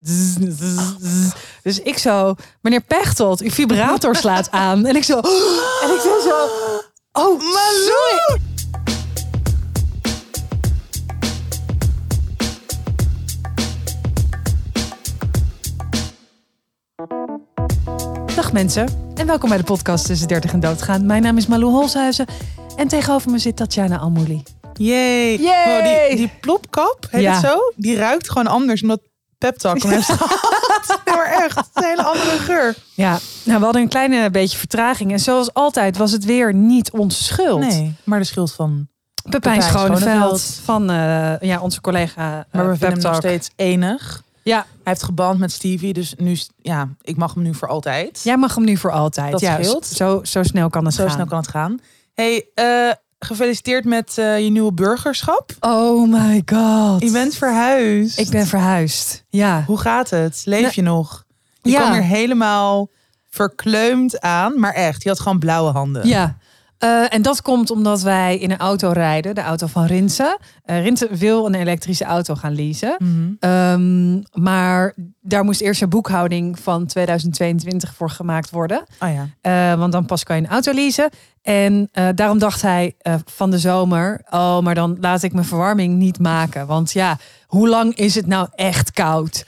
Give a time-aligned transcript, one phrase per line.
[0.00, 1.32] zzz, zzz, zzz.
[1.62, 4.86] Dus ik zo, meneer Pechtold, uw vibrator slaat aan.
[4.86, 5.16] En ik zo,
[5.82, 6.46] en ik zo, zo
[7.12, 8.40] oh, sorry.
[18.34, 21.06] Dag mensen en welkom bij de podcast Tussen 30 en Doodgaan.
[21.06, 22.26] Mijn naam is Malou Holshuizen
[22.76, 24.42] en tegenover me zit Tatjana Almouli.
[24.72, 25.38] Jee.
[25.38, 27.32] Wow, die, die plopkap, heet Ja.
[27.32, 27.58] het zo?
[27.76, 29.00] Die ruikt gewoon anders omdat
[29.40, 31.00] peptalk hem heeft gehad.
[31.04, 32.74] Nee, maar echt, een hele andere geur.
[32.94, 36.90] Ja, nou we hadden een kleine beetje vertraging en zoals altijd was het weer niet
[36.90, 37.60] onze schuld.
[37.60, 38.88] Nee, maar de schuld van...
[39.30, 43.02] Pepijn Pepijn Schoneveld van eh, ja, onze collega uh, Maar we Pep vinden hem nog
[43.02, 43.14] Talk.
[43.22, 44.22] steeds enig.
[44.42, 48.20] Ja, Hij heeft geband met Stevie, dus nu, ja, ik mag hem nu voor altijd.
[48.24, 49.32] jij mag hem nu voor altijd.
[49.32, 49.86] Dat ja, scheelt.
[49.86, 51.12] Zo, zo snel kan het Zo gaan.
[51.12, 51.78] snel kan het gaan.
[52.14, 52.90] hey, eh,
[53.24, 55.50] gefeliciteerd met eh, je nieuwe burgerschap.
[55.60, 57.02] Oh my god.
[57.02, 58.18] Je bent verhuisd.
[58.18, 59.24] Ik ben verhuisd.
[59.28, 59.64] Ja.
[59.66, 60.42] Hoe gaat het?
[60.44, 61.24] Leef Nou, je nog?
[61.62, 61.80] Je ja.
[61.80, 62.88] kwam er helemaal
[63.30, 66.06] verkleumd aan, maar echt, je had gewoon blauwe handen.
[66.08, 66.36] Ja.
[66.80, 70.38] Eh, en dat komt omdat wij in een auto rijden, de auto van Rinse.
[70.64, 72.96] Eh Rinse wil een elektrische auto gaan leasen.
[72.98, 73.32] Mhm.
[73.40, 78.84] Ehm, maar daar moest eerst een boekhouding van 2022 voor gemaakt worden.
[79.00, 79.28] Oh ja.
[79.40, 81.10] Eh, want dan pas kan je een auto leasen.
[81.42, 84.22] En daarom dacht hij van de zomer...
[84.30, 86.66] oh, maar dan laat ik mijn verwarming niet maken.
[86.66, 89.44] Want ja, hoe lang is het nou echt koud?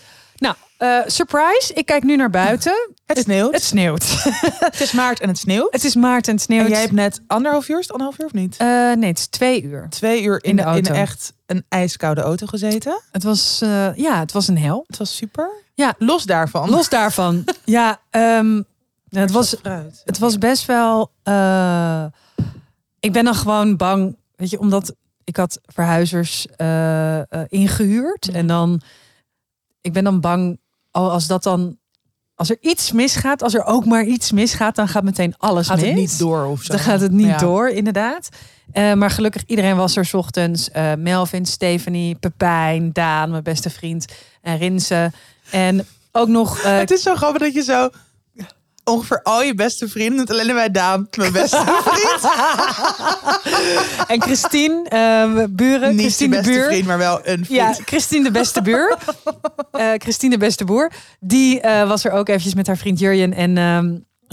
[0.82, 2.90] Eh, surprise, ik kijk nu naar buiten.
[3.06, 3.52] Het sneeuwt.
[3.52, 4.22] Het sneeuwt.
[4.70, 5.72] Het is maart en het sneeuwt.
[5.72, 6.64] het is maart en het sneeuwt.
[6.64, 8.56] En jij hebt net anderhalf uur, is het anderhalf uur of niet?
[8.56, 9.86] Eh, nee, het is twee uur.
[9.88, 10.92] Twee uur in, in de de in auto.
[10.94, 13.00] echt een ijskoude auto gezeten.
[13.10, 14.84] Het was, eh, ja, het was een hel.
[14.86, 15.50] Het was super.
[15.74, 15.94] Ja.
[15.98, 16.70] Los daarvan.
[16.70, 17.44] Los daarvan.
[17.64, 18.62] ja, ehm,
[19.08, 19.56] het was.
[20.04, 21.10] Het was best wel.
[23.00, 24.94] ik ben dan gewoon bang, weet je, omdat
[25.24, 28.28] ik had verhuizers eh, eh, ingehuurd.
[28.28, 28.80] En dan.
[29.80, 30.58] Ik ben dan bang,
[30.92, 31.80] oh, als dat dan.
[32.34, 35.76] Als er iets misgaat, als er ook maar iets misgaat, dan gaat meteen alles gaat
[35.76, 35.86] mis.
[35.86, 36.72] het niet door of zo.
[36.72, 37.36] Dan gaat het niet Ja.
[37.38, 38.28] door, inderdaad.
[38.72, 40.70] Eh, maar gelukkig, iedereen was er 's ochtends.
[40.70, 44.04] Eh, Melvin, Stephanie, Pepijn, Daan, mijn beste vriend.
[44.42, 45.12] En Rinse.
[45.50, 46.58] En ook nog...
[46.58, 47.88] eh, Het is zo grappig dat je zo
[48.84, 52.32] ongeveer al je beste vrienden, het alleen bij Daan, mijn beste vriend.
[54.06, 55.90] en Christine, eh, buren.
[55.90, 56.64] Niet Christine de beste buur.
[56.64, 57.48] vriend, maar wel een vriend.
[57.48, 58.96] Ja, Christine de beste buur.
[59.72, 60.92] Eh, Christine de beste boer.
[61.20, 63.56] Die eh, was er ook eventjes met haar vriend Jurjen en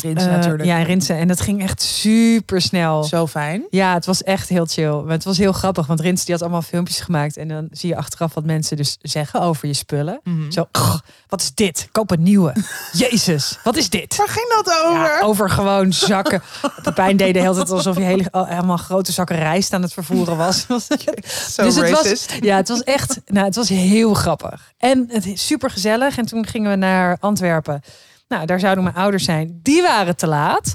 [0.04, 0.64] eh, natuurlijk.
[0.66, 1.14] Ja, en Rinse.
[1.14, 3.04] En dat ging echt super snel.
[3.04, 3.64] Zo fijn.
[3.70, 4.92] Ja, het was echt heel chill.
[5.02, 7.38] Maar het was heel grappig, want Rins die had allemaal filmpjes gemaakt.
[7.38, 10.20] En dan zie je achteraf wat mensen dus zeggen over je spullen.
[10.24, 10.52] Mhm.
[10.52, 10.96] Zo, "Ugh,
[11.28, 11.88] wat is dit?
[11.92, 12.54] Koop een nieuwe.
[12.92, 14.16] Jezus, wat is dit?
[14.16, 15.00] Waar ging dat over?
[15.00, 16.42] Ja, over gewoon zakken.
[16.84, 19.94] Pepijn deed de hele tijd alsof je hele, al- helemaal grote zakken rijst aan het
[19.94, 20.66] vervoeren was.
[20.68, 20.78] Zo
[21.64, 24.74] dus het was, ja, het was echt, nou, het was heel grappig.
[24.78, 26.18] En het is super gezellig.
[26.18, 27.82] En toen gingen we naar Antwerpen.
[28.30, 29.60] Nou, daar zouden mijn ouders zijn.
[29.64, 30.74] Die waren te laat.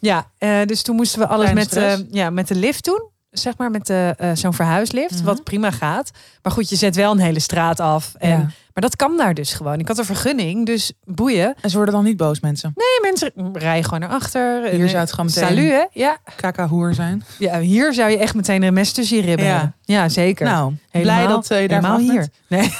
[0.00, 3.08] Ja, eh, dus toen moesten we alles met, eh, ja, met de lift doen.
[3.30, 5.14] Zeg maar met de, eh, zo'n verhuislift.
[5.14, 5.24] Mhm.
[5.24, 6.10] Wat prima gaat.
[6.42, 8.14] Maar goed, je zet wel een hele straat af.
[8.18, 8.36] En, Ja.
[8.74, 9.78] Maar dat kan daar dus gewoon.
[9.78, 11.54] Ik had een vergunning, dus boeien.
[11.60, 12.72] En ze worden dan niet boos, mensen.
[12.74, 14.64] Nee, mensen rijden gewoon naar achter.
[14.70, 15.84] Hier zou het gewoon meteen- Salut, hè?
[15.92, 16.16] Ja.
[16.36, 17.24] Kaka-hoer zijn.
[17.38, 19.52] ja, hier zou je echt meteen een mes tussen je ribben Ja.
[19.52, 19.74] hebben.
[19.82, 20.46] Ja, zeker.
[20.46, 22.28] Nou, blij Helemaal- dat eh, je daar helemaal hier.
[22.46, 22.72] Nee.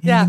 [0.00, 0.26] Ja.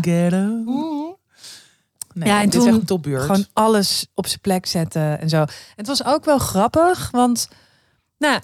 [2.14, 3.20] Nee, Ja, en dit is toen echt een.
[3.20, 5.44] Gewoon alles op zijn plek zetten en zo.
[5.76, 7.48] Het was ook wel grappig, want
[8.18, 8.40] nou,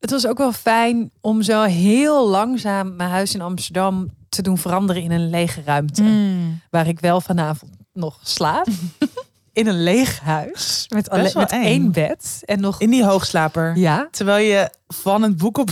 [0.00, 4.58] het was ook wel fijn om zo heel langzaam mijn huis in Amsterdam te doen
[4.58, 6.02] veranderen in een lege ruimte.
[6.02, 6.60] Mm.
[6.70, 8.66] Waar ik wel vanavond nog slaap.
[9.52, 10.86] in een leeg huis.
[10.88, 12.42] Met, alleen, met één bed.
[12.44, 12.80] En nog.
[12.80, 13.76] In die hoogslaper.
[13.76, 14.08] Ja.
[14.10, 15.70] Terwijl je van het boek op...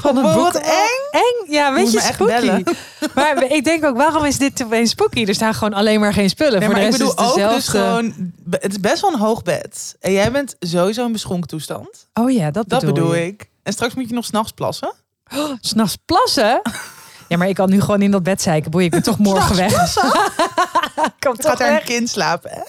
[0.00, 0.52] Van een Wow, boek.
[0.54, 0.70] eng.
[1.10, 1.52] Eng.
[1.52, 2.62] Ja, weet je, spooky.
[3.14, 5.24] Maar ik denk ook, waarom is dit opeens spooky?
[5.24, 6.58] Er staan gewoon alleen maar geen spullen.
[6.58, 8.14] Nee, Voor de ik rest bedoel is het ook dus gewoon...
[8.50, 9.96] Het is best wel een hoog bed.
[10.00, 12.08] En jij bent sowieso in beschonken toestand.
[12.14, 13.26] Oh ja, dat Dat bedoel, bedoel je.
[13.26, 13.50] ik.
[13.62, 14.92] En straks moet je nog s'nachts plassen.
[15.60, 16.60] S'nachts plassen?
[17.28, 18.70] Ja, maar ik kan nu gewoon in dat bed zeiken.
[18.70, 19.72] Boei, ik ben toch morgen weg.
[19.72, 20.02] Ik
[21.18, 22.60] kan toch gaat daar een kind slapen, hè?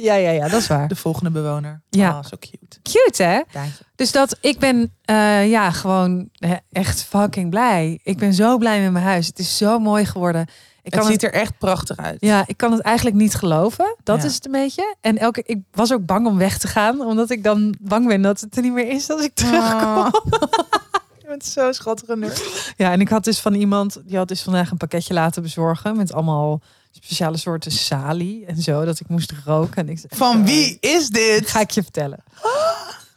[0.00, 0.88] Ja, ja, ja, dat is waar.
[0.88, 1.82] De volgende bewoner.
[1.90, 2.08] Ja.
[2.10, 2.78] Ah, zo cute.
[2.82, 3.40] Cute, hè?
[3.94, 6.28] Dus dat, ik ben eh, ja, gewoon
[6.72, 8.00] echt fucking blij.
[8.02, 9.26] Ik ben zo blij met mijn huis.
[9.26, 10.42] Het is zo mooi geworden.
[10.82, 12.16] Ik Het kan ziet het, er echt prachtig uit.
[12.20, 13.96] ja, ik kan het eigenlijk niet geloven.
[14.02, 14.26] Dat Ja.
[14.28, 14.96] is het een beetje.
[15.00, 17.00] En elke, ik was ook bang om weg te gaan.
[17.00, 19.96] Omdat ik dan bang ben dat het er niet meer is als ik terugkom.
[19.96, 20.08] Oh.
[21.20, 22.42] Je bent zo schattig.
[22.76, 25.96] Ja, en ik had dus van iemand, die had dus vandaag een pakketje laten bezorgen
[25.96, 29.76] met allemaal speciale soorten salie en zo, dat ik moest roken.
[29.76, 31.50] En ik Van wie is dit?
[31.50, 32.18] Ga ik je vertellen.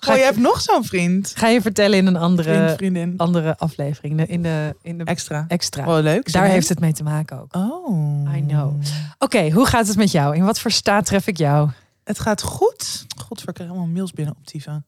[0.04, 1.32] Ga Oh, je ik- hebt nog zo'n vriend.
[1.36, 4.12] Ga je vertellen in een andere, Vriend, andere aflevering.
[4.20, 5.46] In de, in de, in de Extra.
[5.48, 5.98] extra.
[5.98, 6.32] Oh, leuk.
[6.32, 7.56] Daar heeft het mee te maken ook.
[7.56, 8.36] Oh.
[8.36, 8.82] I know.
[9.20, 10.36] Oké, hoe gaat het met jou?
[10.36, 11.70] In wat voor staat tref ik jou?
[12.04, 13.06] Het gaat goed.
[13.26, 14.84] God, ik krijg allemaal mails binnen op Tiva.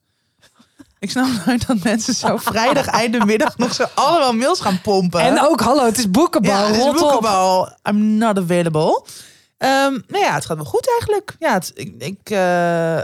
[1.03, 5.21] Ik snap nooit dat mensen zo vrijdag einde middag nog zo allemaal mails gaan pompen.
[5.21, 6.51] En ook, hallo, het is boekenbal.
[6.51, 6.99] ja, het is Rot op.
[6.99, 7.77] boekenbal.
[7.89, 9.05] I'm not available.
[9.57, 11.35] Ehm nou ja, het gaat wel goed eigenlijk.
[11.39, 12.99] Ja, het, ik, ik, eh,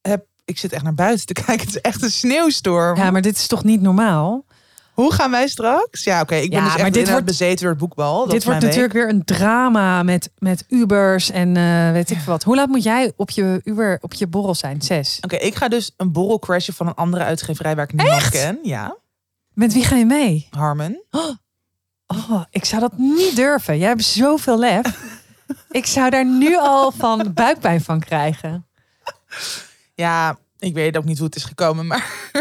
[0.00, 1.66] heb, ik zit echt naar buiten te kijken.
[1.66, 2.96] Het is echt een sneeuwstorm.
[2.96, 4.44] Ja, maar dit is toch niet normaal?
[4.98, 6.04] Hoe gaan wij straks?
[6.04, 6.34] Ja, oké.
[6.34, 8.26] ik ben Ja, dus maar echt dit dit wordt- bezeten door het boekbal.
[8.28, 8.68] Dit wordt week.
[8.68, 12.42] natuurlijk weer een drama met, met Ubers en eh, weet ik wat.
[12.42, 14.82] Hoe laat moet jij op je Uber op je borrel zijn?
[14.82, 15.18] Zes.
[15.20, 18.58] Oké, ik ga dus een borrel crashen van een andere uitgeverij waar ik niemand ken.
[18.62, 18.96] Ja,
[19.54, 20.46] Met wie ga je mee?
[20.50, 21.02] Harmon.
[22.06, 23.78] Oh, ik zou dat niet durven.
[23.78, 24.98] Jij hebt zoveel lef.
[25.70, 28.66] ik zou daar nu al van buikpijn van krijgen.
[29.94, 32.06] Ja, ik weet ook niet hoe het is gekomen, maar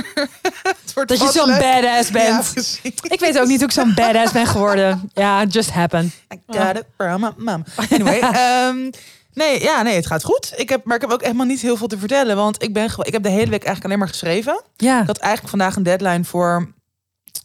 [0.84, 2.80] het wordt Dat je zo'n badass bent.
[3.02, 5.12] ik weet ook niet hoe ik zo'n badass ben geworden.
[5.14, 6.12] Ja, just happened.
[6.34, 7.64] I got it from my mom.
[7.90, 8.92] Anyway, ehm,
[9.34, 10.54] nee, ja, nee, het gaat goed.
[10.56, 12.90] Ik heb, maar ik heb ook helemaal niet heel veel te vertellen, want ik ben,
[13.02, 14.62] ik heb de hele week eigenlijk alleen maar geschreven.
[14.78, 15.02] Ja.
[15.02, 16.76] Ik had eigenlijk vandaag een deadline voor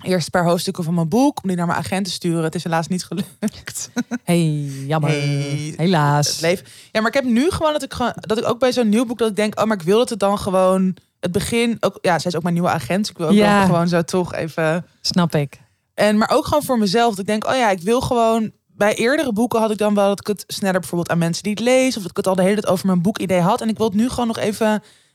[0.02, 2.42] eerst een paar hoofdstukken van mijn boek om die naar mijn agent te sturen.
[2.44, 3.90] Het is helaas niet gelukt.
[4.24, 4.44] Hey,
[4.86, 5.10] jammer.
[5.10, 5.74] Hey.
[5.76, 6.28] Helaas.
[6.28, 6.66] Het leven.
[6.92, 9.04] Ja, maar ik heb nu gewoon dat ik gewoon dat ik ook bij zo'n nieuw
[9.06, 11.98] boek dat ik denk, oh, maar ik wil dat het dan gewoon het begin ook.
[12.00, 12.98] Ja, zij is ook mijn nieuwe agent.
[13.00, 13.64] dus Ik wil ook Ja.
[13.64, 14.86] gewoon zo toch even.
[15.00, 15.60] Snap ik.
[15.94, 17.10] En maar ook gewoon voor mezelf.
[17.10, 18.52] Dat ik denk, oh ja, ik wil gewoon.
[18.76, 21.52] Bij eerdere boeken had ik dan wel dat ik het sneller bijvoorbeeld aan mensen die
[21.52, 21.96] het lezen.
[21.96, 23.60] Of dat ik het al de hele tijd over mijn boekidee had.
[23.60, 24.68] En ik wil het nu gewoon nog even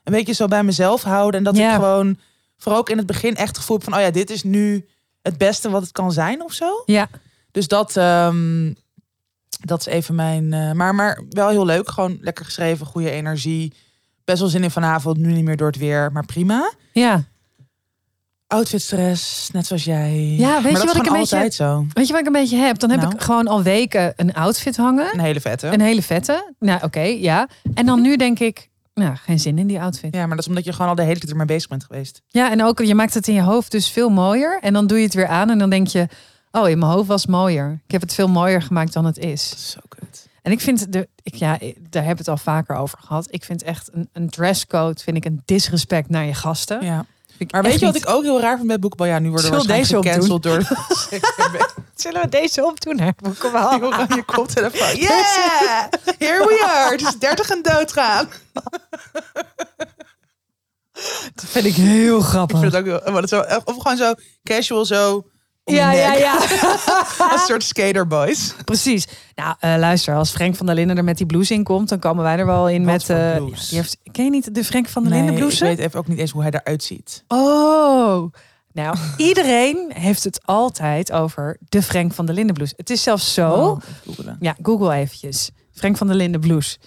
[0.03, 1.37] een beetje zo bij mezelf houden.
[1.39, 1.69] En dat Ja.
[1.69, 2.17] ik gewoon,
[2.57, 4.85] vooral ook in het begin, echt het gevoel van, oh ja, dit is nu
[5.21, 6.83] het beste wat het kan zijn of zo.
[6.85, 7.07] Ja.
[7.51, 8.73] Dus dat, ehm,
[9.65, 10.53] dat is even mijn.
[10.53, 11.89] eh, maar, maar wel heel leuk.
[11.89, 13.73] Gewoon lekker geschreven, goede energie.
[14.23, 15.17] Best wel zin in vanavond.
[15.17, 16.71] Nu niet meer door het weer, maar prima.
[16.93, 17.23] Ja.
[18.47, 20.13] Outfitstress, net zoals jij.
[20.37, 21.85] Ja, weet maar je wat ik een beetje- zo.
[21.93, 22.79] Weet je wat ik een beetje heb?
[22.79, 23.13] Dan heb Nou.
[23.13, 25.13] ik gewoon al weken een outfit hangen.
[25.13, 25.67] Een hele vette.
[25.67, 26.53] Een hele vette.
[26.59, 27.47] Nou, oké, ja.
[27.73, 30.15] En dan nu denk ik, nou, geen zin in die outfit.
[30.15, 32.21] Ja, maar dat is omdat je gewoon al de hele tijd ermee bezig bent geweest.
[32.27, 34.59] Ja, en ook je maakt het in je hoofd dus veel mooier.
[34.61, 36.07] En dan doe je het weer aan en dan denk je,
[36.51, 37.81] oh, in mijn hoofd was het mooier.
[37.85, 39.71] Ik heb het veel mooier gemaakt dan het is.
[39.71, 40.27] Zo kut.
[40.41, 41.59] En ik vind, de, ik, ja,
[41.89, 43.27] daar heb het al vaker over gehad.
[43.29, 46.85] Ik vind echt een, een dresscode, vind ik een disrespect naar je gasten.
[46.85, 47.05] Ja.
[47.37, 49.07] Ik Maar weet je wat niet- ik ook heel raar vind bij boekbal?
[49.07, 50.61] Ja, nu worden we waarschijnlijk deze gecanceld door
[51.95, 52.99] Zullen we deze opdoen?
[52.99, 53.09] Hè?
[53.17, 53.41] die
[53.83, 54.95] oranje koptelefoon.
[55.07, 55.85] Yeah!
[56.17, 56.91] Here we are.
[56.91, 58.29] Het is 30 en doodgaan.
[61.35, 62.59] Dat vind ik heel Ik grappig.
[62.59, 63.13] vind het ook heel...
[63.13, 64.13] maar zo- Of gewoon zo
[64.43, 65.25] casual zo
[65.75, 66.41] ja, ja, ja.
[67.33, 68.53] Een soort skaterboys.
[68.65, 69.07] Precies.
[69.35, 71.99] Nou, eh, luister, als Frank van der Linden er met die blouse in komt, dan
[71.99, 73.03] komen wij er wel in Wat met.
[73.03, 75.65] voor eh, die heeft, ken je niet de Frank van der Linden Nee, blouse?
[75.69, 77.23] ik weet even ook niet eens hoe hij eruit ziet.
[77.27, 78.33] Oh.
[78.73, 82.73] Nou, iedereen heeft het altijd over de Frank van der Linden blouse.
[82.77, 83.51] Het is zelfs zo.
[83.51, 83.81] Oh.
[84.39, 85.49] Ja, Google eventjes.
[85.73, 86.77] Frank van der Linden blouse.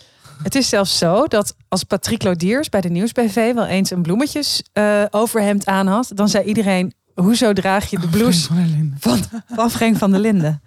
[0.43, 4.62] Het is zelfs zo dat als Patrick Lodiers bij de Nieuwsbv wel eens een bloemetjes
[4.73, 8.69] eh, overhemd aan had, dan zei iedereen: hoezo draag je de blouse Frank
[8.99, 10.62] van van, van Frank van der Linden?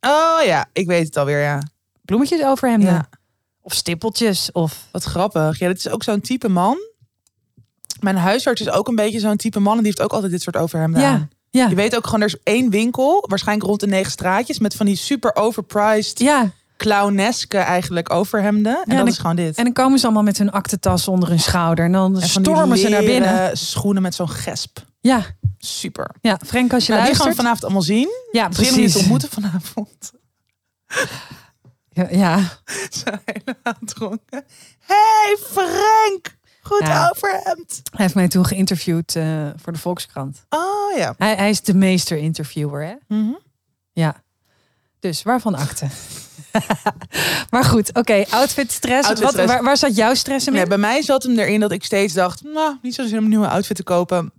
[0.00, 1.62] Oh ja, ik weet het alweer, ja.
[2.02, 2.92] Bloemetjes overhemden.
[2.92, 3.08] Ja.
[3.62, 4.52] Of stippeltjes.
[4.52, 5.58] Of Wat grappig.
[5.58, 6.76] Ja, dit is ook zo'n type man.
[8.00, 9.72] Mijn huisarts is ook een beetje zo'n type man.
[9.76, 11.30] En die heeft ook altijd dit soort overhemden Ja, aan.
[11.50, 11.68] ja.
[11.68, 14.86] Je weet ook gewoon, er is één winkel, waarschijnlijk rond de negen straatjes, met van
[14.86, 18.76] die super overpriced, Ja, clowneske eigenlijk overhemden.
[18.76, 19.56] En en dat is gewoon dit.
[19.56, 21.84] en dan komen ze allemaal met hun aktentas onder hun schouder.
[21.84, 23.56] En dan En stormen ze naar binnen.
[23.56, 24.84] schoenen met zo'n gesp.
[25.00, 25.22] Ja,
[25.58, 26.10] Super.
[26.20, 27.36] ja, Frank, als je Nou, die gaan we luistert.
[27.36, 28.08] vanavond allemaal zien.
[28.32, 29.00] Ja, Misschien hem niet precies.
[29.10, 30.12] ontmoeten vanavond.
[31.88, 32.38] Ja, ja.
[33.04, 34.44] Zijn helemaal dronken.
[34.80, 36.36] Hey Frank!
[36.62, 37.10] Goed Ja.
[37.14, 37.80] overhemd.
[37.90, 40.44] Hij heeft mij toen geïnterviewd eh, voor de Volkskrant.
[40.48, 41.14] Oh ja.
[41.18, 42.94] Hij, hij is de meester interviewer, hè?
[43.08, 43.32] Mhm.
[43.92, 44.22] Ja.
[45.00, 45.86] Dus waarvan akte?
[47.50, 49.08] maar goed, oké, outfit stress.
[49.08, 49.52] Outfit Wat, stress.
[49.52, 50.52] waar, waar zat jouw stress in?
[50.52, 53.24] Nee, bij mij zat hem erin dat ik steeds dacht, nou, niet zo zin om
[53.24, 54.32] een nieuwe outfit te kopen.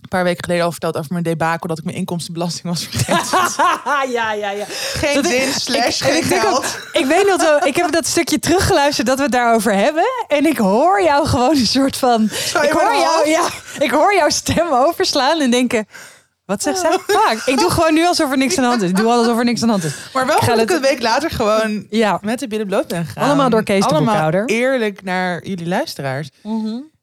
[0.00, 3.38] Een paar weken geleden al verteld over mijn debakel dat ik mijn inkomstenbelasting was vergeten.
[4.12, 4.64] ja, ja, ja.
[4.68, 6.56] Geen Dat ik- zin, slash ik- en geen ik geld.
[6.56, 10.04] ook- Ik weet nog, wel, ik heb dat stukje teruggeluisterd dat we het daarover hebben.
[10.28, 12.22] En ik hoor jou gewoon een soort van.
[12.62, 13.48] Ik hoor, jou, ja,
[13.78, 15.86] ik hoor jouw stem overslaan en denken.
[16.50, 16.98] Wat zegt zij?
[17.06, 17.42] Fuck.
[17.46, 18.90] Ik doe gewoon nu alsof er niks aan de hand is.
[18.90, 19.94] Ik doe alsof er niks aan de hand is.
[20.12, 22.18] Maar wel Ik ga goed dat ik een week later gewoon Ja.
[22.22, 23.24] met de billen bloot ben gegaan.
[23.24, 26.28] Allemaal door Kees Allemaal eerlijk naar jullie luisteraars.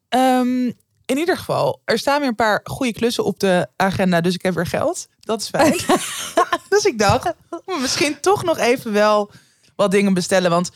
[0.08, 0.64] Ehm,
[1.04, 4.42] in ieder geval, er staan weer een paar goede klussen op de agenda, dus ik
[4.42, 5.06] heb weer geld.
[5.20, 5.76] Dat is fijn.
[6.68, 7.32] dus ik dacht,
[7.64, 9.30] hm, misschien toch nog even wel
[9.76, 10.50] wat dingen bestellen.
[10.50, 10.70] Want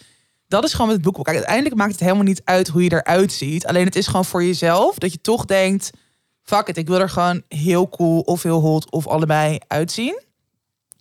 [0.49, 1.25] dat is gewoon met het boek.
[1.25, 3.67] Kijk, uiteindelijk maakt het helemaal niet uit hoe je eruit ziet.
[3.67, 5.91] Alleen het is gewoon voor jezelf dat je toch denkt...
[6.43, 10.21] fuck it, ik wil er gewoon heel cool of heel hot of allebei uitzien.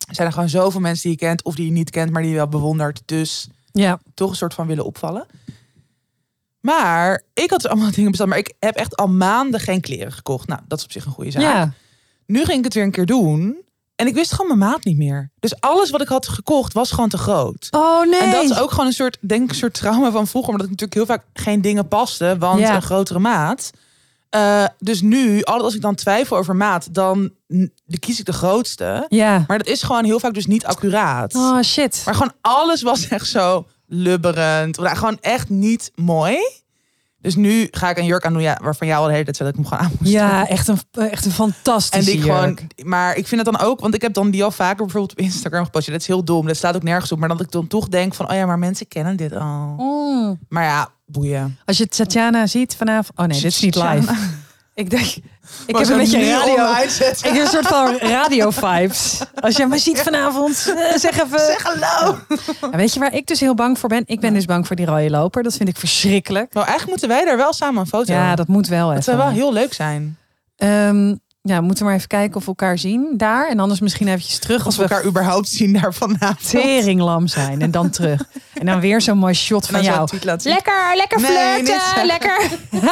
[0.08, 2.12] Er zijn er gewoon zoveel mensen die je kent of die je niet kent...
[2.12, 3.02] maar die je wel bewondert.
[3.06, 4.00] Dus Ja.
[4.14, 5.26] toch een soort van willen opvallen.
[6.60, 8.30] Maar ik had dus allemaal dingen besteld.
[8.30, 10.48] Maar ik heb echt al maanden geen kleren gekocht.
[10.48, 11.42] Nou, dat is op zich een goede zaak.
[11.42, 11.74] Ja.
[12.26, 13.60] Nu ging ik het weer een keer doen.
[13.96, 15.32] En ik wist gewoon mijn maat niet meer.
[15.40, 17.68] Dus alles wat ik had gekocht was gewoon te groot.
[17.72, 18.20] Oh nee.
[18.22, 20.52] En dat is ook gewoon een soort, denk een soort trauma van vroeger.
[20.52, 22.36] Omdat ik natuurlijk heel vaak geen dingen paste.
[22.40, 22.76] Want Ja.
[22.76, 23.72] een grotere maat.
[24.32, 28.34] Eh, dus nu, altijd als ik dan twijfel over maat, dan, dan kies ik de
[28.34, 29.06] grootste.
[29.10, 29.44] Ja.
[29.48, 31.36] Maar dat is gewoon heel vaak dus niet accuraat.
[31.36, 32.02] Oh shit.
[32.06, 34.78] Maar gewoon alles was echt zo lubberend.
[34.78, 36.38] Nou, gewoon echt niet mooi.
[37.18, 39.36] Dus nu ga ik een jurk aan doen ja, waarvan jou al de hele tijd
[39.36, 40.22] zei dat ik hem gewoon aan moest doen.
[40.22, 42.36] Ja, echt een, echt een En fantastische die ik jurk.
[42.38, 45.12] gewoon, maar ik vind het dan ook, want ik heb dan die al vaker bijvoorbeeld
[45.12, 45.86] op Instagram gepost.
[45.86, 47.20] Ja, dat is heel dom, dat staat ook nergens op.
[47.20, 49.76] Maar dat ik dan toch denk van, oh ja, maar mensen kennen dit al.
[49.78, 50.40] Mm.
[50.50, 51.58] Maar ja, boeien.
[51.65, 53.18] Als je Tatjana ziet vanavond...
[53.20, 54.13] Oh nee, dit is niet live.
[54.74, 55.06] Ik denk...
[55.65, 56.53] Ik heb een beetje radio...
[56.84, 59.20] Ik heb een soort van radio-vibes.
[59.36, 61.39] Als je mij ziet vanavond, eh, zeg even...
[61.58, 62.18] Zeg hallo.
[62.62, 64.03] Ja, weet je waar ik dus heel bang voor ben?
[64.06, 65.44] Ik ben dus bang voor die rode loper.
[65.44, 66.53] Dat vind ik verschrikkelijk.
[66.53, 69.03] Nou, eigenlijk moeten wij daar wel samen een foto Ja, dat moet wel Dat even.
[69.03, 70.18] zou wel heel leuk zijn.
[70.56, 73.50] Ehm, ja, we moeten maar even kijken of we elkaar zien daar.
[73.50, 76.50] En anders misschien eventjes terug als we we elkaar überhaupt zien daar vanavond.
[76.50, 77.62] teringlam zijn.
[77.62, 78.22] En dan terug.
[78.54, 80.10] En dan weer zo'n mooi shot van jou.
[80.44, 82.06] Lekker, lekker flirten.
[82.06, 82.38] lekker.
[82.70, 82.80] Die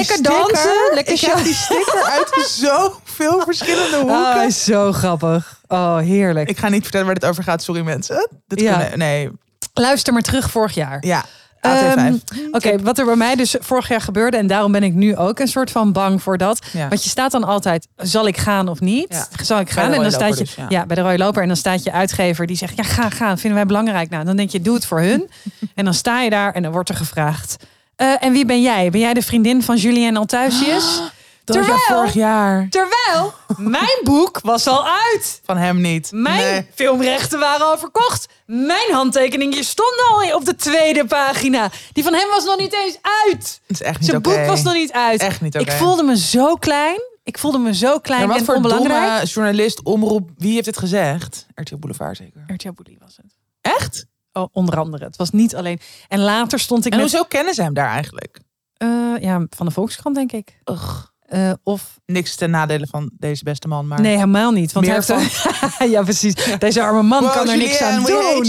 [0.00, 0.90] lekker sticker, dansen.
[0.94, 2.28] Lekker ik heb die sticker uit
[2.60, 4.36] zoveel verschillende hoeken.
[4.36, 5.60] Oh, is zo grappig.
[5.68, 6.48] Oh, heerlijk.
[6.48, 8.28] Ik ga niet vertellen waar dit over gaat, sorry mensen.
[8.46, 8.78] Dit Ja.
[8.78, 9.30] kunnen- nee,
[9.74, 11.06] Luister maar terug vorig jaar.
[11.06, 11.24] ja.
[11.68, 11.94] AT5.
[11.96, 12.14] Ehm,
[12.50, 15.38] Oké, wat er bij mij dus vorig jaar gebeurde, en daarom ben ik nu ook
[15.38, 16.66] een soort van bang voor dat.
[16.72, 16.88] Ja.
[16.88, 19.06] Want je staat dan altijd, zal ik gaan of niet?
[19.08, 19.44] Ja.
[19.44, 19.92] Zal ik gaan?
[19.92, 20.66] En dan staat je, dus, ja.
[20.68, 20.86] ja.
[20.86, 21.42] bij de rode loper.
[21.42, 24.10] En dan staat je uitgever die zegt, ja, ga, ga, vinden wij belangrijk.
[24.10, 25.30] Nou, dan denk je, doe het voor hun.
[25.74, 27.56] en dan sta je daar en dan wordt er gevraagd.
[27.96, 28.90] eh, en wie ben jij?
[28.90, 31.00] Ben jij de vriendin van Julien Altusius?
[31.44, 32.68] Dat was Terwijl- vorig jaar.
[32.68, 33.32] Terwijl
[33.78, 35.40] mijn boek was al uit.
[35.44, 36.10] Van hem niet.
[36.12, 36.66] Mijn Nee.
[36.74, 38.28] filmrechten waren al verkocht.
[38.46, 41.70] Mijn handtekeningje stond al op de tweede pagina.
[41.92, 43.60] Die van hem was nog niet eens uit.
[43.66, 45.20] Het is echt niet Zijn boek was nog niet uit.
[45.20, 45.64] Echt niet oké.
[45.70, 47.00] Ik voelde me zo klein.
[47.24, 49.02] Ik voelde me zo klein wat en voor onbelangrijk.
[49.10, 51.46] domme journalist, omroep, wie heeft het gezegd?
[51.54, 52.42] RTL Boulevard zeker.
[52.46, 53.34] RTL Boelie was het.
[53.60, 54.06] Echt?
[54.32, 55.04] Oh, onder andere.
[55.04, 55.80] Het was niet alleen.
[56.08, 57.10] En later stond ik En met...
[57.10, 58.38] hoezo kennen ze hem daar eigenlijk?
[58.76, 58.88] eh,
[59.20, 60.60] ja, van de Volkskrant denk ik.
[60.64, 61.04] Ugh.
[61.30, 61.98] Eh, of...
[62.06, 64.00] Niks ten nadele van deze beste man, maar...
[64.00, 64.72] Nee, helemaal niet.
[64.72, 65.10] Want hij heeft
[65.94, 66.34] ja, precies.
[66.58, 68.44] Deze arme man Wow, kan er niks aan doen.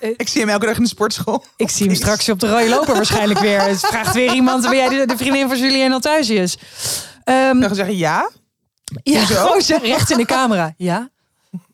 [0.00, 1.44] Eh, Ik zie hem elke dag in de sportschool.
[1.56, 3.62] Ik zie hem straks op de rode loper waarschijnlijk weer.
[3.62, 6.58] Het vraagt weer iemand, ben jij de, de vriendin van Julien Altusius?
[7.24, 8.30] Ehm Dan gaan zeggen ja,
[9.02, 10.74] ja, gewoon recht in de camera.
[10.76, 11.08] Ja?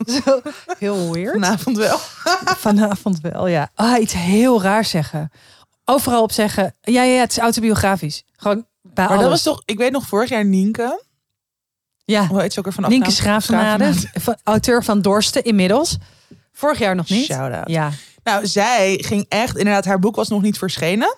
[0.06, 0.40] Zo,
[0.78, 1.32] heel weird.
[1.32, 1.98] vanavond wel.
[2.66, 3.70] Vanavond wel, ja.
[3.74, 5.30] Ah, iets heel raars zeggen.
[5.84, 8.22] Overal op zeggen, ja, ja, ja, het is autobiografisch.
[8.36, 8.66] Gewoon
[8.96, 11.04] Maar dat was toch, ik weet nog vorig jaar Nienke.
[12.04, 12.90] Ja, Hoe heet ze ook weer vanaf?
[12.90, 13.10] Nienke
[14.20, 15.96] van- auteur van Dorsten inmiddels.
[16.52, 17.24] Vorig jaar nog niet.
[17.24, 17.68] Shout-out.
[17.68, 17.90] Ja.
[18.24, 21.16] Nou, zij ging echt, inderdaad, haar boek was nog niet verschenen.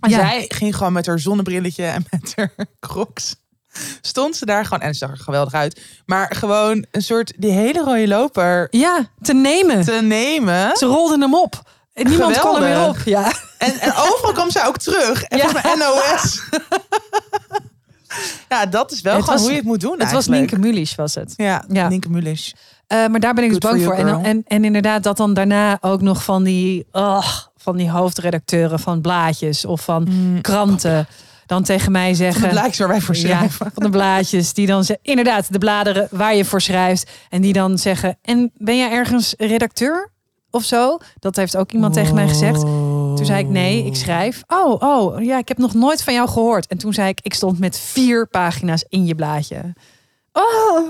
[0.00, 0.18] En Ja.
[0.18, 3.36] Zij ging gewoon met haar zonnebrilletje en met haar crocs.
[4.00, 5.80] Stond ze daar gewoon, en ze zag er geweldig uit.
[6.06, 9.84] Maar gewoon een soort, die hele rode loper ja, te nemen.
[9.84, 10.76] te nemen.
[10.76, 11.70] Ze rolden hem op.
[11.94, 12.96] En niemand kon er meer op.
[13.04, 13.32] Ja.
[13.58, 15.22] En, en overal kwam zij ook terug.
[15.22, 15.52] En Ja.
[15.52, 16.42] mij NOS.
[18.48, 20.26] ja, dat is wel gewoon was- hoe je het moet doen Het was.
[20.26, 21.32] Nienke Mulisch, was het.
[21.36, 21.88] Ja, Ja.
[21.88, 22.54] Nienke Mulisch.
[22.86, 23.94] Eh, maar daar ben ik dus bang voor.
[23.94, 28.78] En, en, en inderdaad, dat dan daarna ook nog van die, ugh, van die hoofdredacteuren
[28.80, 30.08] van blaadjes of van
[30.40, 31.06] kranten
[31.46, 32.42] dan tegen mij Van zeggen.
[32.42, 33.70] de blaadjes waar wij voor ja, schrijven.
[33.74, 37.10] van de blaadjes die dan zeggen, inderdaad, de bladeren waar je voor schrijft.
[37.30, 40.12] En die dan zeggen, en ben jij ergens redacteur
[40.54, 40.98] of zo?
[41.18, 42.60] Dat heeft ook iemand tegen mij gezegd.
[42.60, 44.42] Toen zei ik, nee, ik schrijf.
[44.48, 46.66] Oh, oh, ja, ik heb nog nooit van jou gehoord.
[46.66, 49.74] En toen zei ik, ik stond met vier pagina's in je blaadje.
[50.32, 50.88] Oh,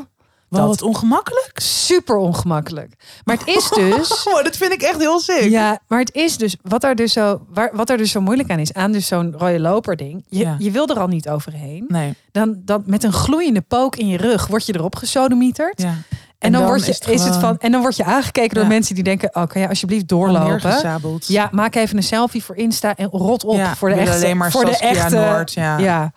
[0.49, 0.66] dat.
[0.66, 1.59] wat ongemakkelijk.
[1.61, 2.94] super ongemakkelijk.
[3.25, 4.23] Maar het is dus...
[4.35, 5.42] Oh, dat vind ik echt heel sick.
[5.50, 8.50] Ja, maar het is dus wat er dus zo, waar, wat er dus zo moeilijk
[8.50, 10.25] aan is, aan dus zo'n rode loper ding.
[10.28, 10.56] Je, Ja.
[10.59, 11.85] je wil er al niet overheen.
[11.88, 12.14] Nee.
[12.33, 15.83] Dan, dan met een gloeiende pook in je rug word je erop gesodemieterd.
[15.83, 15.94] Ja.
[16.44, 18.54] En, En dan, dan word je, is is het van, en dan word je aangekeken
[18.54, 18.68] door Ja.
[18.68, 21.20] mensen die denken: oh, kan jij alsjeblieft doorlopen?
[21.26, 24.14] Ja, maak even een selfie voor Insta en rot op Ja, voor de echte.
[24.14, 25.14] alleen maar voor de Saskia echte.
[25.16, 26.12] Noord, ja.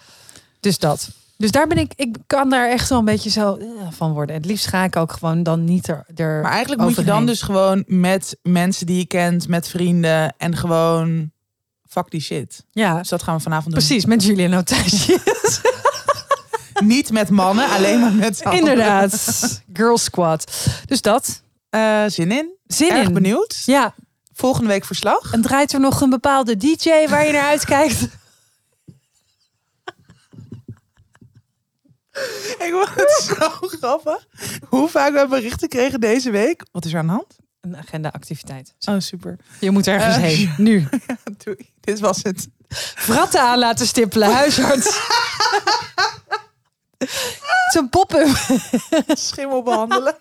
[0.60, 1.10] dus dat.
[1.38, 4.36] Dus daar ben ik, ik kan daar echt wel een beetje zo eh, van worden.
[4.36, 6.06] Het liefst ga ik ook gewoon dan niet er.
[6.16, 10.34] er Maar eigenlijk moet je dan dus gewoon met mensen die je kent, met vrienden
[10.38, 11.32] en gewoon
[11.90, 12.66] fuck die shit.
[12.72, 13.84] Ja, Dus dat gaan we vanavond doen.
[13.84, 15.20] precies, met Julian Otijsje.
[16.84, 18.58] Niet met mannen, alleen maar met allen.
[18.60, 19.62] Inderdaad.
[19.74, 20.52] Girl squad.
[20.86, 21.42] Dus dat.
[21.70, 22.50] Eh, zin in.
[22.68, 23.14] Zin Erg in.
[23.14, 23.62] benieuwd.
[23.66, 23.94] Ja,
[24.34, 25.34] Volgende week verslag.
[25.34, 28.02] En draait er nog een bepaalde DJ waar je naar uitkijkt?
[32.58, 34.28] Ik vond het zo grappig.
[34.70, 36.64] Hoe vaak we berichten kregen deze week.
[36.72, 37.36] Wat is er aan de hand?
[37.62, 38.74] Een agenda-activiteit.
[38.90, 39.36] Oh, super.
[39.60, 40.54] Je moet ergens Eh, heen.
[40.68, 40.88] Nu.
[41.08, 41.70] Ja, doei.
[41.80, 42.48] Dit was het.
[42.96, 45.00] Vratten aan laten stippelen, huisarts.
[46.98, 48.28] Het is een pop-up.
[49.18, 50.16] Schimmel behandelen.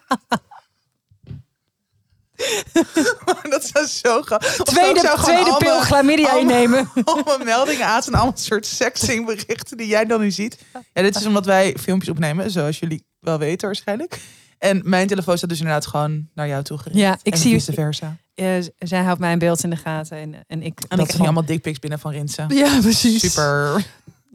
[3.50, 4.52] dat zou zo grappig.
[4.56, 6.90] Tweede, zou tweede pil chlamydia mijn- innemen.
[7.04, 10.58] Al mijn meldingen aan zijn allemaal soort sexting berichten die jij dan nu ziet.
[10.92, 14.20] Ja, dit is omdat wij filmpjes opnemen, zoals jullie wel weten waarschijnlijk.
[14.58, 16.96] En mijn telefoon staat dus inderdaad gewoon naar jou toe gericht.
[16.98, 18.16] Ja, ik en zie- vice versa.
[18.34, 20.16] Z- zij houdt mijn beeld in de gaten.
[20.16, 22.48] En, en ik, En ik dat krijg allemaal dickpics binnen van Rinsen.
[22.54, 23.20] Ja, precies.
[23.20, 23.84] Super.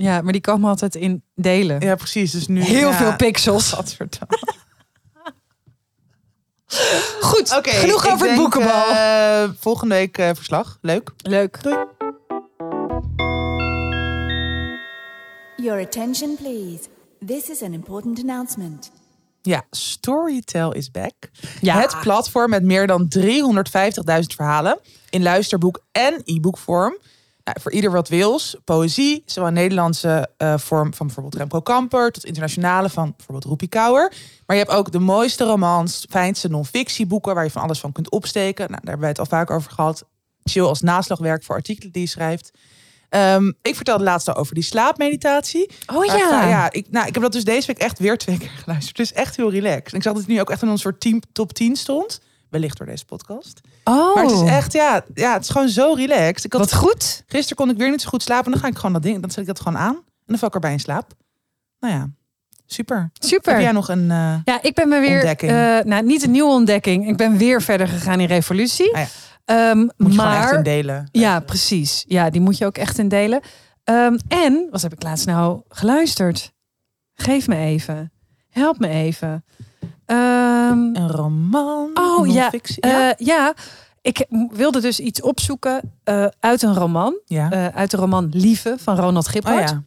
[0.01, 1.79] Ja, maar die komen altijd in delen.
[1.81, 2.31] Ja, precies.
[2.31, 2.97] Dus nu Heel ja.
[2.97, 3.73] veel pixels.
[7.21, 8.85] Goed, Oké, genoeg over het boekenbal.
[8.89, 10.77] eh, volgende week eh, verslag.
[10.81, 11.11] Leuk.
[11.17, 11.59] Leuk.
[15.55, 16.79] Your attention, please.
[17.25, 18.91] This is an important announcement.
[19.41, 21.13] Ja, Storytel is back.
[21.61, 21.79] Ja.
[21.79, 23.25] Het platform met meer dan 350.000
[24.35, 24.79] verhalen
[25.09, 26.97] in luisterboek en e-boekvorm.
[27.43, 28.55] Nou, voor ieder wat wils.
[28.63, 32.11] Poëzie, zowel Nederlandse eh, vorm van bijvoorbeeld Remco Kamper...
[32.11, 34.13] tot internationale van bijvoorbeeld Roepie Kouwer.
[34.45, 37.35] Maar je hebt ook de mooiste romans, fijnste non-fictieboeken...
[37.35, 38.69] waar je van alles van kunt opsteken.
[38.69, 40.03] Nou, daar hebben wij het al vaak over gehad.
[40.43, 42.51] Chill als naslagwerk voor artikelen die je schrijft.
[43.09, 45.69] Ehm, ik vertelde laatst al over die slaapmeditatie.
[45.95, 46.47] Oh ja.
[46.47, 48.97] ja ik, nou, ik heb dat dus deze week echt weer twee keer geluisterd.
[48.97, 49.91] Het is echt heel relaxed.
[49.91, 52.19] En ik zag dat het nu ook echt in een soort team, top 10 stond.
[52.51, 53.61] Wellicht door deze podcast.
[53.83, 56.43] Oh, Maar het is echt, ja, ja, het is gewoon zo relaxed.
[56.43, 57.23] Ik had, wat goed.
[57.27, 58.51] Gisteren kon ik weer niet zo goed slapen.
[58.51, 59.95] Dan ga ik gewoon dat ding, dan zet ik dat gewoon aan.
[59.95, 61.11] En dan val ik erbij in slaap.
[61.79, 62.09] Nou ja,
[62.65, 63.09] super.
[63.13, 63.53] Super.
[63.53, 64.11] Heb jij nog een...
[64.11, 65.23] eh, Ja, ik ben me weer.
[65.25, 67.07] Eh, nou, niet een nieuwe ontdekking.
[67.07, 68.93] Ik ben weer verder gegaan in Revolutie.
[68.95, 69.07] Ah ja.
[69.45, 71.09] Ehm, moet je maar echt in delen.
[71.11, 72.03] ja, precies.
[72.07, 73.41] Ja, die moet je ook echt in delen.
[73.83, 76.51] Ehm, en wat heb ik laatst nou geluisterd?
[77.13, 78.11] Geef me even.
[78.49, 79.45] Help me even.
[80.11, 81.89] Ehm, Een roman.
[81.93, 82.41] Oh, ja.
[82.41, 82.87] non-fictie.
[82.87, 83.09] ja.
[83.09, 83.53] eh, ja,
[84.01, 87.19] ik wilde dus iets opzoeken eh, uit een roman.
[87.25, 87.51] ja.
[87.51, 89.69] eh, uit de roman Lieve van Ronald oh Giphart.
[89.69, 89.83] ja.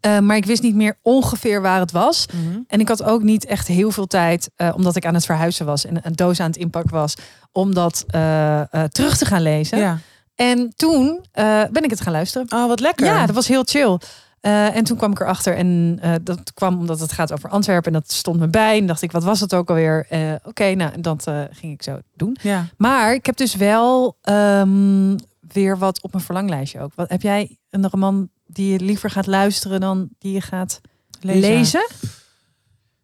[0.00, 2.26] Eh, maar ik wist niet meer ongeveer waar het was.
[2.26, 2.58] Mhm.
[2.66, 5.84] En ik had ook niet echt heel veel tijd, omdat ik aan het verhuizen was
[5.86, 7.14] en een doos aan het inpakken was,
[7.52, 8.04] om dat
[8.90, 9.78] terug te gaan lezen.
[9.78, 9.98] ja.
[10.34, 11.24] En toen
[11.70, 12.46] ben ik het gaan luisteren.
[12.52, 13.06] Oh, wat lekker.
[13.06, 13.98] Ja, dat was heel chill.
[14.40, 17.92] Eh, en toen kwam ik erachter en eh, dat kwam omdat het gaat over Antwerpen
[17.92, 18.78] en dat stond me bij.
[18.78, 20.06] En dacht ik, wat was het ook alweer?
[20.08, 22.36] Eh, Oké, nou, en dat ging ik zo doen.
[22.42, 22.66] ja.
[22.76, 25.16] Maar ik heb dus wel ehm,
[25.52, 26.92] weer wat op mijn verlanglijstje ook.
[26.94, 30.80] Wat, heb jij een roman die je liever gaat luisteren dan die je gaat
[31.20, 31.86] lezen?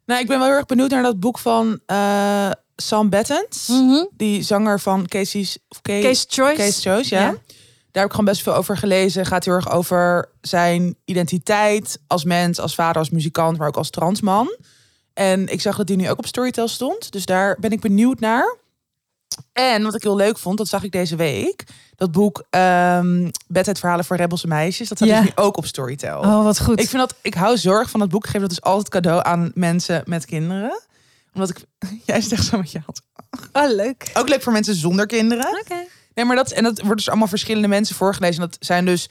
[0.06, 1.80] Nou, ik ben wel heel erg benieuwd naar dat boek van
[2.76, 3.66] Sam Bettens.
[3.68, 4.04] Mhm.
[4.16, 5.58] Die zanger van Casey's...
[5.68, 6.56] Of Case, Case Choice.
[6.56, 7.20] Case Choice, ja.
[7.20, 7.36] Ja.
[7.92, 9.26] Daar heb ik gewoon best veel over gelezen.
[9.26, 13.90] Gaat heel erg over zijn identiteit als mens, als vader, als muzikant, maar ook als
[13.90, 14.56] transman.
[15.14, 17.12] En ik zag dat die nu ook op Storytel stond.
[17.12, 18.56] Dus daar ben ik benieuwd naar.
[19.52, 21.64] En wat ik heel leuk vond, dat zag ik deze week.
[21.96, 24.88] Dat boek ehm Bedtijdverhalen voor Rebelse Meisjes.
[24.88, 25.20] Dat staat Ja.
[25.20, 26.20] dus nu ook op Storytel.
[26.20, 26.80] Oh, wat goed.
[26.80, 28.24] Ik vind dat ik hou zorg van dat boek.
[28.24, 30.80] Ik geef dat dus altijd cadeau aan mensen met kinderen.
[31.34, 31.64] Omdat ik.
[32.06, 33.00] Jij zegt zo met je hand.
[33.52, 34.10] oh, leuk.
[34.14, 35.60] Ook leuk voor mensen zonder kinderen.
[35.60, 35.74] Oké.
[36.14, 38.42] Nee, maar dat, en dat wordt dus allemaal verschillende mensen voorgelezen.
[38.42, 39.08] En dat zijn dus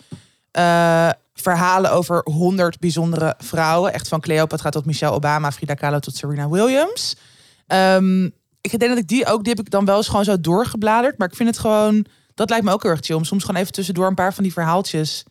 [0.51, 3.93] eh, verhalen over honderd bijzondere vrouwen.
[3.93, 7.15] Echt van Cleopatra tot Michelle Obama, Frida Kahlo tot Serena Williams.
[7.67, 8.23] Ehm,
[8.61, 11.17] ik denk dat ik die ook, die heb ik dan wel eens gewoon zo doorgebladerd.
[11.17, 13.15] Maar ik vind het gewoon, dat lijkt me ook heel erg chill.
[13.15, 15.23] Om soms gewoon even tussendoor een paar van die verhaaltjes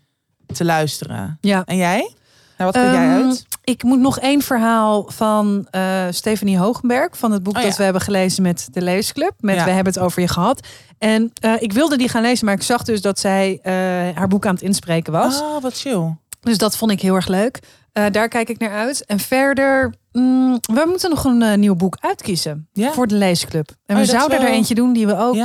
[0.46, 1.38] te luisteren.
[1.40, 1.62] Ja.
[1.64, 2.14] En jij?
[2.58, 3.46] Nou, wat vind jij Ehm, uit?
[3.70, 7.18] Ik moet nog één verhaal van eh Stephanie Hogenberg.
[7.18, 9.32] Van het boek Oh, dat we hebben gelezen met de Leesclub.
[9.40, 9.64] Met Ja.
[9.64, 10.66] We hebben het over je gehad.
[10.98, 13.72] En eh, ik wilde die gaan lezen, maar ik zag dus dat zij eh,
[14.16, 15.40] haar boek aan het inspreken was.
[15.40, 16.16] Oh, wat chill.
[16.40, 17.58] Dus dat vond ik heel erg leuk.
[17.92, 19.04] Daar kijk ik naar uit.
[19.06, 22.92] En verder, mm, we moeten nog een nieuw boek uitkiezen Ja.
[22.92, 23.68] voor de Leesclub.
[23.86, 25.36] En Oh, we is zouden er eentje doen die we ook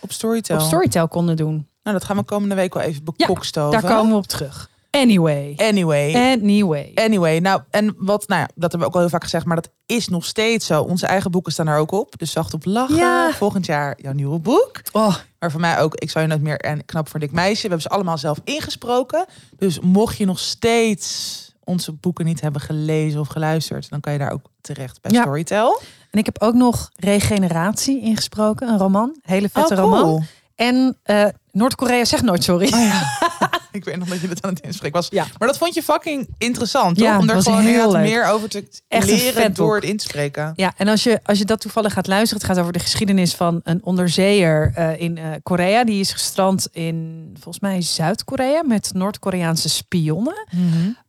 [0.00, 0.56] Op Storytel.
[0.56, 1.68] op Storytel konden doen.
[1.82, 3.80] Nou, dat gaan we komende week wel even bekokstoven.
[3.80, 4.68] Daar komen we op terug.
[4.90, 5.54] Anyway.
[5.56, 6.14] Anyway.
[6.14, 6.90] Anyway.
[6.94, 9.56] Anyway, nou en wat, nou ja, dat hebben we ook al heel vaak gezegd, maar
[9.56, 10.82] dat is nog steeds zo.
[10.82, 12.18] Onze eigen boeken staan er ook op.
[12.18, 12.96] Dus zacht op lachen.
[12.96, 13.32] Ja.
[13.32, 14.80] Volgend jaar jouw nieuwe boek.
[14.92, 17.54] Oh, Maar voor mij ook, ik zou je nooit meer en knap voor dik meisje.
[17.62, 19.26] We hebben ze allemaal zelf ingesproken.
[19.56, 24.18] Dus mocht je nog steeds onze boeken niet hebben gelezen of geluisterd, dan kan je
[24.18, 25.20] daar ook terecht bij Ja.
[25.22, 25.80] Storytel.
[26.10, 29.16] En ik heb ook nog Regeneratie ingesproken, een roman.
[29.22, 29.90] Hele vette Oh, cool.
[30.00, 30.24] roman.
[30.54, 32.66] En eh, Noord-Korea zegt nooit sorry.
[32.66, 33.02] Oh ja.
[33.72, 35.08] Ik weet nog dat je dat aan het inspreken was.
[35.10, 35.26] Ja.
[35.38, 37.22] Maar dat vond je fucking interessant, Ja, toch?
[37.22, 40.52] Om er was gewoon heel meer over te Echt leren door het inspreken.
[40.56, 43.34] Ja, en als je, als je dat toevallig gaat luisteren, het gaat over de geschiedenis
[43.34, 45.84] van een onderzeeër eh, in eh, Korea.
[45.84, 50.46] Die is gestrand in, volgens mij, Zuid-Korea met Noord-Koreaanse spionnen.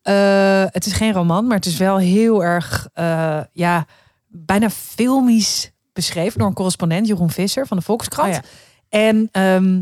[0.02, 2.88] Eh, het is geen roman, maar het is wel heel erg,
[3.52, 3.86] ja,
[4.28, 8.30] bijna filmisch beschreven door een correspondent, Jeroen Visser van de Volkskrant.
[8.30, 8.42] Oh ja.
[8.90, 9.82] En ehm,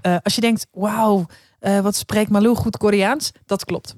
[0.00, 1.26] eh, als je denkt, wauw,
[1.58, 3.32] eh, wat spreekt Malou goed Koreaans?
[3.46, 3.94] Dat klopt.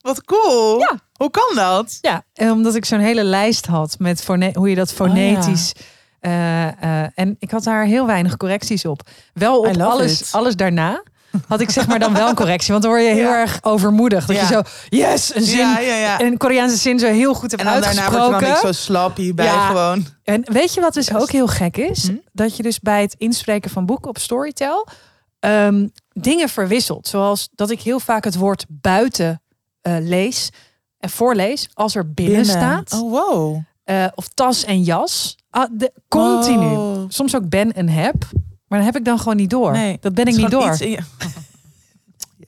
[0.00, 0.78] Wat cool.
[0.78, 1.00] Ja.
[1.12, 1.98] Hoe kan dat?
[2.00, 5.72] Ja, en omdat ik zo'n hele lijst had met hoe je dat fonetisch.
[6.20, 9.08] eh, en ik had daar heel weinig correcties op.
[9.34, 10.32] Wel op alles, it.
[10.32, 11.02] alles daarna.
[11.48, 12.70] Had ik zeg maar dan wel een correctie.
[12.70, 13.40] Want dan word je heel Ja.
[13.40, 14.26] erg overmoedig.
[14.26, 14.42] Dat Ja.
[14.42, 15.58] je zo, yes, een zin.
[15.58, 16.18] Ja.
[16.18, 18.40] En een Koreaanse zin zo heel goed hebt En daarna uitgesproken.
[18.40, 19.66] dan niet zo slappy bij Ja.
[19.66, 20.06] gewoon.
[20.24, 22.06] En weet je wat dus ook heel gek is?
[22.06, 22.14] Hm?
[22.32, 24.86] Dat je dus bij het inspreken van boeken op Storytel
[25.40, 27.08] ehm, dingen verwisselt.
[27.08, 29.42] Zoals dat ik heel vaak het woord buiten
[29.80, 30.50] eh, lees
[30.98, 32.92] en voorlees als er binnen, staat.
[32.92, 33.58] Oh, wow.
[33.84, 35.36] Eh, of tas en jas.
[35.50, 37.04] Ah, de, continu.
[37.08, 38.14] Soms ook ben en heb.
[38.72, 39.72] Maar dan heb ik dan gewoon niet door.
[39.72, 40.76] Nee, dat ben ik niet door.
[40.78, 40.88] je-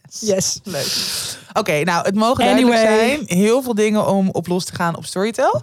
[0.09, 0.21] yes.
[0.21, 0.61] Yes.
[0.63, 1.37] Leuk.
[1.53, 2.77] Oké, nou, het mogen Anyway.
[2.99, 3.23] zijn.
[3.27, 5.63] Heel veel dingen om op los te gaan op Storytel.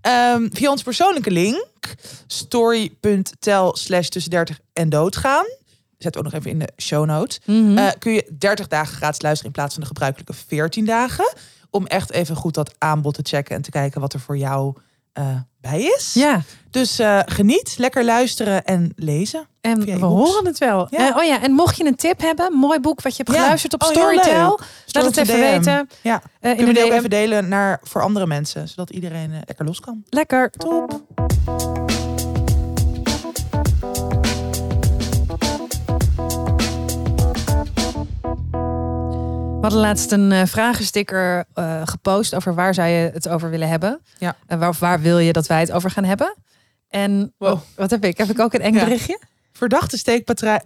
[0.00, 1.94] Ehm, via ons persoonlijke link.
[2.26, 5.44] Story.tel slash tussen 30 en doodgaan.
[5.98, 7.40] Zet ook nog even in de show notes.
[7.44, 7.78] Mhm.
[7.78, 11.32] Eh, kun je 30 dagen gratis luisteren in plaats van de gebruikelijke 14 dagen.
[11.70, 14.74] Om echt even goed dat aanbod te checken en te kijken wat er voor jou
[15.12, 16.10] eh, bij is.
[16.14, 19.46] ja, Dus eh, geniet, lekker luisteren en lezen.
[19.60, 20.86] en we horen het wel.
[20.90, 21.10] Ja.
[21.10, 23.42] Eh, oh ja, en mocht je een tip hebben, mooi boek wat je hebt Ja.
[23.42, 24.60] geluisterd op Oh, Storytel.
[24.86, 25.40] Laat het even DM.
[25.40, 25.88] weten.
[26.02, 28.68] Ja, in kunnen we ook even delen naar, voor andere mensen.
[28.68, 30.02] Zodat iedereen lekker los kan.
[30.08, 30.50] Lekker.
[30.50, 31.00] Top.
[39.60, 43.68] We hadden laatst een eh, vragensticker eh, gepost over waar zou je het over willen
[43.68, 44.00] hebben.
[44.18, 44.36] Ja.
[44.46, 46.34] En waar, of waar wil je dat wij het over gaan hebben?
[46.88, 47.58] En Wow.
[47.76, 48.18] wat heb ik?
[48.18, 48.84] Heb ik ook een eng Ja.
[48.84, 49.20] berichtje?
[49.52, 50.62] Verdachte steekpartij.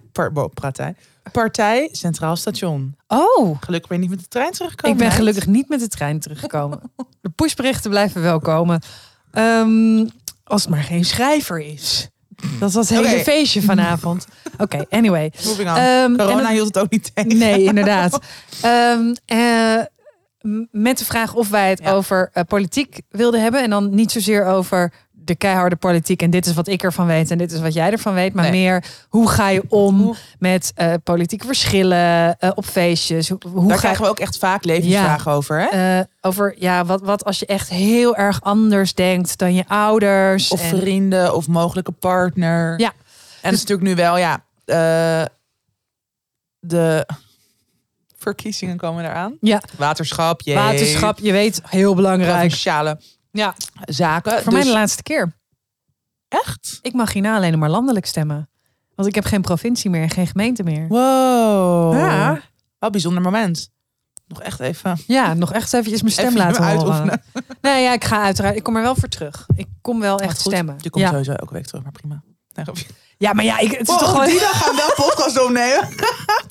[0.55, 0.95] Partij.
[1.33, 2.97] Partij Centraal Station.
[3.07, 4.97] Oh, Gelukkig ben je niet met de trein teruggekomen.
[4.99, 6.81] ik ben gelukkig niet met de trein teruggekomen.
[7.21, 8.81] De pushberichten blijven wel komen.
[9.31, 10.07] Ehm,
[10.45, 12.09] als het maar geen schrijver is.
[12.61, 14.27] Dat was het hele feestje vanavond.
[14.59, 15.33] Oké, anyway.
[15.77, 17.39] En Corona hield het ook niet tegen.
[17.39, 18.19] Nee, inderdaad.
[18.63, 19.81] Ehm, eh,
[20.71, 21.93] met de vraag of wij het Ja.
[21.93, 23.63] over eh, politiek wilden hebben.
[23.63, 24.93] En dan niet zozeer over
[25.25, 26.23] de keiharde politiek.
[26.23, 28.35] En dit is wat ik ervan weet en dit is wat jij ervan weet.
[28.35, 28.61] Maar Nee.
[28.63, 33.29] meer, hoe ga je om met eh, politieke verschillen eh, op feestjes?
[33.29, 35.61] Hoe, hoe Daar krijgen we ook echt vaak levensvragen over.
[35.61, 35.99] Hè?
[35.99, 40.49] eh, over ja, wat, wat als je echt heel erg anders denkt dan je ouders?
[40.51, 42.81] Of en- vrienden of mogelijke partner.
[42.81, 42.93] Ja.
[43.41, 44.45] En het is natuurlijk nu wel, ja,
[46.61, 47.07] de
[48.19, 49.37] verkiezingen komen eraan.
[49.41, 50.55] Ja, Waterschap, jee.
[50.55, 52.33] waterschap, je weet, heel belangrijk.
[52.39, 52.99] Provinciale
[53.35, 54.43] Ja, zaken.
[54.43, 55.33] voor mij Dus de laatste keer.
[56.29, 56.79] echt?
[56.83, 58.49] Ik mag hierna alleen maar landelijk stemmen.
[58.95, 60.89] Want ik heb geen provincie meer en geen gemeente meer.
[60.89, 61.95] Wow.
[61.95, 62.41] Ja.
[62.79, 63.71] Wat bijzonder moment.
[64.27, 64.99] Nog echt even.
[65.07, 67.23] Ja, nog echt eventjes mijn stem Even laten horen.
[67.61, 68.57] Nee, ja, ik ga uiteraard.
[68.57, 69.47] Ik kom er wel voor terug.
[69.57, 70.77] Ik kom wel echt stemmen.
[70.79, 71.11] Je komt ja.
[71.11, 72.23] sowieso elke week terug, maar prima.
[73.25, 74.27] Ja, maar ja, ik, het is Wow, toch gewoon...
[74.27, 75.89] die dag gaan we wel podcast opnemen.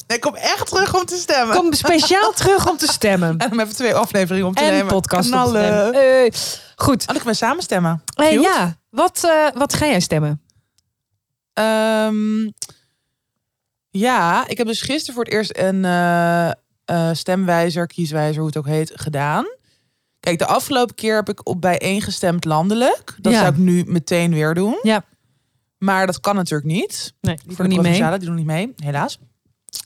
[0.07, 1.55] ik kom echt terug om te stemmen.
[1.55, 3.37] Ik kom speciaal terug om te stemmen.
[3.37, 4.81] En om even twee afleveringen om te En nemen.
[4.81, 5.91] een podcast op te Knallen.
[5.91, 6.23] nemen.
[6.25, 6.31] Eh,
[6.75, 7.01] goed.
[7.01, 8.03] Oh, dan kunnen we samen stemmen.
[8.15, 8.41] Eh, Cute.
[8.41, 10.41] ja, wat, eh, wat ga jij stemmen?
[11.53, 12.49] Ehm,
[13.89, 16.55] ja, ik heb dus gisteren voor het eerst een eh, eh,
[17.13, 19.45] stemwijzer, kieswijzer, hoe het ook heet, gedaan.
[20.19, 23.15] Kijk, de afgelopen keer heb ik op bijeengestemd landelijk.
[23.17, 23.39] Dat Ja.
[23.39, 24.79] zou ik nu meteen weer doen.
[24.81, 25.03] Ja.
[25.83, 27.13] Maar dat kan natuurlijk niet.
[27.21, 28.09] Nee, Die voor de niet mee.
[28.09, 29.19] die doen niet mee, helaas.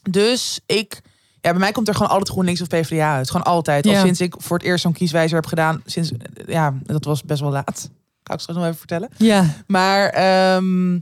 [0.09, 1.01] Dus ik,
[1.41, 3.29] ja, bij mij komt er gewoon altijd GroenLinks of PvdA uit.
[3.29, 3.87] Gewoon altijd.
[3.87, 5.81] Al sinds ik voor het eerst zo'n kieswijzer heb gedaan.
[5.85, 6.11] Sinds,
[6.47, 7.89] ja, dat was best wel laat.
[8.23, 9.09] Kan ik straks nog even vertellen.
[9.17, 10.93] Ja, Maar ehm,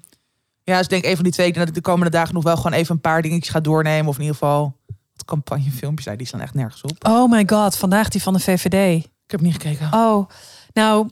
[0.64, 1.54] ja, dus ik denk een van die twee.
[1.54, 4.08] Dat ik de komende dagen nog wel gewoon even een paar dingetjes ga doornemen.
[4.08, 4.78] Of in ieder geval
[5.16, 6.18] wat campagnefilmpjes.
[6.18, 7.08] Die staan echt nergens op.
[7.08, 9.04] oh my god, vandaag die van de VVD.
[9.06, 9.94] Ik heb niet gekeken.
[9.94, 10.30] Oh,
[10.74, 11.10] nou,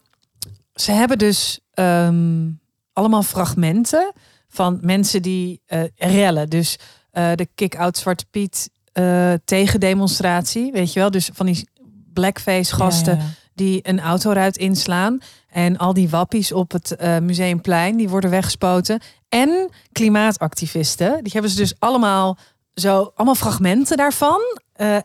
[0.73, 2.49] ze hebben dus ehm,
[2.93, 4.13] allemaal fragmenten
[4.47, 6.49] van mensen die eh, rellen.
[6.49, 6.79] Dus
[7.11, 11.11] eh, de kick-out Zwarte Piet eh tegendemonstratie, weet je wel?
[11.11, 11.69] Dus van die
[12.13, 13.33] blackface gasten Ja, ja, ja.
[13.53, 15.19] die een autoruit inslaan.
[15.49, 19.01] En al die wappies op het Museumplein, die worden weggespoten.
[19.29, 22.37] En klimaatactivisten, die hebben ze dus allemaal
[22.73, 24.41] zo, allemaal fragmenten daarvan.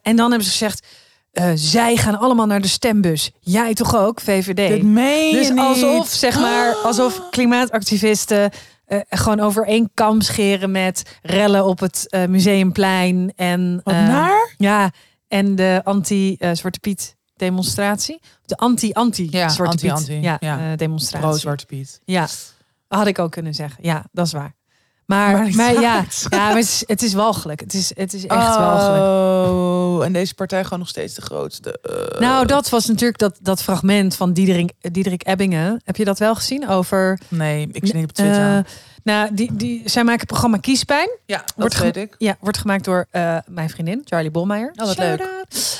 [0.02, 0.86] En dan hebben ze gezegd,
[1.32, 3.30] eh, zij gaan allemaal naar de stembus.
[3.40, 4.68] Jij toch ook, VVD?
[4.68, 5.58] Dit meen je Dus niet.
[5.58, 8.50] alsof, zeg maar, alsof klimaatactivisten
[8.84, 14.54] eh, gewoon over één kam scheren met rellen op het eh, museumplein en Wat naar?
[14.56, 14.90] ja
[15.28, 20.58] en de anti eh, Zwarte Piet demonstratie, de anti anti Ja, Zwarte Piet ja, ja.
[20.70, 21.28] eh, demonstratie.
[21.28, 22.00] Pro Zwarte Piet.
[22.04, 22.28] Ja,
[22.88, 23.78] had ik ook kunnen zeggen.
[23.82, 24.54] Ja, dat is waar.
[25.08, 27.60] Maar, Maar ja, ja maar het, is, het is walgelijk.
[27.60, 29.02] Het is, het is echt walgelijk.
[29.02, 31.78] Oh, en deze partij gewoon nog steeds de grootste.
[31.82, 35.80] Eh, Nou, dat was natuurlijk dat, dat fragment van Diederik, Diederik Ebbingen.
[35.84, 36.68] Heb je dat wel gezien?
[36.68, 37.20] Over.
[37.28, 38.56] Nee, ik zie niet op Twitter.
[38.56, 38.64] eh,
[39.02, 41.08] nou, die, die, zij maken het programma Kiespijn.
[41.26, 42.14] ja, dat wordt weet ik.
[42.18, 44.72] Ja, wordt gemaakt door eh, mijn vriendin, Charlie Bolmeijer.
[44.76, 45.28] Oh, wat leuk.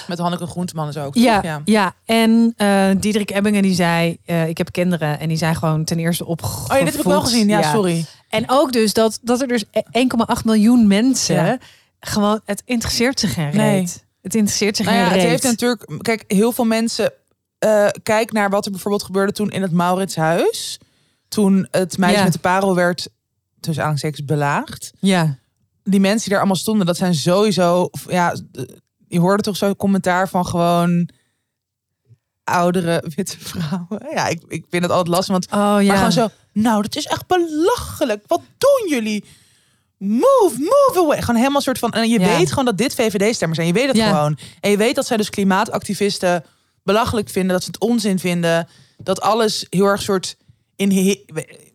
[0.07, 1.15] Met Hanneke Groenteman is ook.
[1.15, 1.61] Ja, ja.
[1.65, 1.95] ja.
[2.05, 2.55] en
[3.01, 5.21] Diederik Ebbingen die zei, ik heb kinderen.
[5.21, 6.71] En die zijn gewoon ten eerste opgevoed.
[6.71, 7.49] Oh ja, dit heb ik wel gezien.
[7.49, 8.05] Ja, sorry.
[8.29, 11.59] En ook dus dat, dat er dus 1,8 miljoen mensen Ja.
[12.01, 13.55] gewoon, het interesseert zich geen reet.
[13.55, 13.87] Nee.
[14.23, 15.23] Het interesseert zich Nou ja, het reet.
[15.23, 15.85] heeft natuurlijk.
[16.03, 17.13] Kijk, heel veel mensen.
[17.59, 20.79] eh kijk naar wat er bijvoorbeeld gebeurde toen in het Mauritshuis.
[21.29, 22.25] Toen het meisje Ja.
[22.25, 23.09] met de parel werd
[23.61, 24.93] tussen aanhalingstekens belaagd.
[25.01, 25.39] Ja,
[25.85, 27.91] Die mensen die daar allemaal stonden, dat zijn sowieso.
[28.09, 28.37] Ja,
[29.09, 31.09] je hoorde toch zo'n commentaar van gewoon
[32.45, 34.07] oudere witte vrouwen.
[34.15, 35.87] Ja, ik, ik vind het altijd lastig, want oh ja.
[35.87, 36.29] maar gewoon zo.
[36.63, 38.25] Nou, dat is echt belachelijk.
[38.27, 39.25] Wat doen jullie?
[39.99, 41.21] Move, move away.
[41.21, 41.93] Gewoon helemaal soort van.
[41.93, 42.37] En je Ja.
[42.37, 43.67] weet gewoon dat dit VVD-stemmers zijn.
[43.67, 44.09] Je weet het Ja.
[44.09, 44.39] gewoon.
[44.61, 46.45] En je weet dat zij dus klimaatactivisten
[46.83, 48.69] belachelijk vinden, dat ze het onzin vinden,
[48.99, 50.37] dat alles heel erg soort
[50.77, 50.91] in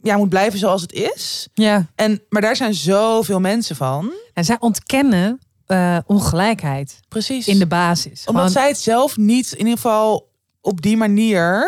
[0.02, 1.48] ja moet blijven zoals het is.
[1.54, 1.88] ja.
[1.96, 4.12] En maar daar zijn zoveel mensen van.
[4.34, 7.48] En zij ontkennen eh, ongelijkheid Precies.
[7.48, 8.24] in de basis.
[8.26, 10.30] Omdat Gewoon- zij het zelf niet in ieder geval
[10.62, 11.66] op die manier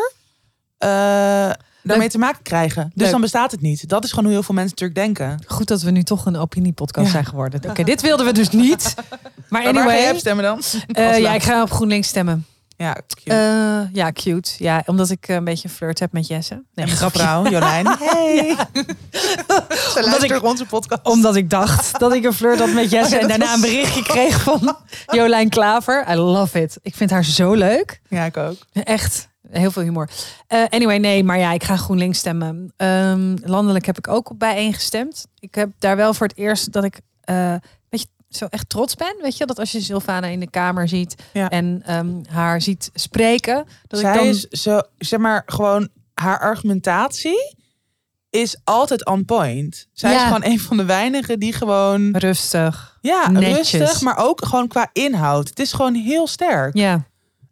[0.77, 1.44] eh,
[1.87, 2.83] daarmee te maken krijgen.
[2.83, 3.11] Dus Leuk.
[3.11, 3.89] dan bestaat het niet.
[3.89, 5.39] Dat is gewoon hoe heel veel mensen natuurlijk denken.
[5.47, 7.11] Goed dat we nu toch een opiniepodcast Ja.
[7.11, 7.69] zijn geworden.
[7.69, 8.93] Oké, dit wilden we dus niet.
[9.49, 10.55] Maar Maar waar ga anyway, op stemmen dan?
[10.55, 12.45] Als ja, ik ga op GroenLinks stemmen.
[12.77, 13.31] Ja, cute.
[13.35, 14.51] Eh, ja, cute.
[14.57, 16.53] Ja, omdat ik eh, een beetje een flirt heb met Jesse.
[16.53, 17.19] Nee, en met grapje.
[17.19, 17.87] vrouw Jolijn.
[17.99, 18.55] Hey.
[19.69, 21.01] Ze luistert ik- onze podcast.
[21.03, 23.15] Omdat ik dacht dat ik een flirt had met Jesse.
[23.15, 24.75] Oh ja, en daarna een berichtje kreeg van
[25.07, 26.05] Jolijn Klaver.
[26.11, 26.77] I love it.
[26.81, 28.01] Ik vind haar zo leuk.
[28.09, 28.55] Ja, ik ook.
[28.73, 29.27] Echt.
[29.59, 30.09] Heel veel humor.
[30.47, 32.73] Eh, anyway, nee, maar ja, ik ga GroenLinks stemmen.
[32.77, 35.25] Ehm, landelijk heb ik ook bijeen gestemd.
[35.39, 37.55] Ik heb daar wel voor het eerst dat ik eh
[37.89, 39.15] weet je, zo echt trots ben.
[39.21, 41.49] Weet je, dat als je Sylvana in de kamer ziet Ja.
[41.49, 43.65] en ehm, haar ziet spreken.
[43.87, 44.27] Dat Zij ik dan...
[44.27, 47.55] is zo, zeg maar, gewoon haar argumentatie
[48.29, 49.87] is altijd on point.
[49.93, 52.97] Zij is gewoon een van de weinigen die gewoon, rustig.
[53.01, 53.71] ja, Netjes.
[53.71, 55.49] rustig, maar ook gewoon qua inhoud.
[55.49, 56.75] Het is gewoon heel sterk.
[56.77, 57.03] Ja.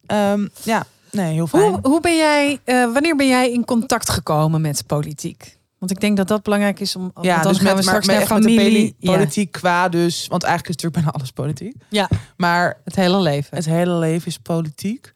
[0.06, 1.64] Ehm, ja, nee, heel fijn.
[1.72, 5.58] Hoe, hoe ben jij, eh, wanneer ben jij in contact gekomen met politiek?
[5.78, 7.12] Want ik denk dat dat belangrijk is om.
[7.22, 8.96] ja, dus gaan met, we maar straks met, naar de familie.
[9.00, 11.76] poli- politiek qua dus, want eigenlijk is natuurlijk bijna alles politiek.
[11.90, 12.10] Ja.
[12.38, 13.58] Maar Het hele leven.
[13.58, 15.14] het hele leven is politiek.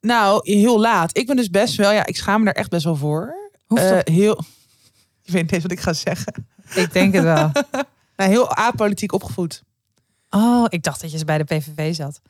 [0.00, 1.16] Nou, heel laat.
[1.18, 3.34] Ik ben dus best wel, ja, ik schaam me daar echt best wel voor.
[3.66, 4.44] Toch- heel,
[5.22, 6.46] je weet niet eens wat ik ga zeggen.
[6.74, 7.50] ik denk het wel.
[8.16, 9.62] Nou, heel apolitiek opgevoed.
[10.30, 12.20] Oh, ik dacht dat je bij de PVV zat.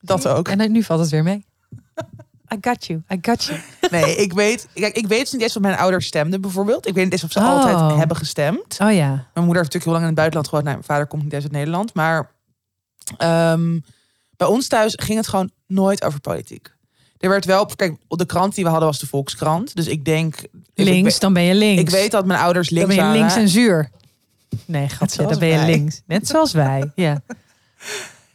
[0.00, 0.48] Dat ook.
[0.48, 1.46] En nu valt het weer mee.
[2.54, 3.02] I got you.
[3.12, 3.58] I got you.
[3.90, 6.86] Nee, ik weet, kijk, ik weet dus niet eens of mijn ouders stemden bijvoorbeeld.
[6.86, 7.48] Ik weet niet eens of ze Oh.
[7.48, 8.78] altijd hebben gestemd.
[8.80, 9.08] Oh ja.
[9.08, 10.64] Mijn moeder heeft natuurlijk heel lang in het buitenland gewoond.
[10.64, 11.94] Nee, mijn vader komt niet eens uit Nederland.
[11.94, 12.30] Maar
[13.16, 13.78] ehm,
[14.36, 16.72] bij ons thuis ging het gewoon nooit over politiek.
[17.18, 19.74] Er werd wel, kijk, op de krant die we hadden was de Volkskrant.
[19.76, 20.36] Dus ik denk...
[20.74, 21.80] Links, dan ben je links.
[21.82, 23.20] Ik weet dat mijn ouders dan links ben je waren.
[23.26, 23.90] links en zuur.
[24.64, 25.66] Nee, gatje, dan ben je wij.
[25.70, 26.00] links.
[26.06, 26.92] Net zoals wij.
[26.94, 27.20] Ja.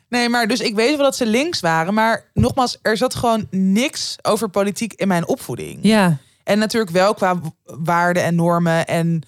[0.09, 1.93] Nee, maar dus ik weet wel dat ze links waren.
[1.93, 5.79] Maar nogmaals, er zat gewoon niks over politiek in mijn opvoeding.
[5.81, 6.17] Ja.
[6.43, 8.87] En natuurlijk wel qua waarden en normen.
[8.87, 9.21] En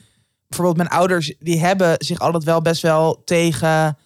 [0.48, 3.98] bijvoorbeeld mijn ouders, die hebben zich altijd wel best wel tegen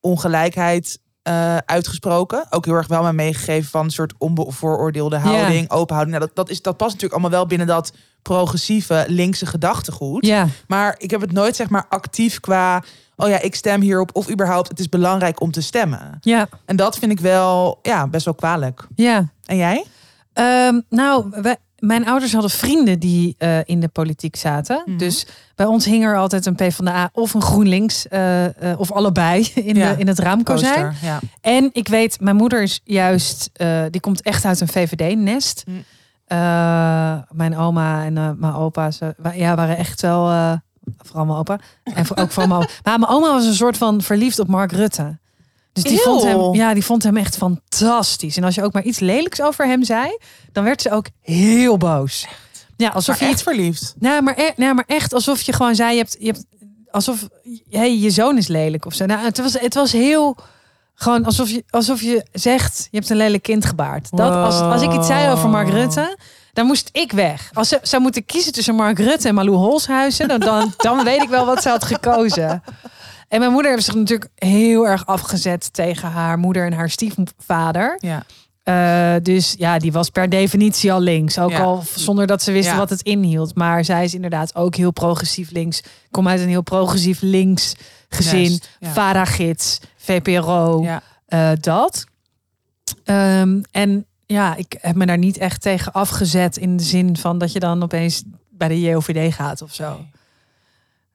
[0.00, 2.46] ongelijkheid eh, uitgesproken.
[2.50, 6.16] Ook heel erg wel mij meegegeven van een soort onbevooroordeelde houding, open houding.
[6.16, 7.92] Nou, dat, dat, is, dat past natuurlijk allemaal wel binnen dat
[8.28, 10.26] progressieve linkse gedachtegoed.
[10.26, 10.46] Ja.
[10.66, 12.82] Maar ik heb het nooit zeg maar actief qua,
[13.16, 14.10] oh ja, ik stem hierop.
[14.12, 16.18] Of überhaupt, het is belangrijk om te stemmen.
[16.20, 16.48] Ja.
[16.64, 18.86] En dat vind ik wel, ja, best wel kwalijk.
[18.94, 19.28] Ja.
[19.44, 19.84] En jij?
[20.32, 24.82] Ehm, nou, wij, mijn ouders hadden vrienden die eh, in de politiek zaten.
[24.86, 24.96] Mhm.
[24.98, 28.08] Dus bij ons hing er altijd een PvdA of een GroenLinks.
[28.08, 29.92] eh, eh, of allebei in, Ja.
[29.92, 30.94] de, in het raamkozijn.
[31.02, 31.18] Ja.
[31.40, 33.50] En ik weet, mijn moeder is juist,
[33.90, 35.62] die komt echt uit een VVD-nest.
[35.66, 35.72] Hm.
[36.28, 40.52] Eh, mijn oma en eh, mijn opa, ze ja, waren echt wel, eh,
[40.98, 41.58] vooral mijn opa.
[41.84, 42.68] En voor, ook voor mijn oma.
[42.82, 45.18] Maar mijn oma was een soort van verliefd op Mark Rutte.
[45.72, 48.36] Dus die vond, hem, ja, die vond hem echt fantastisch.
[48.36, 50.18] En als je ook maar iets lelijks over hem zei,
[50.52, 52.26] dan werd ze ook heel boos.
[52.76, 53.94] Ja, alsof Maar je echt iets verliefd.
[53.98, 56.44] nou, maar, e- nou, maar echt alsof je gewoon zei, je hebt, je hebt
[56.90, 57.28] alsof
[57.70, 59.06] hey, je zoon is lelijk of zo.
[59.06, 60.36] Nou, het was, het was heel
[61.00, 64.08] gewoon alsof je, alsof je zegt, je hebt een lelijk kind gebaard.
[64.10, 66.16] Dat als, als ik iets zei over Mark Rutte,
[66.52, 67.50] dan moest ik weg.
[67.52, 71.22] Als ze zou moeten kiezen tussen Mark Rutte en Malou Holshuizen, dan, dan, dan weet
[71.22, 72.62] ik wel wat ze had gekozen.
[73.28, 77.98] En mijn moeder heeft zich natuurlijk heel erg afgezet tegen haar moeder en haar stiefvader.
[78.00, 78.22] Ja.
[78.62, 81.38] Eh, dus ja, die was per definitie al links.
[81.38, 81.62] Ook Ja.
[81.62, 82.78] al zonder dat ze wisten Ja.
[82.78, 83.54] wat het inhield.
[83.54, 85.80] Maar zij is inderdaad ook heel progressief links.
[86.10, 87.74] Kom uit een heel progressief links
[88.08, 88.40] gezin.
[88.40, 88.92] Juist, ja.
[88.92, 89.78] VARA-gids,
[90.12, 91.02] VPRO, Ja.
[91.26, 92.04] eh, dat.
[93.04, 97.38] Ehm, en ja, ik heb me daar niet echt tegen afgezet in de zin van
[97.38, 99.94] dat je dan opeens bij de JOVD gaat of zo.
[99.94, 100.10] Nee.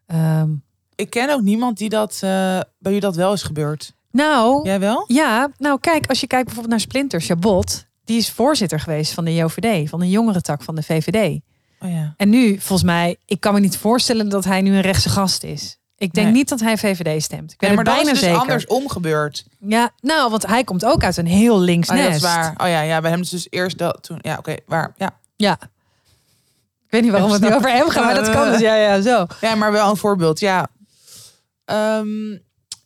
[0.07, 0.49] Ehm,
[0.95, 3.93] Ik ken ook niemand die dat eh, bij u dat wel is gebeurd.
[4.11, 5.03] nou, Jij wel?
[5.07, 9.25] ja, nou kijk, als je kijkt bijvoorbeeld naar Splinter Chabot, die is voorzitter geweest van
[9.25, 11.39] de JOVD, van de jongerentak van de VVD.
[11.79, 12.13] Oh ja.
[12.17, 15.43] En nu, volgens mij, ik kan me niet voorstellen dat hij nu een rechtse gast
[15.43, 15.77] is.
[15.97, 16.35] Ik denk Nee.
[16.35, 17.51] niet dat hij VVD stemt.
[17.51, 18.39] Ik weet Nee, maar het dat is bijna dus zeker.
[18.39, 19.45] andersom gebeurd.
[19.59, 22.21] Ja, nou, want hij komt ook uit een heel links Oh, ja, nest.
[22.21, 22.53] dat is waar.
[22.57, 24.17] Oh ja, ja, bij hem is dus eerst dat toen.
[24.21, 24.93] Ja, oké, waar?
[24.97, 25.19] Ja.
[25.35, 25.57] Ja.
[26.85, 28.59] Ik weet niet waarom we het nu over hem gaan, maar dat kan dus.
[28.59, 29.25] Ja, ja, zo.
[29.41, 30.39] ja, maar wel een voorbeeld.
[30.39, 30.67] Ja.
[31.65, 32.37] Ehm,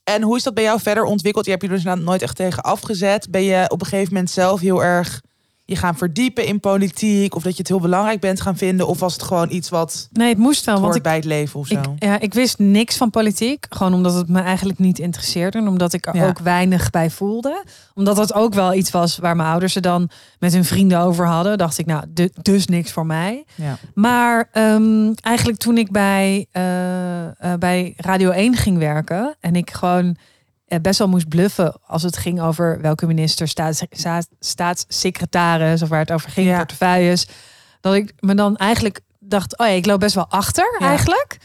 [0.03, 1.45] en hoe is dat bij jou verder ontwikkeld?
[1.45, 3.31] Je hebt je er dus nooit echt tegen afgezet.
[3.31, 5.21] Ben je op een gegeven moment zelf heel erg
[5.69, 7.35] je gaan verdiepen in politiek?
[7.35, 8.87] Of dat je het heel belangrijk bent gaan vinden?
[8.87, 11.59] Of was het gewoon iets wat Nee, het moest wel, want ik, bij het leven
[11.59, 11.79] of zo?
[11.79, 13.65] ik, ja, ik wist niks van politiek.
[13.69, 15.57] Gewoon omdat het me eigenlijk niet interesseerde.
[15.57, 16.27] En omdat ik er Ja.
[16.27, 17.63] ook weinig bij voelde.
[17.95, 21.25] Omdat dat ook wel iets was waar mijn ouders het dan met hun vrienden over
[21.27, 21.57] hadden.
[21.57, 23.43] Dacht ik, nou, du- dus niks voor mij.
[23.55, 23.77] ja.
[23.93, 29.71] Maar ehm, eigenlijk toen ik bij, eh, eh, bij Radio 1 ging werken en ik
[29.71, 30.17] gewoon
[30.81, 35.99] best wel moest bluffen als het ging over welke minister, staats, sta- staatssecretaris of waar
[35.99, 36.57] het over ging, Ja.
[36.57, 37.27] portefeuilles,
[37.81, 40.87] dat ik me dan eigenlijk dacht, oh ja, ik loop best wel achter Ja.
[40.87, 41.37] eigenlijk.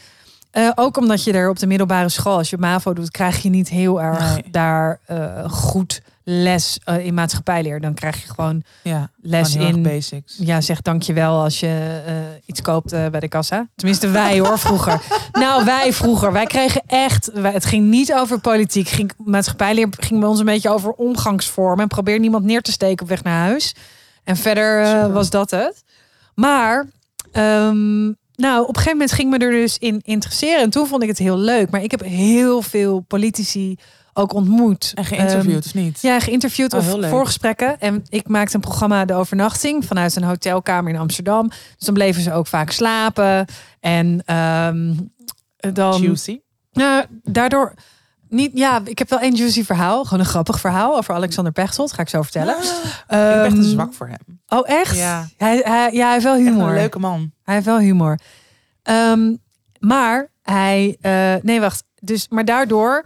[0.51, 3.49] Eh, ook omdat je er op de middelbare school, als je MAVO doet, krijg je
[3.49, 4.51] niet heel erg Nee.
[4.51, 7.81] daar eh, goed les eh, in maatschappijleer.
[7.81, 9.09] Dan krijg je gewoon ja.
[9.21, 10.35] les in basics.
[10.39, 12.13] ja, zeg dankjewel als je eh,
[12.45, 13.67] iets koopt eh, bij de kassa.
[13.75, 15.01] Tenminste, wij hoor vroeger.
[15.31, 16.31] nou, wij vroeger.
[16.31, 17.29] Wij kregen echt.
[17.33, 18.87] wij- het ging niet over politiek.
[18.87, 21.81] Ging, maatschappijleer ging bij ons een beetje over omgangsvormen.
[21.81, 23.75] En probeer niemand neer te steken op weg naar huis.
[24.23, 25.83] En verder was dat het.
[26.35, 26.85] Maar.
[27.31, 30.61] ehm, nou, op een gegeven moment ging me er dus in interesseren.
[30.61, 31.69] En toen vond ik het heel leuk.
[31.69, 33.75] Maar ik heb heel veel politici
[34.13, 34.91] ook ontmoet.
[34.95, 36.01] En geïnterviewd Ehm, of niet?
[36.01, 37.79] ja, geïnterviewd Oh, of voorgesprekken.
[37.79, 41.47] En ik maakte een programma De Overnachting vanuit een hotelkamer in Amsterdam.
[41.49, 43.45] Dus dan bleven ze ook vaak slapen.
[43.79, 44.93] En ehm,
[45.73, 46.01] dan.
[46.01, 46.39] Juicy.
[46.71, 47.73] Nou, daardoor.
[48.29, 50.03] Niet, ja, ik heb wel één juicy verhaal.
[50.03, 51.93] Gewoon een grappig verhaal over Alexander Pechtold.
[51.93, 52.55] Ga ik zo vertellen.
[52.57, 54.41] ik ben echt Ehm, zwak voor hem.
[54.47, 54.97] Oh, echt?
[54.97, 55.27] Ja.
[55.37, 56.67] Hij, hij, ja, hij heeft wel humor.
[56.67, 57.31] een leuke man.
[57.43, 58.19] Hij heeft wel humor.
[59.79, 61.83] Maar hij, eh, nee, wacht.
[61.99, 63.03] Dus, maar daardoor,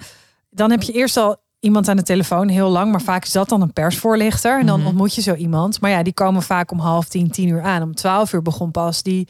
[0.58, 3.50] dan heb je eerst al iemand aan de telefoon heel lang, maar vaak is dat
[3.50, 4.88] dan een persvoorlichter en dan Mhm.
[4.88, 5.82] ontmoet je zo iemand.
[5.82, 7.82] Maar ja, die komen vaak om half tien, tien uur aan.
[7.82, 9.28] Om twaalf uur begon pas die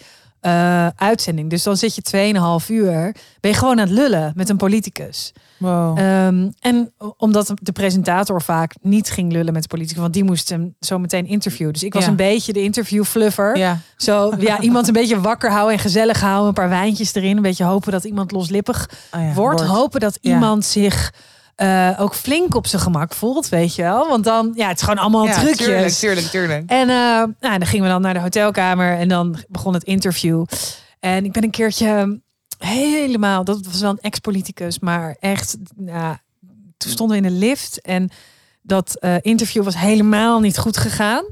[0.48, 1.50] eh, uitzending.
[1.50, 5.34] Dus dan zit je tweeënhalf uur, ben je gewoon aan het lullen met een politicus.
[5.58, 5.98] Wow.
[6.00, 10.50] Ehm, en omdat de presentator vaak niet ging lullen met de politicus, want die moest
[10.50, 11.74] hem zo meteen interviewen.
[11.74, 12.10] Dus ik was Ja.
[12.10, 13.58] een beetje de interviewfluffer.
[13.58, 13.80] ja.
[13.98, 16.48] Zo, ja, iemand een beetje wakker houden en gezellig houden.
[16.48, 17.36] Een paar wijntjes erin.
[17.36, 19.62] Een beetje hopen dat iemand loslippig Oh ja, wordt.
[19.62, 21.14] Hopen dat iemand zich
[21.58, 24.08] eh, ook flink op zijn gemak voelt, weet je wel.
[24.08, 25.58] Want dan, ja, het is gewoon allemaal Ja, trucjes.
[25.67, 26.63] tuurlijk, tuurlijk, tuurlijk.
[26.70, 26.96] En eh,
[27.39, 30.46] nou, dan gingen we dan naar de hotelkamer en dan begon het interview.
[31.00, 32.20] En ik ben een keertje
[32.58, 36.15] helemaal, dat was wel een ex-politicus, maar echt, nou,
[36.78, 38.10] toen stonden we in de lift en
[38.62, 41.24] dat eh, interview was helemaal niet goed gegaan.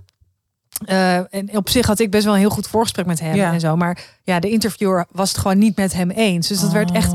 [0.85, 3.53] En op zich had ik best wel een heel goed voorgesprek met hem Ja.
[3.53, 3.75] en zo.
[3.75, 6.47] Maar ja, de interviewer was het gewoon niet met hem eens.
[6.47, 7.13] Dus dat werd echt.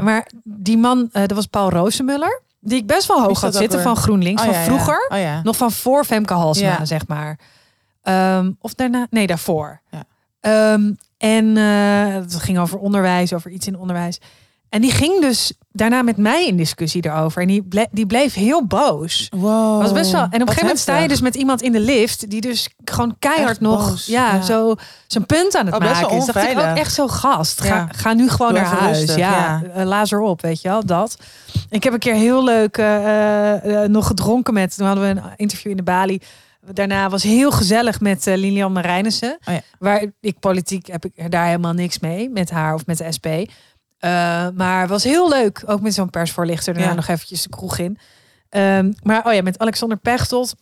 [0.00, 2.42] Maar die man, eh, dat was Paul Roosemuller.
[2.60, 3.86] Die ik best wel hoog had zitten weer?
[3.86, 4.42] van GroenLinks.
[4.42, 4.66] Oh, van ja, ja.
[4.66, 5.06] vroeger.
[5.08, 5.40] Oh ja.
[5.42, 7.38] Nog van voor Femke Halsma, zeg maar.
[8.02, 9.06] Ehm, of daarna?
[9.10, 9.80] Nee, daarvoor.
[9.90, 10.04] Ja.
[10.40, 14.20] Ehm, en eh, het ging over onderwijs, over iets in onderwijs.
[14.70, 17.42] En die ging dus daarna met mij in discussie erover.
[17.42, 19.28] En die, ble- die bleef heel boos.
[19.36, 19.82] Wow.
[19.82, 20.20] was best wel.
[20.20, 22.68] En op een gegeven moment sta je dus met iemand in de lift die dus
[22.84, 24.42] gewoon keihard nog ja, ja.
[24.42, 24.74] zo
[25.06, 26.24] zijn punt aan het Oh, maken is.
[26.26, 27.60] Dacht ik ook echt zo gast.
[27.60, 27.88] Ga, Ja.
[27.96, 28.98] ga nu gewoon Doe naar huis.
[28.98, 29.62] rustig, ja, ja.
[29.74, 31.16] Eh, laat erop, weet je wel dat.
[31.70, 34.76] Ik heb een keer heel leuk eh, eh, nog gedronken met.
[34.76, 36.20] Toen hadden we een interview in de Bali.
[36.72, 39.38] Daarna was heel gezellig met eh, Lilian Marijnissen.
[39.48, 39.60] Oh ja.
[39.78, 43.26] Waar ik politiek heb ik daar helemaal niks mee met haar of met de SP.
[44.00, 46.72] Eh, maar was heel leuk, ook met zo'n persvoorlichter.
[46.74, 46.94] Daarna Ja.
[46.96, 47.98] nog eventjes de kroeg in.
[48.48, 50.54] Ehm, maar oh ja, met Alexander Pechtold.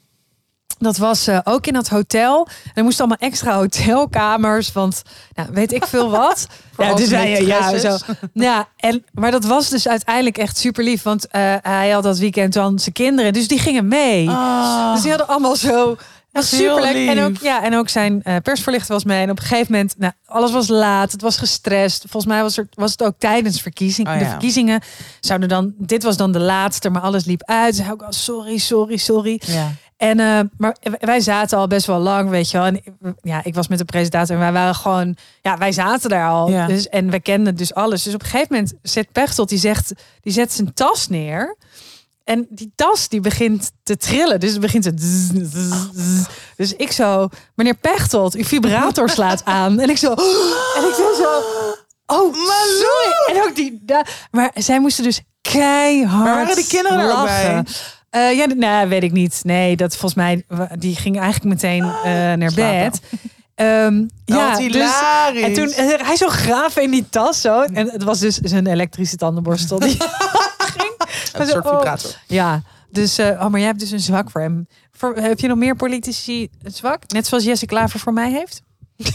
[0.78, 2.46] Dat was eh, ook in dat hotel.
[2.64, 4.72] En er moesten allemaal extra hotelkamers.
[4.72, 5.02] Want
[5.34, 6.46] nou, weet ik veel wat.
[6.78, 7.96] Ja, dus hij, ja, zo.
[8.32, 11.02] ja en, maar dat was dus uiteindelijk echt super lief.
[11.02, 13.32] Want eh, hij had dat weekend dan zijn kinderen.
[13.32, 14.28] Dus die gingen mee.
[14.30, 14.92] Ah.
[14.92, 15.96] Dus die hadden allemaal zo
[16.32, 17.08] was superleuk.
[17.08, 19.22] En ook, ja, en ook zijn eh, persverlichter was mee.
[19.22, 21.12] En op een gegeven moment, nou, alles was laat.
[21.12, 22.00] Het was gestrest.
[22.00, 24.30] Volgens mij was, er, was het ook tijdens verkiezing, Oh, de ja.
[24.30, 24.80] verkiezingen.
[25.20, 27.74] Zouden dan, dit was dan de laatste, maar alles liep uit.
[27.74, 29.40] Ze zei ook, al, sorry, sorry, sorry.
[29.46, 29.72] Ja.
[29.96, 32.66] En, eh, maar wij zaten al best wel lang, weet je wel.
[32.66, 32.82] En
[33.22, 35.16] ja, ik was met de presentator en wij waren gewoon...
[35.42, 36.50] Ja, wij zaten daar al.
[36.50, 36.66] Ja.
[36.66, 38.02] Dus, en we kenden dus alles.
[38.02, 39.92] Dus op een gegeven moment zet Pechtold, die zegt...
[40.20, 41.56] Die zet zijn tas neer.
[42.28, 44.40] En die tas die begint te trillen.
[44.40, 44.92] Dus het begint te...
[44.96, 46.26] zzz, zzz, zzz.
[46.56, 47.28] Dus ik zo...
[47.54, 49.80] Meneer Pechtold, uw vibrator slaat aan.
[49.80, 50.10] En ik zo...
[50.76, 51.14] En ik zo...
[51.14, 51.42] zo
[52.06, 53.36] oh, sorry.
[53.36, 53.82] En ook die...
[54.30, 57.66] maar zij moesten dus keihard Maar waren die kinderen er lachen.
[58.10, 59.40] Eh, ja, nou, weet ik niet.
[59.42, 60.44] Nee, dat volgens mij,
[60.78, 63.00] die ging eigenlijk meteen eh, naar bed.
[63.54, 64.92] Ehm, ja, dus,
[65.42, 67.62] en toen eh, hij zo graven in die tas zo.
[67.62, 69.78] En het was dus zijn elektrische tandenborstel.
[69.78, 69.96] Die
[70.68, 70.92] ging.
[71.32, 71.94] Een soort Oh.
[72.26, 74.66] Ja, dus, eh, oh, maar jij hebt dus een zwak voor hem.
[74.90, 77.08] Voor, heb je nog meer politici een zwak?
[77.12, 78.62] Net zoals Jesse Klaver voor mij heeft?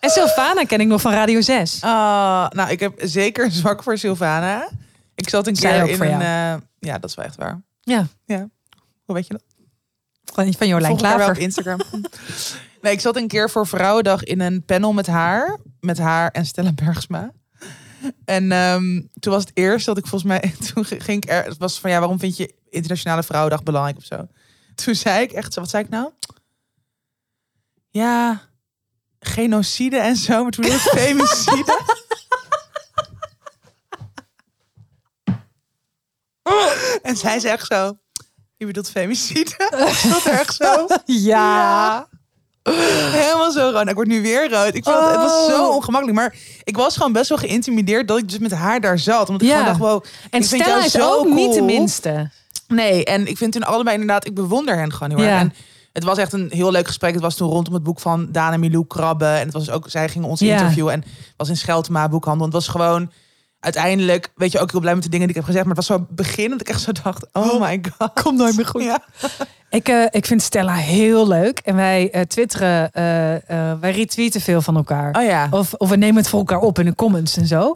[0.00, 1.82] en Sylvana ken ik nog van Radio 6.
[1.82, 4.68] Ah, nou, ik heb zeker een zwak voor Sylvana.
[5.14, 6.20] Ik zat een Zij keer ook in voor een...
[6.20, 7.62] eh, ja, dat is wel echt waar.
[7.80, 8.06] Ja,
[9.04, 9.42] Hoe weet je dat?
[10.24, 11.38] van, van Jolijn wel op Klaver.
[11.38, 11.80] Instagram.
[12.80, 15.58] nee, ik zat een keer voor Vrouwendag in een panel met haar.
[15.80, 17.32] Met haar en Stella Bergsma.
[18.24, 20.54] En ehm, toen was het eerst dat ik volgens mij...
[20.72, 21.44] Toen ging ik er...
[21.44, 24.26] Het was van, ja, waarom vind je Internationale Vrouwendag belangrijk of zo?
[24.74, 25.60] Toen zei ik echt zo...
[25.60, 26.10] Wat zei ik nou?
[27.90, 28.42] Ja,
[29.20, 30.42] genocide en zo.
[30.42, 31.80] Maar toen was het femicide.
[37.02, 37.98] en zij echt zo...
[38.56, 39.70] Je bedoelt femicide?
[39.88, 40.86] Is dat echt zo?
[41.04, 42.08] Ja.
[43.22, 43.88] Helemaal zo rood.
[43.88, 44.74] Ik word nu weer rood.
[44.74, 45.74] Ik vond het, het was zo Oh.
[45.74, 46.18] ongemakkelijk.
[46.18, 49.28] Maar ik was gewoon best wel geïntimideerd dat ik dus met haar daar zat.
[49.28, 50.04] Omdat ik gewoon dacht, wow.
[50.30, 52.30] En ik vind Stella jou is zo ook niet de minste.
[52.68, 55.34] Nee, en ik vind toen allebei inderdaad, ik bewonder hen gewoon heel erg.
[55.34, 55.40] Ja.
[55.40, 55.52] En
[55.92, 57.12] het was echt een heel leuk gesprek.
[57.12, 59.24] Het was toen rondom het boek van Daan en Milou Krabbe.
[59.26, 60.52] En het was ook, zij gingen ons Ja.
[60.52, 60.92] interviewen.
[60.92, 62.44] En het was in Scheltema boekhandel.
[62.44, 63.10] Het was gewoon
[63.66, 65.66] uiteindelijk, weet je, ook heel blij met de dingen die ik heb gezegd.
[65.66, 68.22] Maar het was zo begin dat ik echt zo dacht, oh my god.
[68.22, 68.82] Komt nooit meer goed.
[68.86, 69.00] Ja.
[69.70, 71.58] Ik, eh, ik vind Stella heel leuk.
[71.58, 75.16] En wij eh, twitteren, eh, eh, wij retweeten veel van elkaar.
[75.16, 75.48] Oh ja.
[75.50, 77.72] Of, of we nemen het voor elkaar op in de comments en zo.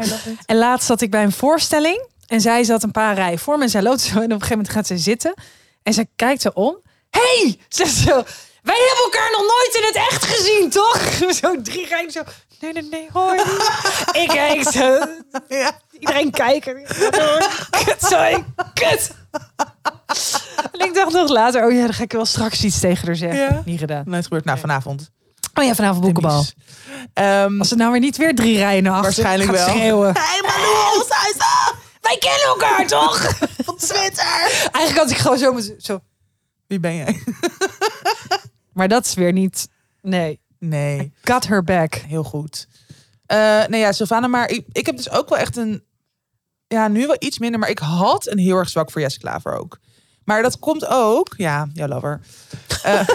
[0.47, 2.09] En laatst zat ik bij een voorstelling.
[2.27, 3.63] En zij zat een paar rijen voor me.
[3.63, 4.09] En zij loopt zo.
[4.09, 5.35] En op een gegeven moment gaat ze zitten.
[5.83, 6.77] En ze kijkt ze om.
[7.11, 7.59] hey!
[7.69, 8.23] zegt ze zo.
[8.63, 10.99] Wij hebben elkaar nog nooit in het echt gezien, toch?
[11.41, 12.23] Zo drie rijen zo.
[12.61, 13.41] Nee, nee, nee, hoi.
[14.23, 14.99] ik kijk zo.
[15.49, 15.73] Ja.
[15.99, 16.83] Iedereen kijken.
[17.85, 18.45] Kut, sorry.
[18.75, 19.11] Kut.
[20.73, 23.17] En ik dacht nog later, oh ja, dan ga ik wel straks iets tegen haar
[23.17, 23.39] zeggen.
[23.41, 23.63] Ja.
[23.65, 24.03] Niet gedaan.
[24.07, 24.45] Nooit gebeurd.
[24.45, 25.11] Nou, vanavond.
[25.55, 26.45] Oh ja, vanavond boekenbal.
[27.15, 29.77] Ehm, Als het nou weer niet weer drie rijen naar achter Waarschijnlijk gaat wel.
[29.77, 30.13] schreeuwen.
[32.01, 33.21] Wij kennen elkaar toch?
[33.65, 34.41] van Twitter.
[34.73, 36.01] Eigenlijk had ik gewoon zo, zo.
[36.67, 37.23] Wie ben jij?
[38.73, 39.69] Maar dat is weer niet.
[40.03, 40.41] Nee.
[40.61, 41.13] Nee.
[41.23, 41.95] Got her back.
[41.95, 42.69] Heel goed.
[43.27, 45.85] Eh, nee, ja, Sylvana, maar ik, ik heb dus ook wel echt een...
[46.67, 49.59] Ja, nu wel iets minder, maar ik had een heel erg zwak voor Jesse Klaver
[49.59, 49.79] ook.
[50.25, 51.35] Maar dat komt ook...
[51.37, 52.21] Ja, jouw lover.
[52.83, 52.93] Eh,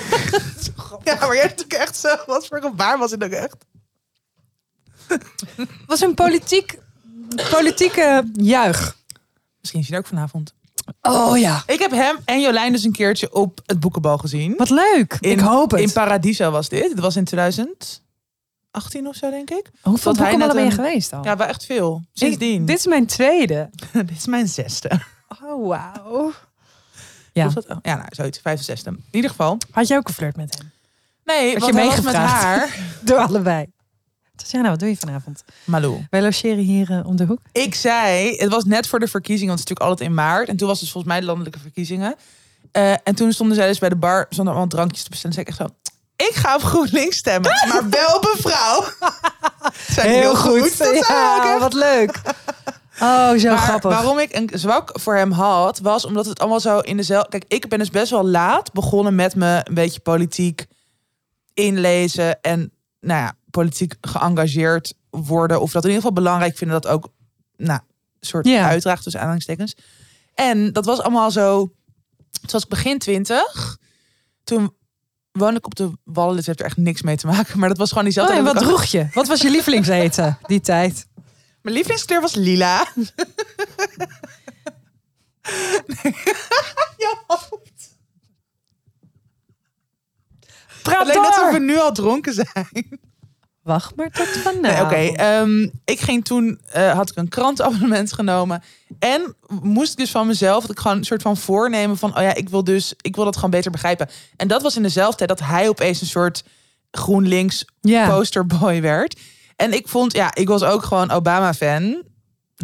[1.03, 2.15] ja, maar jij hebt natuurlijk echt zo...
[2.25, 3.65] Wat voor gebaar was het ook echt?
[5.87, 6.79] was een politiek,
[7.51, 8.95] politieke juich.
[9.59, 10.53] Misschien zie je het ook vanavond.
[11.05, 11.63] Oh ja.
[11.67, 14.53] Ik heb hem en Jolijn dus een keertje op het boekenbal gezien.
[14.57, 15.17] Wat leuk.
[15.19, 15.79] In- ik hoop het.
[15.79, 16.89] In Paradiso was dit.
[16.89, 19.71] Het was in 2018 of zo, denk ik.
[19.81, 21.23] Hoeveel dat ben je geweest al?
[21.23, 22.01] Ja, wel echt veel.
[22.13, 22.61] Sindsdien.
[22.61, 23.69] Ik- dit is mijn tweede.
[23.93, 24.91] dit is mijn zesde.
[25.43, 26.31] Oh, wauw.
[27.33, 27.47] Ja.
[27.49, 28.39] Dat- oh, ja, nou, zoiets.
[28.39, 28.89] Vijfde, zesde.
[28.89, 29.57] In ieder geval.
[29.71, 30.71] Had je ook een flirt met hem?
[31.25, 32.43] Nee, Had want je was met meegevraagd?
[32.43, 32.77] haar.
[33.03, 33.65] Door allebei.
[34.35, 35.43] Tatjana, wat doe je vanavond?
[35.63, 36.05] Malou.
[36.09, 37.39] Wij logeren hier eh, om de hoek.
[37.51, 40.47] Ik zei, het was net voor de verkiezingen, want het is natuurlijk altijd in maart.
[40.49, 42.15] En toen was het volgens mij de landelijke verkiezingen.
[42.71, 45.35] Eh, en toen stonden zij dus bij de bar zonder allemaal drankjes te bestellen.
[45.35, 45.75] Zei ik echt zo,
[46.27, 48.83] ik ga op GroenLinks stemmen, maar wel op een vrouw.
[49.95, 50.59] Zei heel, goed.
[50.59, 51.07] Dat zei ik ook
[51.43, 52.21] Ja, wat leuk.
[53.01, 53.91] Oh, zo Maar grappig.
[53.91, 57.29] waarom ik een zwak voor hem had, was omdat het allemaal zo in dezelfde...
[57.29, 60.65] Kijk, ik ben dus best wel laat begonnen met me een beetje politiek
[61.53, 62.41] inlezen.
[62.41, 62.71] En
[63.05, 65.61] nou ja, politiek geëngageerd worden.
[65.61, 67.09] Of dat in ieder geval belangrijk vinden dat ook,
[67.57, 67.79] nou,
[68.19, 68.67] een soort Ja.
[68.67, 69.75] uitdraagt tussen aanhalingstekens.
[70.33, 71.73] En dat was allemaal zo...
[72.41, 73.77] Het was begin twintig.
[74.43, 74.75] Toen
[75.31, 76.35] woonde ik op de Wallen.
[76.35, 77.59] Dit heeft er echt niks mee te maken.
[77.59, 78.37] Maar dat was gewoon Oh, diezelfde...
[78.37, 79.07] en dat wat droeg je?
[79.13, 81.07] Wat was je lievelingseten die tijd?
[81.61, 82.87] Mijn lievelingskleur was lila.
[87.05, 87.23] ja,
[90.91, 92.99] Praat alleen dat we nu al dronken zijn.
[93.63, 94.61] Wacht maar tot vanavond.
[94.61, 98.63] Nee, Oké, ehm, ik ging toen, eh, had ik een krantenabonnement genomen.
[98.99, 102.21] En moest ik dus van mezelf, dat ik gewoon een soort van voornemen van, oh
[102.21, 104.09] ja, ik wil dus, ik wil dat gewoon beter begrijpen.
[104.35, 106.43] En dat was in dezelfde tijd dat hij opeens een soort
[106.91, 107.65] GroenLinks
[108.09, 109.19] posterboy werd.
[109.55, 112.03] En ik vond, ja, ik was ook gewoon Obama-fan.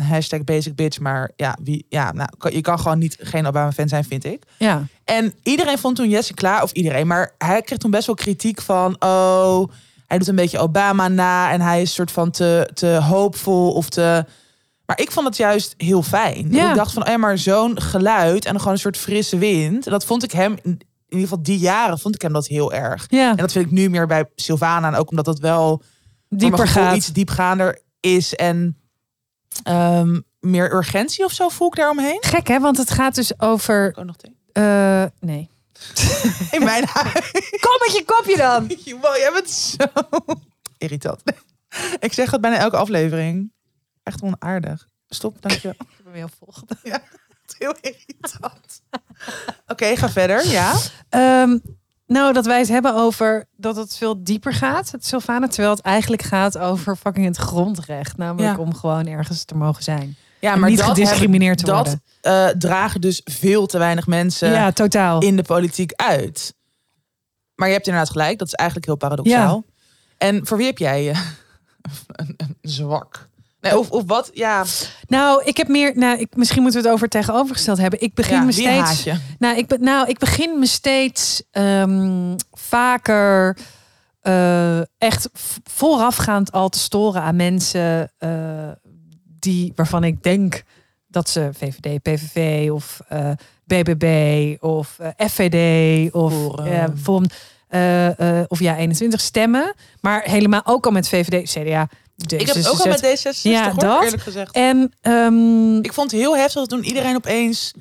[0.01, 3.87] Hashtag basic bitch, maar ja, wie, ja nou, kan- je kan gewoon niet geen Obama-fan
[3.87, 4.43] zijn, vind ik.
[4.57, 4.85] ja.
[5.11, 8.61] En iedereen vond toen Jesse klaar, of iedereen, maar hij kreeg toen best wel kritiek
[8.61, 9.67] van, oh,
[10.07, 13.89] hij doet een beetje Obama na en hij is soort van te, te hoopvol of
[13.89, 14.25] te.
[14.85, 16.47] Maar ik vond het juist heel fijn.
[16.51, 16.69] Ja.
[16.69, 19.85] Ik dacht van, oh ja, maar zo'n geluid en gewoon een soort frisse wind.
[19.85, 22.73] En dat vond ik hem, in ieder geval die jaren, vond ik hem dat heel
[22.73, 23.05] erg.
[23.07, 24.87] ja, En dat vind ik nu meer bij Sylvana.
[24.87, 25.81] En ook omdat het wel
[26.29, 26.95] dieper gaat.
[26.95, 28.35] iets diepgaander is.
[28.35, 28.77] En
[29.63, 32.17] ehm, meer urgentie of zo voel ik daaromheen.
[32.19, 33.87] Gek hè, want het gaat dus over...
[33.87, 34.15] Ik ook nog.
[34.53, 35.49] Eh, nee.
[36.51, 37.31] In mijn huis.
[37.59, 38.67] Kom met je kopje dan!
[39.01, 39.77] Wow, jij bent zo
[40.77, 41.21] irritant.
[41.99, 43.51] Ik zeg dat bijna elke aflevering.
[44.03, 44.87] Echt onaardig.
[45.09, 45.69] Stop, dank je.
[45.69, 46.75] Ik heb hem heel volgende.
[47.57, 48.81] Heel irritant.
[49.67, 50.47] Oké, ga verder.
[50.47, 50.73] Ja.
[51.09, 51.57] Ehm,
[52.07, 55.47] nou, dat wij het hebben over dat het veel dieper gaat, het Sylvana.
[55.47, 58.17] Terwijl het eigenlijk gaat over fucking het grondrecht.
[58.17, 58.63] Namelijk Ja.
[58.63, 60.15] om gewoon ergens te mogen zijn.
[60.41, 62.01] Ja, En niet gediscrimineerd te dat, worden.
[62.21, 65.21] eh, dragen dus veel te weinig mensen ja, totaal.
[65.21, 66.53] in de politiek uit.
[67.55, 68.37] Maar je hebt inderdaad gelijk.
[68.39, 69.63] Dat is eigenlijk heel paradoxaal.
[70.17, 71.19] En voor wie heb jij eh,
[72.21, 73.29] een, een zwak?
[73.61, 74.29] Nee, of, of wat?
[74.33, 74.65] Ja,
[75.07, 75.91] Nou, ik heb meer.
[75.95, 78.01] Nou, ik, misschien moeten we het over het tegenovergesteld hebben.
[78.01, 79.03] Ik begin ja me steeds.
[79.03, 79.15] je?
[79.39, 83.57] Nou, ik, nou, ik begin me steeds ehm, vaker
[84.21, 85.29] eh, echt
[85.63, 88.11] voorafgaand al te storen aan mensen
[89.41, 90.63] die waarvan ik denk
[91.07, 93.31] dat ze VVD, PVV of eh,
[93.63, 97.25] BBB of eh, FVD of Forum.
[97.67, 101.89] eh, eh, eh, of ja 21 stemmen, maar helemaal ook al met VVD, CDA.
[102.27, 104.03] Ik heb ook al met D66 Ja, hoor, dat.
[104.03, 104.55] eerlijk gezegd.
[104.55, 107.73] En ehm, Ik vond het heel heftig toen iedereen opeens,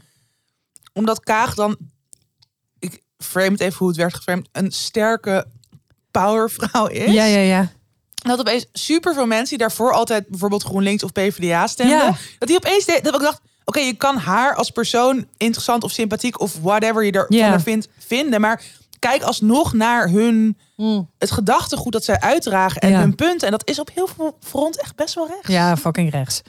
[0.93, 1.77] omdat Kaag dan,
[2.79, 5.47] ik frame het even hoe het werd geframed, een sterke
[6.11, 7.13] powervrouw is.
[7.13, 7.71] ja, ja, ja.
[8.23, 12.15] Dat opeens super veel mensen die daarvoor altijd bijvoorbeeld GroenLinks of PvdA stemden, Ja.
[12.39, 15.91] dat die opeens deed, dat ik dacht, oké, je kan haar als persoon interessant of
[15.91, 18.63] sympathiek of whatever je ervan er vindt vinden, maar
[18.99, 21.09] kijk alsnog naar hun Mm.
[21.19, 22.99] het gedachtegoed dat zij uitdragen en Ja.
[23.01, 23.47] hun punten.
[23.47, 25.49] En dat is op heel veel front echt best wel recht.
[25.49, 26.43] Ja, fucking rechts.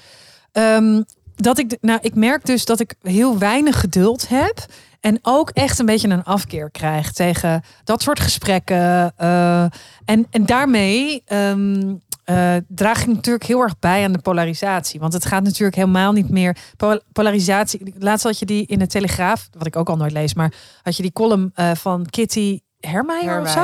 [0.52, 1.02] Ehm,
[1.36, 4.66] dat ik, de- nou, ik merk dus dat ik heel weinig geduld heb.
[5.02, 9.14] En ook echt een beetje een afkeer krijg tegen dat soort gesprekken.
[9.18, 9.64] eh,
[10.06, 11.94] en, en daarmee ehm,
[12.24, 15.00] eh, draag ik natuurlijk heel erg bij aan de polarisatie.
[15.00, 16.58] Want het gaat natuurlijk helemaal niet meer.
[16.78, 17.94] Pol- polarisatie.
[18.00, 20.96] Laatst had je die in de Telegraaf, wat ik ook al nooit lees, maar had
[20.96, 23.60] je die column eh, van Kitty Hermeijer of zo?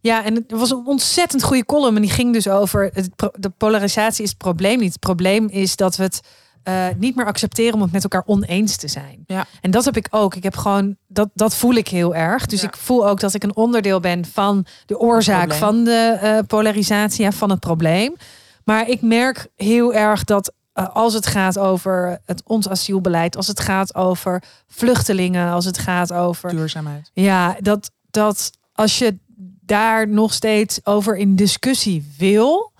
[0.00, 1.96] Ja, en het was een ontzettend goede column.
[1.96, 3.08] En die ging dus over het,
[3.38, 4.92] de polarisatie is het probleem niet.
[4.92, 6.20] Het probleem is dat we het
[6.62, 9.24] eh, niet meer accepteren om het met elkaar oneens te zijn.
[9.26, 9.46] Ja.
[9.60, 10.34] En dat heb ik ook.
[10.34, 12.46] Ik heb gewoon dat, dat voel ik heel erg.
[12.46, 12.68] Dus Ja.
[12.68, 17.24] ik voel ook dat ik een onderdeel ben van de oorzaak van de eh, polarisatie,
[17.24, 18.14] ja, van het probleem.
[18.64, 23.46] Maar ik merk heel erg dat eh, als het gaat over het ons asielbeleid, als
[23.46, 27.10] het gaat over vluchtelingen, als het gaat over Duurzaamheid.
[27.14, 29.18] ja, dat, dat als je
[29.64, 32.71] daar nog steeds over in discussie wil.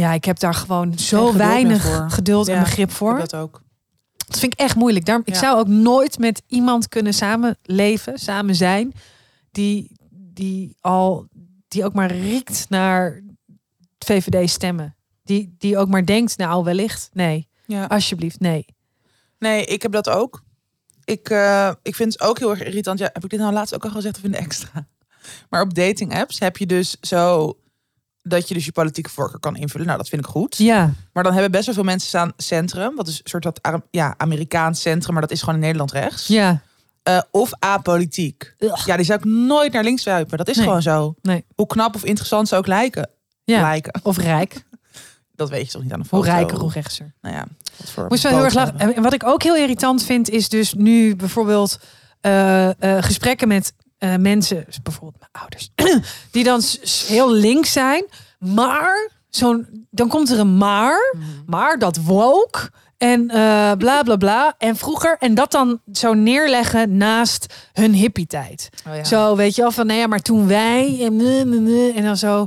[0.00, 3.18] Ja, ik heb daar gewoon zo geduld weinig geduld en Ja, begrip voor.
[3.18, 3.62] Dat ook.
[4.16, 5.04] Dat vind ik echt moeilijk.
[5.04, 8.92] Daarom, ik zou ook nooit met iemand kunnen samenleven, samen zijn,
[9.50, 11.26] die, die al
[11.68, 13.22] die ook maar riekt naar
[13.98, 14.96] VVD stemmen.
[15.24, 17.10] Die, die ook maar denkt, nou wellicht.
[17.12, 17.84] Nee, Ja.
[17.84, 18.64] alsjeblieft, nee.
[19.38, 20.42] Nee, ik heb dat ook.
[21.04, 22.98] Ik, eh, ik vind het ook heel erg irritant.
[22.98, 24.86] Ja, heb ik dit nou laatst ook al gezegd of in de extra?
[25.50, 27.56] Maar op dating apps heb je dus zo
[28.22, 29.86] dat je dus je politieke voorkeur kan invullen.
[29.86, 30.56] Nou, dat vind ik goed.
[30.56, 32.96] Ja, Maar dan hebben best wel veel mensen staan centrum.
[32.96, 36.26] Wat is een soort Ara- ja, Amerikaans centrum, maar dat is gewoon in Nederland rechts.
[36.26, 36.60] ja.
[37.02, 38.54] Eh, of apolitiek.
[38.58, 38.86] Ugh.
[38.86, 40.38] Ja, die zou ik nooit naar links zuipen.
[40.38, 40.64] Dat is Nee.
[40.64, 41.14] gewoon zo.
[41.22, 41.44] Nee.
[41.54, 43.08] Hoe knap of interessant ze ook lijken.
[43.44, 43.60] ja.
[43.60, 44.00] lijken.
[44.02, 44.64] Of rijk.
[45.36, 46.32] Dat weet je toch niet aan de Hoe foto.
[46.34, 47.14] rijker, hoe rechtser.
[47.20, 47.46] Nou ja,
[47.76, 48.78] wat voor Moest wel heel erg lachen.
[48.78, 51.78] En wat ik ook heel irritant vind, is dus nu bijvoorbeeld
[52.20, 55.70] eh, eh, gesprekken met eh, mensen, bijvoorbeeld mijn ouders,
[56.32, 56.60] die dan
[57.06, 58.04] heel links zijn,
[58.38, 61.24] maar zo'n, dan komt er een maar, Mhm.
[61.46, 66.96] maar dat woke en eh, bla bla bla en vroeger en dat dan zo neerleggen
[66.96, 68.68] naast hun hippie tijd.
[68.88, 69.04] Oh ja.
[69.04, 71.20] Zo weet je wel van, nou ja, maar toen wij en,
[71.96, 72.46] en dan zo.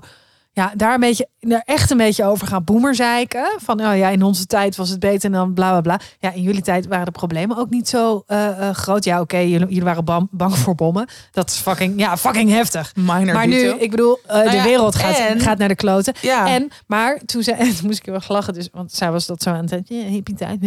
[0.55, 3.45] Ja, daar een beetje, daar echt een beetje over gaan boemerzeiken.
[3.57, 5.99] Van, oh ja, in onze tijd was het beter en dan bla bla bla.
[6.19, 9.03] Ja, in jullie tijd waren de problemen ook niet zo eh, eh, groot.
[9.03, 11.07] Ja, oké, jullie, jullie waren bam- bang voor bommen.
[11.31, 12.91] Dat is fucking, ja, fucking heftig.
[12.95, 15.75] Minor maar nu, ik bedoel, eh, de Nou ja, wereld gaat, en- gaat naar de
[15.75, 16.13] kloten.
[16.21, 16.47] ja.
[16.47, 19.41] En, maar toen, zei, toen moest ik heel erg lachen, dus, want zij was dat
[19.41, 20.59] zo aan het ja, hippie tijd.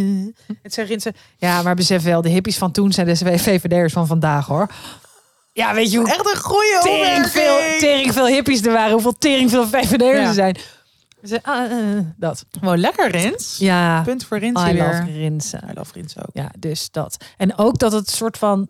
[0.62, 4.06] Het zei Rinse, ja, maar besef wel, de hippies van toen zijn de VVD'ers van
[4.06, 4.68] vandaag, hoor.
[5.56, 9.18] Ja, weet je hoe Echt een goede tering veel, tering veel hippies er waren, hoeveel
[9.18, 10.26] tering veel VVD'ers Ja.
[10.26, 10.56] er zijn.
[11.24, 12.44] Ze, ah, eh, dat.
[12.60, 13.56] Wow, lekker Rins.
[13.58, 15.16] Ja, Punt voor Rins I love weer.
[15.16, 15.60] Rinse.
[15.70, 16.30] I love Rins ook.
[16.32, 17.16] Ja, dus dat.
[17.36, 18.68] En ook dat het soort van.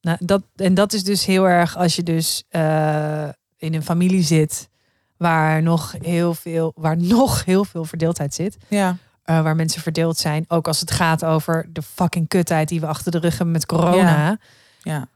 [0.00, 4.22] Nou, dat, en dat is dus heel erg als je dus eh, in een familie
[4.22, 4.68] zit
[5.16, 8.56] waar nog heel veel, waar nog heel veel verdeeldheid zit.
[8.68, 8.96] Ja.
[9.22, 10.44] eh, waar mensen verdeeld zijn.
[10.48, 13.66] Ook als het gaat over de fucking kutheid die we achter de rug hebben met
[13.66, 14.26] corona.
[14.26, 14.38] Ja.
[14.82, 15.06] Ja.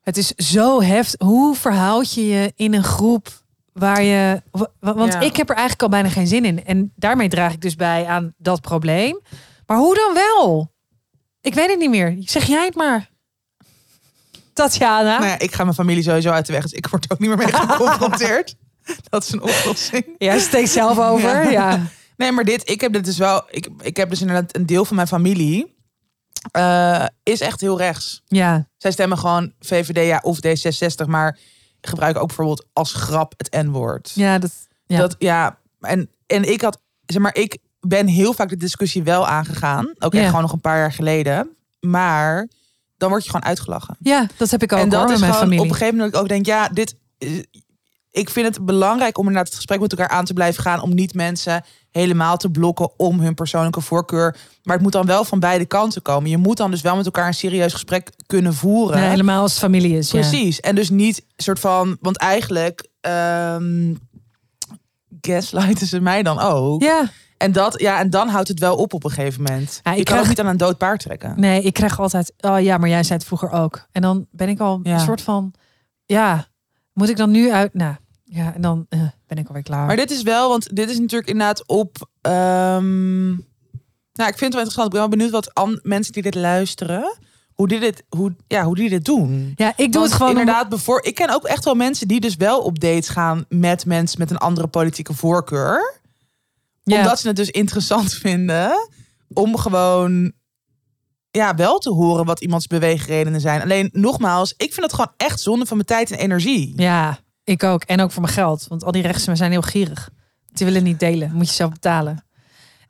[0.00, 1.26] Het is zo heftig.
[1.28, 3.28] Hoe verhoud je je in een groep
[3.72, 4.42] waar je.
[4.50, 5.20] wa- wa- Want Ja.
[5.20, 6.64] ik heb er eigenlijk al bijna geen zin in.
[6.64, 9.20] En daarmee draag ik dus bij aan dat probleem.
[9.66, 10.72] Maar hoe dan wel?
[11.40, 12.16] Ik weet het niet meer.
[12.20, 13.08] Zeg jij het maar.
[14.52, 15.18] Tatjana.
[15.18, 17.28] Nou ja, ik ga mijn familie sowieso uit de weg, dus ik word ook niet
[17.28, 18.54] meer mee geconfronteerd.
[19.10, 20.04] Dat is een oplossing.
[20.18, 21.28] Ja, steekt zelf over.
[21.44, 21.50] Ja.
[21.50, 21.80] Ja.
[22.16, 23.42] Nee, maar dit, ik heb dit dus wel.
[23.50, 25.78] Ik, ik heb dus inderdaad een deel van mijn familie.
[26.50, 28.22] Eh, is echt heel rechts.
[28.26, 28.68] Ja.
[28.76, 31.38] Zij stemmen gewoon VVD ja, of D66, maar
[31.80, 34.10] gebruiken ook bijvoorbeeld als grap het N-woord.
[34.14, 34.52] Ja, dat.
[34.86, 34.98] Ja.
[34.98, 39.26] Dat, ja, en, en ik had, zeg maar, ik ben heel vaak de discussie wel
[39.26, 39.86] aangegaan.
[39.98, 40.26] Ook echt Ja.
[40.28, 41.48] gewoon nog een paar jaar geleden.
[41.80, 42.48] Maar
[42.96, 43.96] dan word je gewoon uitgelachen.
[44.00, 45.64] ja, dat heb ik ook en dat hoor, is met mijn gewoon familie.
[45.64, 46.94] op een gegeven moment dat ik ook denk, ja, dit.
[48.12, 50.82] Ik vind het belangrijk om inderdaad het gesprek met elkaar aan te blijven gaan.
[50.82, 54.36] Om niet mensen helemaal te blokken om hun persoonlijke voorkeur.
[54.62, 56.30] Maar het moet dan wel van beide kanten komen.
[56.30, 59.02] Je moet dan dus wel met elkaar een serieus gesprek kunnen voeren.
[59.02, 60.10] Ja, helemaal als het familie is.
[60.10, 60.18] ja.
[60.20, 60.60] Precies.
[60.60, 63.94] En dus niet soort van, want eigenlijk ehm
[65.20, 66.82] gaslighten ze mij dan ook.
[66.82, 67.10] Ja.
[67.36, 69.80] En dat, ja, en dan houdt het wel op op een gegeven moment.
[69.82, 71.32] Ja, ik je kan krijg- ook niet aan een dood paard trekken.
[71.40, 72.32] Nee, ik krijg altijd.
[72.40, 73.86] Oh ja, maar jij zei het vroeger ook.
[73.92, 74.92] En dan ben ik al Ja.
[74.94, 75.52] een soort van.
[76.06, 76.46] Ja,
[76.92, 77.74] moet ik dan nu uit?
[77.74, 79.86] Nou, ja, en dan eh, ben ik alweer klaar.
[79.86, 82.08] Maar dit is wel, want dit is natuurlijk inderdaad op.
[82.20, 83.28] ehm,
[84.12, 84.86] nou, ik vind het wel interessant.
[84.86, 87.18] Ik ben wel benieuwd wat an- mensen die dit luisteren,
[87.54, 89.52] hoe die dit, hoe, ja, hoe die dit doen.
[89.56, 90.32] ja, ik doe Want het gewoon.
[90.32, 90.68] om- inderdaad.
[90.68, 94.18] Bevoor, ik ken ook echt wel mensen die dus wel op dates gaan met mensen
[94.18, 95.98] met een andere politieke voorkeur.
[96.82, 96.96] ja.
[96.98, 98.88] Omdat ze het dus interessant vinden
[99.32, 100.32] om gewoon
[101.30, 103.62] ja, wel te horen wat iemands beweegredenen zijn.
[103.62, 106.72] Alleen nogmaals, ik vind het gewoon echt zonde van mijn tijd en energie.
[106.76, 107.82] Ja, ik ook.
[107.84, 108.66] En ook voor mijn geld.
[108.68, 110.10] Want al die rechtsen zijn heel gierig.
[110.52, 111.32] Die willen niet delen.
[111.32, 112.24] Moet je zelf betalen.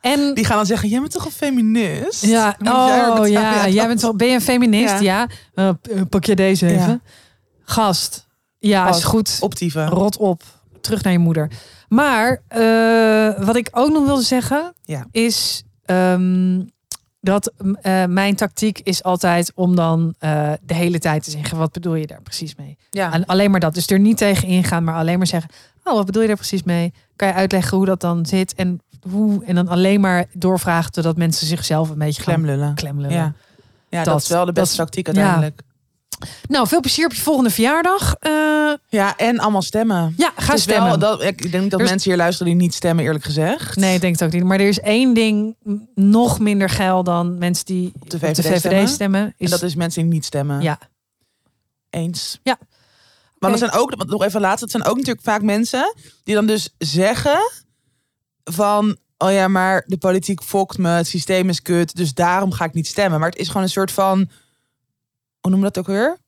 [0.01, 2.27] En Die gaan dan zeggen, jij bent toch een feminist?
[2.27, 4.17] ja, oh ja, jij bent wel.
[4.17, 5.01] Ben je een feminist?
[5.01, 5.29] Ja.
[5.55, 5.73] Ja.
[5.73, 6.73] P- pak je deze Ja.
[6.73, 7.03] even.
[7.63, 8.29] Gast.
[8.59, 9.37] Ja, is goed.
[9.41, 9.89] optieven.
[9.89, 10.43] Rot op.
[10.81, 11.51] Terug naar je moeder.
[11.89, 15.07] Maar eh, wat ik ook nog wilde zeggen Ja.
[15.11, 16.63] is ehm,
[17.21, 17.53] dat
[17.83, 21.95] eh, mijn tactiek is altijd om dan eh, de hele tijd te zeggen: wat bedoel
[21.95, 22.77] je daar precies mee?
[22.91, 23.13] Ja.
[23.13, 23.75] En alleen maar dat.
[23.75, 25.51] Dus er niet tegen ingaan, maar alleen maar zeggen:
[25.85, 26.93] oh, wat bedoel je daar precies mee?
[27.17, 29.45] Kan je uitleggen hoe dat dan zit en hoe?
[29.45, 32.75] En dan alleen maar doorvragen totdat mensen zichzelf een beetje Klemlullen.
[32.75, 33.17] klemlullen.
[33.17, 33.33] Ja.
[33.89, 35.61] Ja, dat, Dat- is wel de beste dat- tactiek uiteindelijk.
[36.49, 38.15] Nou, veel plezier op je volgende verjaardag.
[38.15, 38.31] Eh,
[38.89, 40.15] Ja, en allemaal stemmen.
[40.17, 40.89] ja, ga stemmen.
[40.89, 43.77] Wel, dat, ik denk dat is- mensen hier luisteren die niet stemmen, eerlijk gezegd.
[43.77, 44.45] Nee, ik denk het ook niet.
[44.45, 45.57] Maar er is één ding
[45.95, 48.89] nog minder geil dan mensen die op de de VVD stemmen.
[48.89, 49.35] stemmen.
[49.37, 50.61] Is, En dat is mensen die niet stemmen.
[50.61, 50.79] ja.
[51.91, 52.39] Eens.
[52.43, 52.59] Ja.
[53.39, 55.95] Maar er zijn ook, want nog even laatst, het zijn ook natuurlijk vaak mensen
[56.25, 57.51] die dan dus zeggen
[58.45, 62.65] van, oh ja, maar de politiek fokt me, het systeem is kut, dus daarom ga
[62.65, 63.21] ik niet stemmen.
[63.21, 64.31] Maar het is gewoon een soort van,
[65.41, 66.19] hoe noem dat ook weer?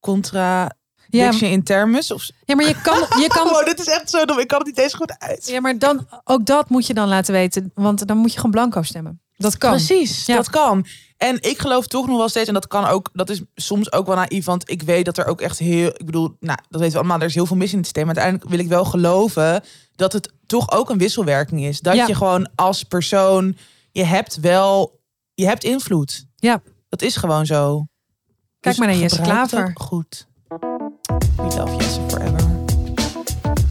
[0.00, 0.70] Contra
[1.08, 2.10] Ja, in termus?
[2.10, 2.28] Of...
[2.44, 4.38] ja, maar je kan, je kan Oh, dit is echt zo dom.
[4.38, 5.46] Ik kan het niet eens goed uit.
[5.48, 8.50] Ja, maar dan ook dat moet je dan laten weten, want dan moet je gewoon
[8.50, 9.20] blanco stemmen.
[9.36, 9.70] Dat kan.
[9.70, 10.36] Precies, Ja.
[10.36, 10.86] dat kan.
[11.16, 14.06] En ik geloof toch nog wel steeds, en dat kan ook, dat is soms ook
[14.06, 16.92] wel naïef, want ik weet dat er ook echt heel, ik bedoel, nou, dat weten
[16.92, 18.06] we allemaal, er is heel veel mis in het systeem.
[18.06, 19.62] Maar uiteindelijk wil ik wel geloven
[19.94, 21.80] dat het toch ook een wisselwerking is.
[21.80, 22.06] Dat Ja.
[22.06, 23.56] je gewoon als persoon,
[23.92, 25.00] je hebt wel,
[25.34, 26.26] je hebt invloed.
[26.36, 26.62] Ja.
[26.88, 27.86] Dat is gewoon zo.
[28.62, 29.70] Kijk maar naar Jesse Klaver.
[29.74, 30.26] Goed.
[30.48, 32.40] We love Jesse forever.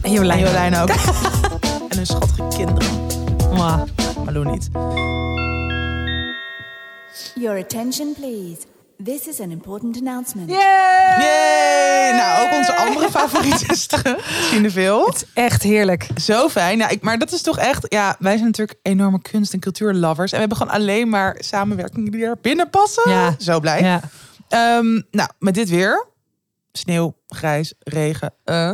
[0.02, 0.38] En Jolijn.
[0.38, 0.88] En Jolijn ook.
[1.88, 3.06] en hun schattige kinderen.
[3.52, 3.82] Mwah.
[4.24, 4.68] Malou niet.
[7.34, 8.56] Your attention, please.
[9.04, 10.50] This is an important announcement.
[10.50, 12.12] Yay!
[12.16, 15.06] Nou, ook onze andere favoriet is er veel.
[15.06, 16.08] Het is echt heerlijk.
[16.16, 16.78] Zo fijn.
[16.78, 17.86] Nou, ik, maar dat is toch echt...
[17.88, 20.32] Ja, wij zijn natuurlijk enorme kunst- en cultuurlovers.
[20.32, 23.10] En we hebben gewoon alleen maar samenwerkingen die er binnen passen.
[23.10, 23.34] Ja.
[23.38, 23.82] Zo blij.
[23.82, 24.00] Ja.
[24.52, 26.06] Ehm, nou, met dit weer.
[26.72, 28.34] sneeuw, grijs, regen.
[28.44, 28.72] eh,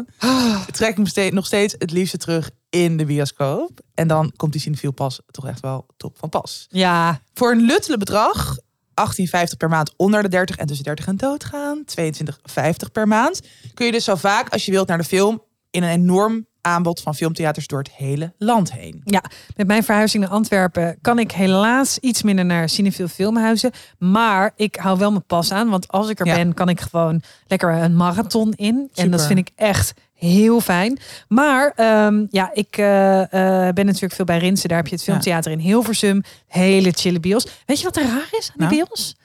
[0.72, 3.80] trek ik me ste- nog steeds het liefste terug in de bioscoop.
[3.94, 6.66] En dan komt die cinefiel pas toch echt wel top van pas.
[6.70, 8.56] Ja, Voor een luttele bedrag,
[8.94, 13.40] 18,50 per maand onder de 30 en tussen 30 en doodgaan, 22,50 per maand,
[13.74, 17.00] kun je dus zo vaak als je wilt naar de film in een enorm aanbod
[17.00, 19.00] van filmtheaters door het hele land heen.
[19.04, 19.22] Ja,
[19.56, 23.70] met mijn verhuizing naar Antwerpen kan ik helaas iets minder naar Cineville Filmhuizen.
[23.98, 26.34] Maar ik hou wel mijn pas aan, want als ik er Ja.
[26.34, 28.88] ben, kan ik gewoon lekker een marathon in.
[28.94, 30.98] En dat vind ik echt heel fijn.
[31.28, 34.68] Maar ehm, ja, ik eh, eh, ben natuurlijk veel bij Rinsen.
[34.68, 36.22] Daar heb je het filmtheater in Hilversum.
[36.46, 37.46] Hele chille bios.
[37.66, 38.88] Weet je wat er raar is aan die Nou?
[38.88, 39.16] bios?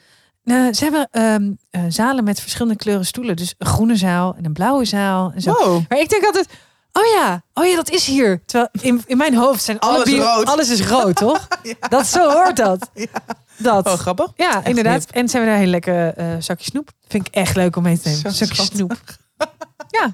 [0.44, 3.36] Eh, ze hebben ehm, eh, zalen met verschillende kleuren stoelen.
[3.36, 5.32] Dus een groene zaal en een blauwe zaal.
[5.36, 5.52] En zo.
[5.52, 5.82] Wow.
[5.90, 6.48] Maar ik denk altijd,
[6.94, 8.42] oh ja, oh ja, dat is hier.
[8.46, 10.46] Terwijl in, in mijn hoofd zijn alle Alles rood.
[10.46, 11.48] Alles is rood, toch?
[11.90, 12.90] Dat zo hoort dat.
[13.58, 13.86] Dat.
[13.88, 14.32] Oh, grappig.
[14.36, 15.06] ja, Echt inderdaad.
[15.12, 16.90] En ze hebben daar een hele lekkere eh, zakje snoep.
[17.08, 18.22] Vind ik echt leuk om mee te nemen.
[18.22, 18.76] Zo zakje schattig.
[18.76, 18.92] snoep.
[19.88, 20.12] Ja,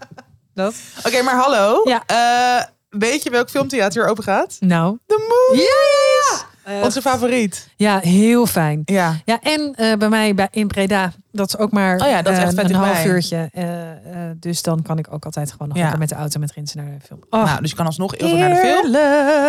[0.53, 0.73] dat.
[1.05, 1.81] Oké, maar hallo.
[1.83, 2.03] Ja.
[2.05, 4.57] Eh, weet je welk filmtheater er open gaat?
[4.59, 4.97] Nou.
[5.05, 5.65] De Movies.
[5.65, 7.67] Ja, ja, Eh, Onze favoriet.
[7.75, 8.81] ja, heel fijn.
[8.85, 9.15] Ja.
[9.25, 12.31] Ja, en eh, bij mij bij, in Breda, dat is ook maar Oh ja, dat
[12.33, 13.49] is eh, echt vet een half uurtje.
[13.53, 13.97] Eh, eh,
[14.35, 15.95] dus dan kan ik ook altijd gewoon nog Ja.
[15.97, 17.19] met de auto met Rinsen naar de film.
[17.29, 18.87] Oh, Nou, dus je kan alsnog heel veel naar de film.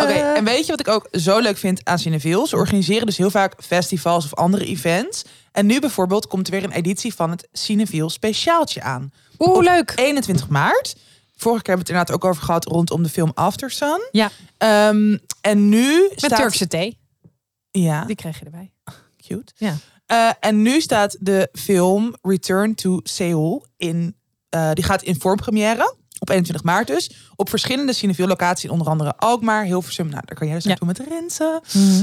[0.02, 2.48] Oké, en weet je wat ik ook zo leuk vind aan Cineville?
[2.48, 5.24] Ze organiseren dus heel vaak festivals of andere events.
[5.52, 9.12] En nu bijvoorbeeld komt er weer een editie van het Cineville speciaaltje aan.
[9.38, 9.92] Oeh, leuk.
[9.96, 10.96] 21 maart.
[11.36, 14.00] Vorige keer hebben we het inderdaad ook over gehad rondom de film After Sun.
[14.10, 16.38] Ja, Ehm, en nu met staat...
[16.38, 16.98] Turkse thee.
[17.70, 18.72] Ja, Die kreeg je erbij.
[19.26, 19.52] cute.
[19.56, 19.74] Ja.
[20.06, 24.16] Eh, en nu staat de film Return to Seoul in...
[24.48, 25.94] eh, die gaat in vormpremière.
[26.18, 27.30] Op 21 maart dus.
[27.36, 28.70] Op verschillende Cineville locaties.
[28.70, 30.08] Onder andere Alkmaar, Hilversum.
[30.08, 30.70] Nou, daar kan jij dus Ja.
[30.70, 31.60] naartoe met Rensen.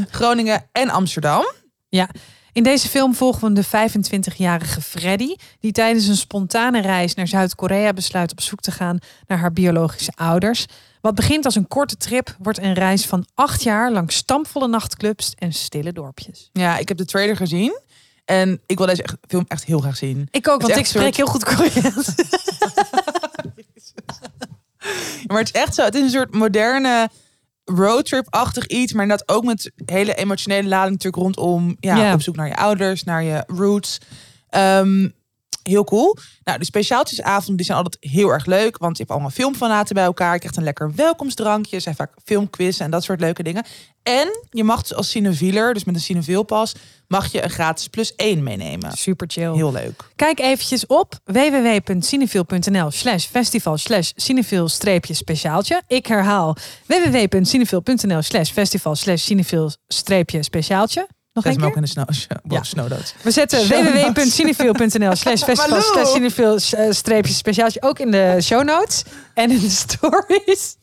[0.10, 1.46] Groningen en Amsterdam.
[1.90, 2.10] Ja.
[2.58, 7.94] In deze film volgen we de 25-jarige Freddy, die tijdens een spontane reis naar Zuid-Korea
[7.94, 10.66] besluit op zoek te gaan naar haar biologische ouders.
[11.02, 15.34] Wat begint als een korte trip, wordt een reis van acht jaar langs stampvolle nachtclubs
[15.38, 16.50] en stille dorpjes.
[16.54, 17.80] Ja, ik heb de trailer gezien.
[18.26, 20.28] En ik wil deze echt, film echt heel graag zien.
[20.32, 22.14] Ik ook, want ik spreek heel goed Koreaans.
[25.28, 25.84] Maar het is echt zo.
[25.84, 27.10] Het is een soort moderne
[27.76, 28.94] roadtrip-achtig iets.
[28.94, 31.78] Maar dat ook met hele emotionele lading natuurlijk rondom...
[31.80, 33.98] Ja, op zoek naar je ouders, naar je roots.
[34.50, 35.08] Ehm,
[35.68, 36.18] heel cool.
[36.44, 38.78] Nou, de speciaaltjesavonden die zijn altijd heel erg leuk.
[38.78, 40.34] Want je hebt allemaal filmfanaten bij elkaar.
[40.34, 41.76] Je krijgt een lekker welkomstdrankje.
[41.76, 43.66] Er zijn vaak filmquizzen en dat soort leuke dingen.
[44.04, 46.76] En je mag dus als cinevieler, dus met een cinevielpas...
[47.08, 48.92] mag je een gratis plus één meenemen.
[48.92, 49.54] Super chill.
[49.54, 50.04] Heel leuk.
[50.16, 55.82] Kijk eventjes op www.cinefiel.nl slash festival slash cinefiel streepje speciaaltje.
[55.88, 56.56] Ik herhaal
[56.86, 61.08] www.cinefiel.nl slash festival slash cinefiel streepje speciaaltje.
[61.38, 62.10] Nog Zet hem ook in de snow,
[62.48, 62.64] Ja.
[62.64, 62.92] snow.
[63.22, 69.04] We zetten www.cinefiel.nl slash festival slash cinefiel eh, streepje speciaaltje ook in de show notes
[69.34, 70.76] en in de stories.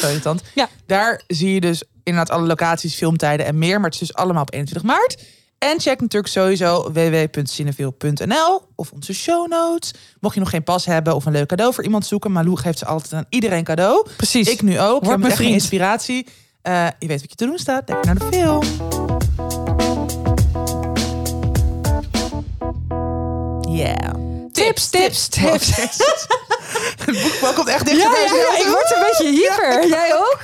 [0.00, 0.42] Zo irritant.
[0.54, 0.68] Ja.
[0.86, 3.76] Daar zie je dus inderdaad alle locaties, filmtijden en meer.
[3.80, 5.22] Maar het is dus allemaal op 21 maart.
[5.58, 9.94] En check natuurlijk sowieso www.cineville.nl of onze show notes.
[10.20, 12.32] Mocht je nog geen pas hebben of een leuk cadeau voor iemand zoeken.
[12.32, 14.06] Malou geeft ze altijd aan iedereen cadeau.
[14.16, 14.48] Precies.
[14.48, 15.04] Ik nu ook.
[15.04, 15.52] Word mijn vriend.
[15.52, 16.26] inspiratie.
[16.62, 17.88] Eh, je weet wat je te doen staat.
[17.88, 19.01] Lekker naar de film.
[23.68, 24.14] Yeah.
[24.52, 25.76] Tips, tips, tips.
[27.06, 28.24] Het boekbal komt echt Ja, dichterbij.
[28.26, 29.88] ja, ja, ik word een beetje hyper.
[29.98, 30.38] Jij ook?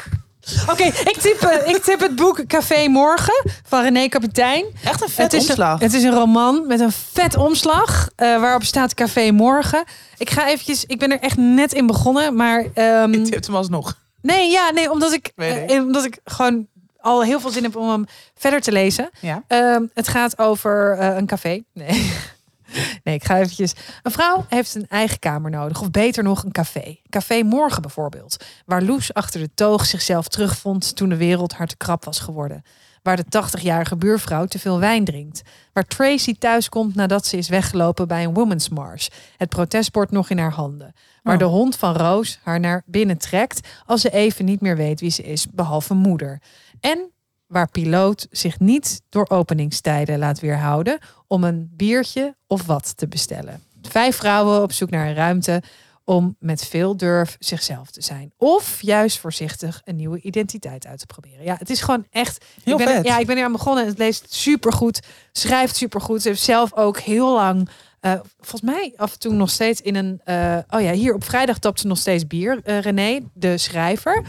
[0.70, 4.64] Oké, ik, tip, eh, ik tip het boek Café Morgen van René Kapitein.
[4.84, 5.72] Echt een vet het is omslag.
[5.80, 9.84] Een, het is een roman met een vet omslag eh, waarop staat Café Morgen.
[10.18, 13.54] Ik ga eventjes, ik ben er echt net in begonnen, maar ehm, Je tipt hem
[13.56, 13.98] alsnog.
[14.22, 15.70] nee, ja, nee, omdat ik, ik.
[15.70, 16.66] eh, omdat ik gewoon
[17.00, 19.10] al heel veel zin heb om hem verder te lezen.
[19.20, 19.42] Ja.
[19.48, 21.62] Ehm, het gaat over een café.
[21.74, 22.12] Nee.
[23.04, 23.72] nee, ik ga eventjes.
[24.02, 25.80] Een vrouw heeft een eigen kamer nodig.
[25.80, 26.96] Of beter nog, een café.
[27.08, 28.44] Café Morgen bijvoorbeeld.
[28.66, 32.62] Waar Loes achter de toog zichzelf terugvond toen de wereld haar te krap was geworden.
[33.02, 35.42] Waar de 80-jarige buurvrouw te veel wijn drinkt.
[35.72, 39.08] Waar Tracy thuiskomt nadat ze is weggelopen bij een Women's March.
[39.36, 40.92] Het protestbord nog in haar handen.
[41.22, 41.40] Waar Oh.
[41.40, 45.10] de hond van Roos haar naar binnen trekt als ze even niet meer weet wie
[45.10, 46.40] ze is, behalve moeder.
[46.80, 47.10] En
[47.48, 53.62] waar piloot zich niet door openingstijden laat weerhouden om een biertje of wat te bestellen.
[53.82, 55.62] Vijf vrouwen op zoek naar een ruimte
[56.04, 58.32] om met veel durf zichzelf te zijn.
[58.36, 61.44] Of juist voorzichtig een nieuwe identiteit uit te proberen.
[61.44, 62.44] Ja, het is gewoon echt...
[62.64, 63.04] Heel ik ben, vet.
[63.04, 65.00] Ja, ik ben er aan begonnen en het leest supergoed.
[65.32, 66.22] Schrijft supergoed.
[66.22, 67.68] Ze heeft zelf ook heel lang...
[68.00, 70.20] eh, volgens mij af en toe nog steeds in een...
[70.24, 72.60] eh, oh ja, hier op vrijdag tapt ze nog steeds bier.
[72.64, 74.22] eh, René, de schrijver.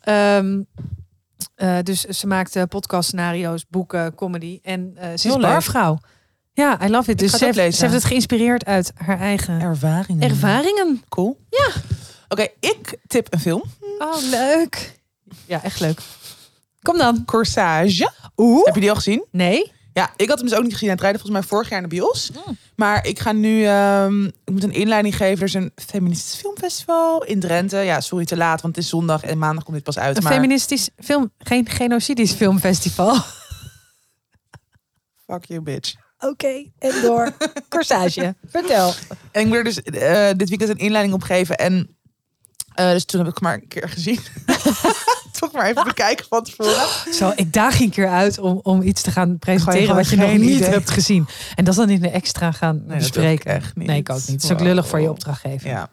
[0.00, 0.60] Ehm,
[1.62, 4.58] eh, dus ze maakt eh, podcast scenario's, boeken, comedy.
[4.62, 5.50] En eh, ze is Heel leuk.
[5.50, 5.98] barvrouw.
[6.52, 7.18] Ja, I love it.
[7.18, 10.28] Dus ze het heeft, ze het geïnspireerd uit haar eigen Ervaringen.
[10.30, 11.02] ervaringen.
[11.08, 11.38] Cool.
[11.50, 11.68] Ja.
[12.28, 13.62] Oké, ik tip een film.
[13.98, 15.00] Oh, leuk.
[15.46, 16.00] Ja, echt leuk.
[16.82, 17.24] Kom dan.
[17.24, 18.10] Corsage.
[18.36, 18.64] Oeh.
[18.64, 19.24] Heb je die al gezien?
[19.30, 19.72] Nee.
[19.92, 20.88] Ja, ik had hem dus ook niet gezien.
[20.88, 22.30] Hij draaide volgens mij vorig jaar in de bios.
[22.30, 22.56] Mm.
[22.76, 23.64] Maar ik ga nu...
[23.64, 25.38] ehm, ik moet een inleiding geven.
[25.38, 27.78] Er is een feministisch filmfestival in Drenthe.
[27.78, 30.16] Ja, sorry te laat, want het is zondag en maandag komt dit pas uit.
[30.16, 33.14] Een maar feministisch film, geen genocidisch filmfestival.
[35.26, 35.94] fuck you, bitch.
[36.18, 37.36] Oké, en door.
[37.68, 38.34] Corsage.
[38.46, 38.94] Vertel.
[39.30, 41.56] En ik moet er dus eh, dit weekend een inleiding op geven.
[41.56, 41.96] En
[42.74, 44.20] eh, dus toen heb ik maar een keer gezien.
[45.42, 46.86] Toch maar even bekijken van tevoren.
[47.14, 50.16] Zo, ik daag je een keer uit om, om iets te gaan presenteren wat je
[50.16, 50.68] nog niet idee.
[50.68, 51.26] hebt gezien.
[51.54, 53.50] En dat dan in de extra gaan ik bespreken.
[53.54, 53.86] echt niet.
[53.86, 54.26] Nee, ik ook niet.
[54.26, 55.68] Het is ook lullig voor je opdrachtgever.
[55.68, 55.90] Ja.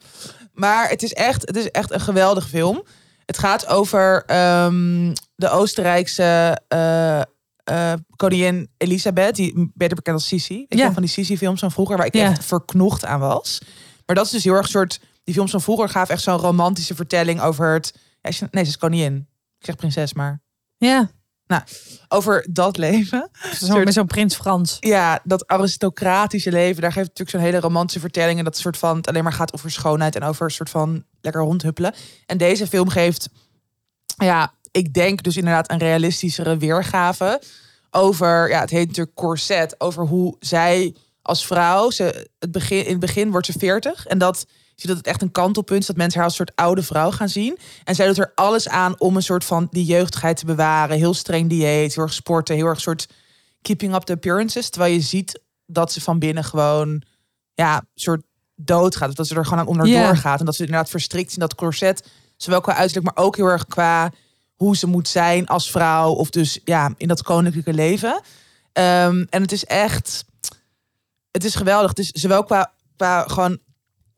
[0.53, 2.83] Maar het is echt, het is echt een geweldige film.
[3.25, 10.65] Het gaat over ehm, de Oostenrijkse eh, eh, koningin Elisabeth, die beter bekend als Sisi.
[10.67, 10.83] Ik Ja.
[10.83, 12.29] ken van die Sisi-films van vroeger, waar ik Ja.
[12.29, 13.61] echt verknocht aan was.
[14.05, 14.99] Maar dat is dus heel erg een soort.
[15.23, 17.93] Die films van vroeger gaven echt zo'n romantische vertelling over het.
[18.21, 19.27] Ja, ze- nee, ze is koningin.
[19.59, 20.41] Ik zeg prinses, maar
[20.77, 21.63] Ja,
[22.07, 23.29] over dat leven.
[23.59, 24.77] zo, met zo'n prins Frans.
[24.79, 28.37] Ja, dat aristocratische leven, daar geeft natuurlijk zo'n hele romantische vertelling.
[28.37, 31.03] En dat soort van het alleen maar gaat over schoonheid en over een soort van
[31.21, 31.93] lekker rondhuppelen.
[32.25, 33.29] En deze film geeft,
[34.17, 37.41] ja, ik denk dus inderdaad een realistischere weergave
[37.91, 42.91] over, ja, het heet natuurlijk corset, over hoe zij als vrouw, ze, het begin, in
[42.91, 44.45] het begin wordt ze 40 en dat
[44.79, 46.83] je ziet dat het echt een kantelpunt is dat mensen haar als een soort oude
[46.83, 47.57] vrouw gaan zien.
[47.83, 50.97] En zij doet er alles aan om een soort van die jeugdigheid te bewaren.
[50.97, 53.07] Heel streng dieet, heel erg sporten, heel erg soort
[53.61, 54.69] keeping up the appearances.
[54.69, 57.01] Terwijl je ziet dat ze van binnen gewoon,
[57.53, 58.21] ja, soort
[58.55, 59.09] doodgaat.
[59.09, 60.39] Of dat ze er gewoon aan onderdoor gaat.
[60.39, 62.07] En dat ze inderdaad verstrikt in dat corset.
[62.37, 64.11] Zowel qua uiterlijk, maar ook heel erg qua
[64.55, 66.11] hoe ze moet zijn als vrouw.
[66.11, 68.21] Of dus ja, in dat koninklijke leven.
[68.73, 70.25] Ehm, en het is echt,
[71.31, 71.93] het is geweldig.
[71.93, 73.59] Is zowel qua, qua gewoon,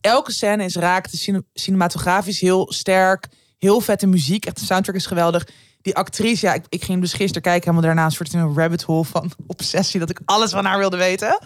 [0.01, 1.07] elke scène is raak.
[1.11, 3.27] Cine- cinematografisch heel sterk.
[3.57, 4.45] Heel vette muziek.
[4.45, 5.47] Echt, de soundtrack is geweldig.
[5.81, 7.61] Die actrice, ja, ik, ik ging dus gisteren kijken.
[7.61, 9.99] Helemaal daarna een soort in een rabbit hole van obsessie.
[9.99, 11.39] Dat ik alles van haar wilde weten.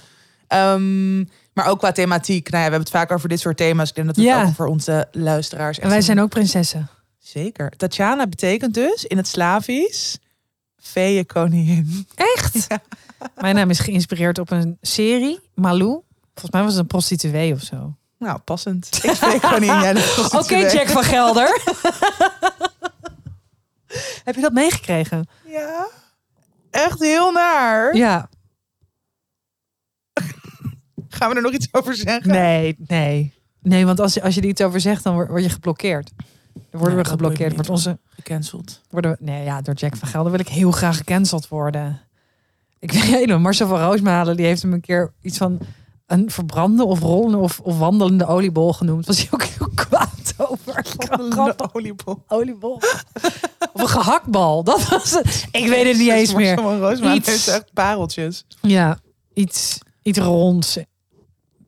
[0.47, 1.17] Ehm,
[1.53, 2.49] maar ook qua thematiek.
[2.49, 3.89] Nou ja, we hebben het vaak over dit soort thema's.
[3.89, 4.43] Ik denk dat het Ja.
[4.43, 5.79] ook voor onze luisteraars.
[5.79, 6.89] En wij een- zijn ook prinsessen.
[7.19, 7.69] Zeker.
[7.69, 10.17] Tatjana betekent dus in het Slavisch
[10.77, 12.07] vee koningin.
[12.15, 12.67] Echt?
[13.35, 16.01] Mijn naam is geïnspireerd op een serie, Malou.
[16.33, 17.95] Volgens mij was het een prostituee of zo.
[18.17, 18.99] Nou, passend.
[19.03, 20.55] Ik koningin, jij de Oké.
[20.55, 21.47] Jack van Gelder.
[24.23, 25.27] Heb je dat meegekregen?
[25.45, 25.87] Ja.
[26.71, 27.95] Echt heel naar.
[27.95, 28.29] Ja.
[31.09, 32.31] Gaan we er nog iets over zeggen?
[32.31, 33.33] Nee, nee.
[33.61, 36.11] Nee, want als je, als je er iets over zegt, dan word, je geblokkeerd.
[36.53, 37.53] Dan worden Ja, we geblokkeerd.
[37.53, 38.81] Wordt onze, Gecanceld.
[38.89, 42.01] worden we, nee, ja, door Jack van Gelder wil ik heel graag gecanceld worden.
[42.79, 45.59] Ik weet nog, Marcel van Roosmalen, die heeft hem een keer iets van
[46.07, 49.05] een verbrande of rollende of, of wandelende oliebol genoemd.
[49.05, 50.85] Was hij ook heel kwaad over.
[51.29, 51.73] Grappig.
[51.73, 52.23] oliebol.
[52.27, 52.81] Oliebol.
[53.73, 54.63] of een gehaktbal.
[54.63, 55.47] Dat was het.
[55.51, 56.83] Ik weet het niet eens meer.
[57.13, 57.27] Iets.
[57.27, 58.45] heeft echt pareltjes.
[58.61, 58.99] Ja,
[59.33, 60.77] iets, iets ronds.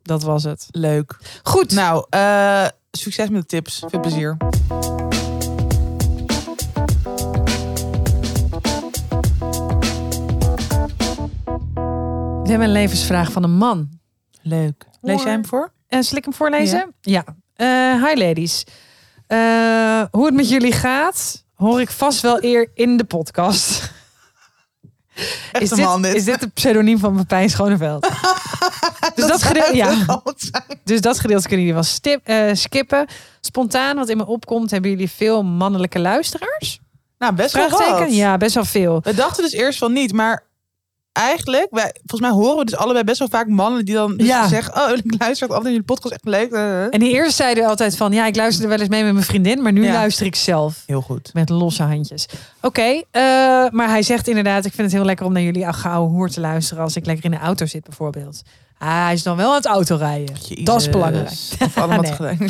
[0.02, 0.68] Dat was het.
[0.72, 1.40] Leuk.
[1.44, 1.72] Goed.
[1.72, 3.84] Nou, eh, succes met de tips.
[3.88, 4.38] Veel plezier.
[12.44, 13.97] We hebben een levensvraag van een man.
[14.48, 14.86] Leuk.
[15.02, 15.72] Lees jij hem voor?
[15.88, 16.94] En zal ik hem voorlezen?
[17.02, 17.24] Ja.
[17.56, 18.64] Eh, hi ladies.
[19.28, 23.82] Eh, hoe het met jullie gaat, hoor ik vast wel eer in de podcast.
[25.52, 26.16] Echt Is dit, man dit.
[26.16, 28.02] is dit de pseudoniem van Pepijn Schoneveld?
[29.16, 30.22] dus, dat gedeelte, ja,
[30.84, 33.08] dus dat gedeelte kunnen jullie wel stip, eh, skippen.
[33.42, 36.80] Spontaan, wat in me opkomt, hebben jullie veel mannelijke luisteraars?
[37.18, 38.16] Nou, best wel wat.
[38.16, 39.00] Ja, best wel veel.
[39.04, 40.47] We dachten dus eerst van niet, maar
[41.18, 44.28] eigenlijk, wij, volgens mij horen we dus allebei best wel vaak mannen die dan dus
[44.28, 44.48] Ja.
[44.48, 46.52] zeggen, oh, ik luister altijd in jullie podcast, echt leuk.
[46.52, 46.84] eh.
[46.94, 49.62] En die eerste zeiden altijd van, ja, ik luisterde wel eens mee met mijn vriendin,
[49.62, 49.94] maar nu Ja.
[49.94, 50.84] luister ik zelf.
[50.86, 51.30] Heel goed.
[51.34, 52.26] Met losse handjes.
[52.62, 53.22] Oké, eh,
[53.70, 56.40] maar hij zegt inderdaad, ik vind het heel lekker om naar jullie gouden hoer te
[56.40, 58.42] luisteren als ik lekker in de auto zit bijvoorbeeld.
[58.78, 60.36] Ah, hij is dan wel aan het autorijden.
[60.64, 61.30] Dat is belangrijk.
[61.60, 62.50] Of allemaal Nee.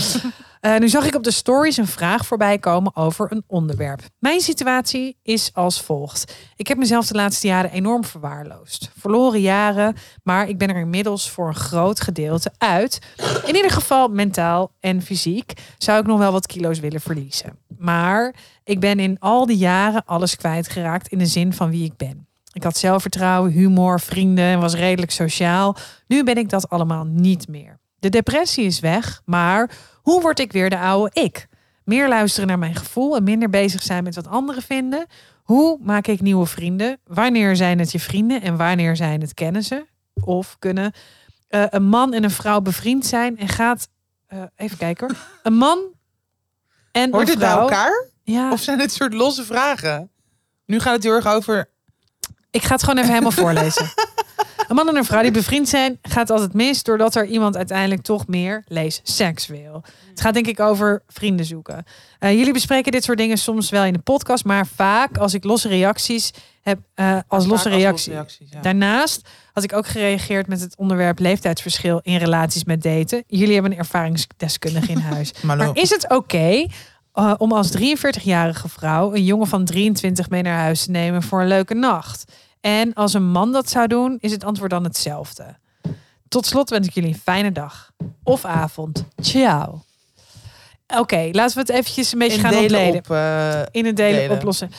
[0.59, 4.01] Eh, nu zag ik op de stories een vraag voorbij komen over een onderwerp.
[4.19, 6.35] Mijn situatie is als volgt.
[6.55, 8.91] Ik heb mezelf de laatste jaren enorm verwaarloosd.
[8.97, 12.99] Verloren jaren, maar ik ben er inmiddels voor een groot gedeelte uit.
[13.45, 17.57] In ieder geval mentaal en fysiek zou ik nog wel wat kilo's willen verliezen.
[17.77, 21.97] Maar ik ben in al die jaren alles kwijtgeraakt in de zin van wie ik
[21.97, 22.27] ben.
[22.51, 25.75] Ik had zelfvertrouwen, humor, vrienden en was redelijk sociaal.
[26.07, 27.79] Nu ben ik dat allemaal niet meer.
[27.99, 29.71] De depressie is weg, maar
[30.07, 31.47] hoe word ik weer de oude ik?
[31.83, 35.05] Meer luisteren naar mijn gevoel en minder bezig zijn met wat anderen vinden.
[35.43, 36.99] Hoe maak ik nieuwe vrienden?
[37.03, 39.87] Wanneer zijn het je vrienden en wanneer zijn het kennissen?
[40.23, 40.91] of kunnen
[41.47, 43.87] eh, een man en een vrouw bevriend zijn en gaat.
[44.27, 45.17] eh, even kijken hoor.
[45.43, 45.79] Een man
[46.91, 47.61] en Hoort een dit bij vrouw.
[47.61, 48.05] elkaar?
[48.23, 50.09] Ja, Of zijn dit soort losse vragen?
[50.65, 51.69] Nu gaat het heel erg over...
[52.51, 53.85] ik ga het gewoon even helemaal voorlezen.
[54.67, 58.01] Een man en een vrouw die bevriend zijn, gaat altijd mis doordat er iemand uiteindelijk
[58.01, 59.83] toch meer, lees, seks wil.
[60.09, 61.85] Het gaat denk ik over vrienden zoeken.
[62.19, 65.43] Eh, jullie bespreken dit soort dingen soms wel in de podcast, maar vaak als ik
[65.43, 68.11] losse reacties heb, eh, als losse reactie.
[68.13, 68.61] reacties, ja.
[68.61, 73.23] Daarnaast had ik ook gereageerd met het onderwerp leeftijdsverschil in relaties met daten.
[73.27, 75.33] Jullie hebben een ervaringsdeskundige in huis.
[75.41, 76.65] Maar is het oké
[77.13, 81.41] eh, om als 43-jarige vrouw een jongen van 23 mee naar huis te nemen voor
[81.41, 82.31] een leuke nacht?
[82.67, 85.55] En als een man dat zou doen, is het antwoord dan hetzelfde.
[86.27, 87.91] Tot slot wens ik jullie een fijne dag
[88.23, 89.05] of avond.
[89.21, 89.83] Ciao.
[90.97, 93.11] Oké, laten we het eventjes een beetje In gaan delen ontleden op...
[93.11, 94.35] eh, in het delen, delen.
[94.37, 94.71] oplossen.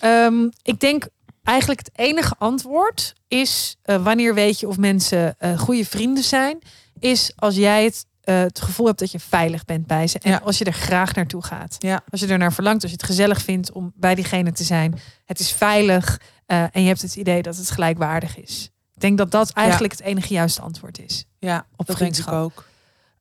[0.00, 1.06] Ehm, ik denk
[1.42, 6.58] eigenlijk het enige antwoord is eh, wanneer weet je of mensen eh, goede vrienden zijn,
[6.98, 10.40] is als jij het, het gevoel hebt dat je veilig bent bij ze en Ja.
[10.44, 11.76] als je er graag naartoe gaat.
[11.78, 12.02] Ja.
[12.10, 15.00] Als je er naar verlangt, als je het gezellig vindt om bij diegene te zijn,
[15.24, 18.70] het is veilig eh, en je hebt het idee dat het gelijkwaardig is.
[18.94, 21.24] Ik denk dat dat eigenlijk het enige juiste antwoord is.
[21.38, 22.34] ja, Op dat denk ik vriendschap.
[22.34, 22.64] ook.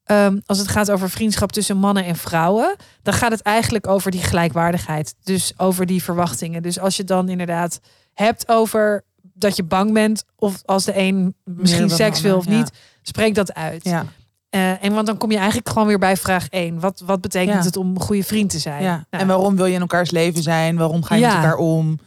[0.04, 4.12] Ehm, als het gaat over vriendschap tussen mannen en vrouwen, dan gaat het eigenlijk over
[4.12, 5.16] die gelijkwaardigheid.
[5.24, 6.62] Dus over die verwachtingen.
[6.62, 7.80] Dus als je dan inderdaad
[8.14, 9.04] hebt over
[9.34, 12.72] dat je bang bent, of als de een misschien seks wil of niet,
[13.02, 13.84] spreek dat uit.
[13.84, 14.06] Ja,
[14.50, 16.80] Eh, en want dan kom je eigenlijk gewoon weer bij vraag 1.
[16.80, 17.64] Wat, wat betekent Ja.
[17.64, 18.84] het om een goede vriend te zijn?
[18.84, 19.06] ja.
[19.10, 20.78] Nou, En waarom wil je in elkaars leven zijn?
[20.78, 22.00] Waarom ga je met elkaar om?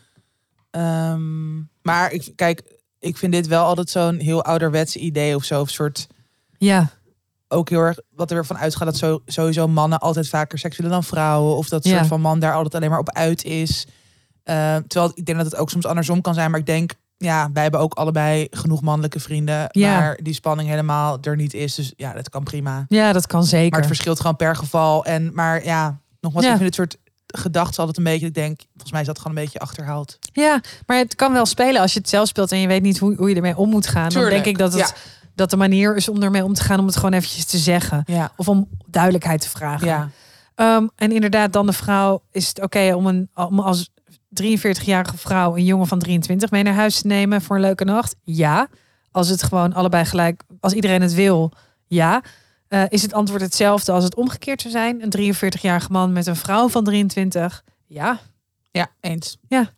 [0.77, 2.63] Ehm, maar ik, kijk,
[2.99, 5.61] ik vind dit wel altijd zo'n heel ouderwets idee of zo.
[5.61, 6.07] Of soort,
[6.59, 6.91] ja,
[7.49, 10.77] ook heel erg wat er weer van uitgaat dat zo, sowieso mannen altijd vaker seks
[10.77, 11.57] willen dan vrouwen.
[11.57, 11.97] Of dat Ja.
[11.97, 13.87] soort van man daar altijd alleen maar op uit is.
[14.43, 16.51] Eh, terwijl ik denk dat het ook soms andersom kan zijn.
[16.51, 19.67] Maar ik denk, ja, wij hebben ook allebei genoeg mannelijke vrienden.
[19.71, 19.99] Ja.
[19.99, 21.75] Maar die spanning helemaal er niet is.
[21.75, 22.85] Dus ja, dat kan prima.
[22.89, 23.71] ja, dat kan zeker.
[23.71, 25.05] Maar het verschilt gewoon per geval.
[25.05, 26.53] En, maar ja, nogmaals, Ja.
[26.53, 28.27] ik vind dit soort gedachten altijd een beetje.
[28.27, 30.19] Ik denk, volgens mij is dat gewoon een beetje achterhaald.
[30.33, 32.99] Ja, maar het kan wel spelen als je het zelf speelt en je weet niet
[32.99, 34.09] hoe, hoe je ermee om moet gaan.
[34.09, 34.95] Tuurlijk, Dan denk ik dat, het,
[35.35, 38.03] dat de manier is om ermee om te gaan om het gewoon eventjes te zeggen.
[38.07, 39.87] Ja, Of om duidelijkheid te vragen.
[39.87, 40.11] ja,
[40.55, 43.91] Ehm, en inderdaad, dan de vrouw is het oké om, een, om als
[44.29, 48.17] 43-jarige vrouw een jongen van 23 mee naar huis te nemen voor een leuke nacht?
[48.23, 48.69] Ja.
[49.11, 51.53] Als het gewoon allebei gelijk, als iedereen het wil,
[51.87, 52.23] ja.
[52.69, 55.03] Eh, is het antwoord hetzelfde als het omgekeerd zou zijn?
[55.03, 57.65] Een 43-jarige man met een vrouw van 23?
[57.87, 58.21] Ja.
[58.71, 59.37] ja, eens.
[59.49, 59.71] Ja.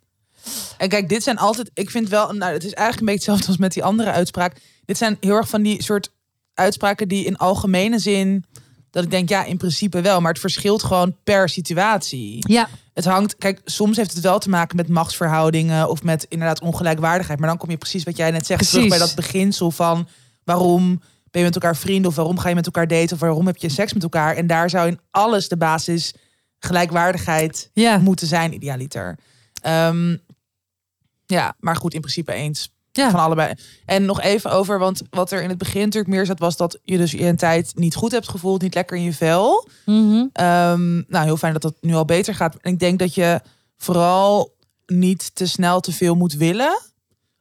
[0.79, 1.71] En kijk, dit zijn altijd.
[1.75, 4.57] Ik vind wel, nou, het is eigenlijk een beetje hetzelfde als met die andere uitspraak.
[4.85, 6.11] Dit zijn heel erg van die soort
[6.55, 8.45] uitspraken die in algemene zin.
[8.91, 10.21] Dat ik denk, ja, in principe wel.
[10.21, 12.45] Maar het verschilt gewoon per situatie.
[12.49, 12.69] Ja.
[12.95, 17.39] Het hangt, kijk, soms heeft het wel te maken met machtsverhoudingen of met inderdaad ongelijkwaardigheid.
[17.39, 20.09] Maar dan kom je precies wat jij net zegt, terug bij dat beginsel van
[20.45, 21.01] waarom
[21.31, 23.57] ben je met elkaar vrienden of waarom ga je met elkaar daten of waarom heb
[23.57, 24.37] je seks met elkaar.
[24.37, 26.15] En daar zou in alles de basis
[26.59, 27.99] gelijkwaardigheid Ja.
[27.99, 29.19] moeten zijn, idealiter.
[29.63, 30.17] Ehm,
[31.27, 32.77] ja, maar goed, in principe eens.
[32.93, 33.11] Ja.
[33.11, 33.55] Van allebei.
[33.85, 36.79] En nog even over, want wat er in het begin natuurlijk meer zat, was dat
[36.83, 39.69] je dus je een tijd niet goed hebt gevoeld, niet lekker in je vel.
[39.87, 40.27] Mhm.
[40.33, 42.57] Ehm, nou, heel fijn dat dat nu al beter gaat.
[42.61, 43.41] En ik denk dat je
[43.77, 44.55] vooral
[44.87, 46.81] niet te snel te veel moet willen.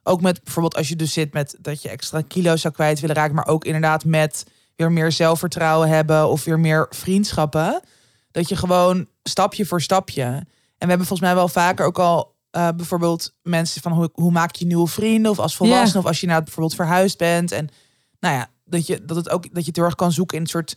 [0.08, 3.16] Ook met bijvoorbeeld als je dus zit met dat je extra kilo's zou kwijt willen
[3.16, 4.44] raken, maar ook inderdaad met
[4.76, 7.80] weer meer zelfvertrouwen hebben of weer meer vriendschappen.
[8.30, 10.22] Dat je gewoon stapje voor stapje.
[10.22, 10.46] En
[10.78, 14.54] we hebben volgens mij wel vaker ook al eh, bijvoorbeeld mensen van hoe, hoe maak
[14.54, 17.52] je nieuwe vrienden of als volwassene of als je nou bijvoorbeeld verhuisd bent.
[17.52, 17.68] En
[18.20, 20.42] nou ja, dat je dat het ook dat je het heel erg kan zoeken in
[20.42, 20.76] een soort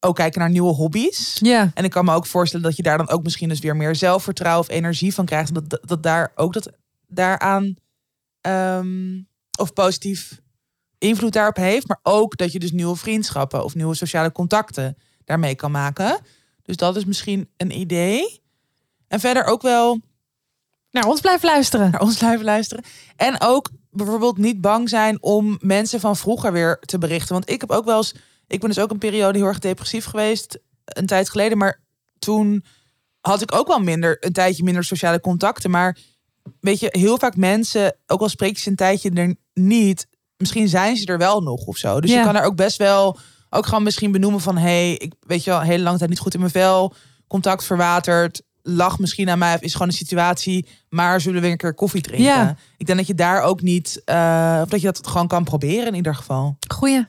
[0.00, 1.38] ook kijken naar nieuwe hobby's.
[1.40, 1.70] Ja.
[1.74, 3.94] En ik kan me ook voorstellen dat je daar dan ook misschien dus weer meer
[3.94, 5.48] zelfvertrouwen of energie van krijgt.
[5.48, 6.70] En dat, dat, dat daar ook dat
[7.06, 7.76] daaraan
[8.40, 9.20] ehm,
[9.58, 10.40] of positief
[10.98, 11.88] invloed daarop heeft.
[11.88, 16.20] Maar ook dat je dus nieuwe vriendschappen of nieuwe sociale contacten daarmee kan maken.
[16.62, 18.42] Dus dat is misschien een idee.
[19.08, 20.00] En verder ook wel
[20.90, 21.90] Naar ons blijven luisteren.
[21.90, 22.84] naar ons blijven luisteren.
[23.16, 27.32] En ook bijvoorbeeld niet bang zijn om mensen van vroeger weer te berichten.
[27.32, 28.14] Want ik heb ook wel eens,
[28.46, 31.58] ik ben dus ook een periode heel erg depressief geweest, een tijd geleden.
[31.58, 31.80] Maar
[32.18, 32.64] toen
[33.20, 35.70] had ik ook wel minder, een tijdje minder sociale contacten.
[35.70, 35.98] Maar
[36.60, 40.68] weet je, heel vaak mensen, ook al spreek je ze een tijdje er niet, misschien
[40.68, 42.00] zijn ze er wel nog of zo.
[42.00, 42.18] Dus Ja.
[42.18, 43.18] je kan er ook best wel,
[43.50, 46.18] ook gewoon misschien benoemen van, hey, ik weet je wel, een hele lange tijd niet
[46.18, 46.94] goed in mijn vel,
[47.28, 51.56] contact verwaterd, lach misschien aan mij, of is gewoon een situatie, maar zullen we een
[51.56, 52.24] keer koffie drinken?
[52.26, 52.56] Ja.
[52.76, 55.86] Ik denk dat je daar ook niet, eh, of dat je dat gewoon kan proberen
[55.86, 56.56] in ieder geval.
[56.74, 57.06] Goeie.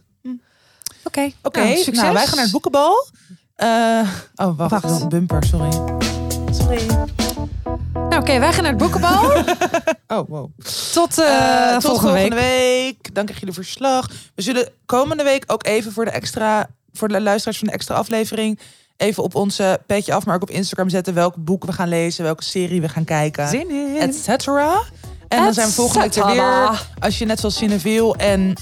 [1.03, 1.31] Oké.
[1.41, 2.11] Oké, nou, nou, succes.
[2.11, 3.07] wij gaan naar het boekenbal.
[3.55, 3.67] Eh,
[4.35, 5.01] oh, wacht, Wacht.
[5.01, 5.71] een bumper, sorry.
[6.51, 6.87] Sorry.
[7.93, 8.39] Nou, oké.
[8.39, 9.31] Wij gaan naar het boekenbal.
[10.07, 10.49] Oh, wow.
[10.93, 12.33] Tot, Eh, tot volgende, week.
[12.33, 13.13] week.
[13.15, 14.07] Dan krijg je de verslag.
[14.35, 17.95] We zullen komende week ook even voor de extra, voor de luisteraars van de extra
[17.95, 18.59] aflevering,
[18.97, 22.23] even op onze petje af, maar ook op Instagram zetten welk boek we gaan lezen,
[22.23, 23.95] welke serie we gaan kijken, Zin in.
[23.99, 24.81] et cetera.
[25.27, 26.87] En dan zijn we volgende week er weer.
[26.99, 28.53] Als je net zoals Cineville en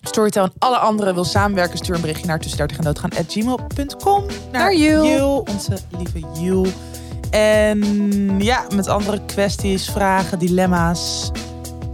[0.00, 3.24] Storytel en alle anderen wil samenwerken, stuur een berichtje naar tussen 30 en doodgaan at
[3.28, 4.24] gmail.com.
[4.52, 5.46] Naar Jul.
[5.50, 6.66] onze lieve Jul.
[7.34, 7.80] En
[8.38, 11.30] ja, met andere kwesties, vragen, dilemma's.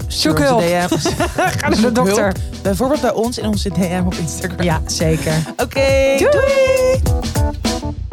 [0.07, 0.61] Zoek hulp.
[1.59, 2.23] Ga naar de dokter.
[2.23, 2.39] hulp.
[2.63, 4.63] Bijvoorbeeld bij ons in onze DM op Instagram.
[4.65, 5.35] Ja, zeker.
[5.57, 6.31] Oké, Doei.
[6.31, 8.09] doei.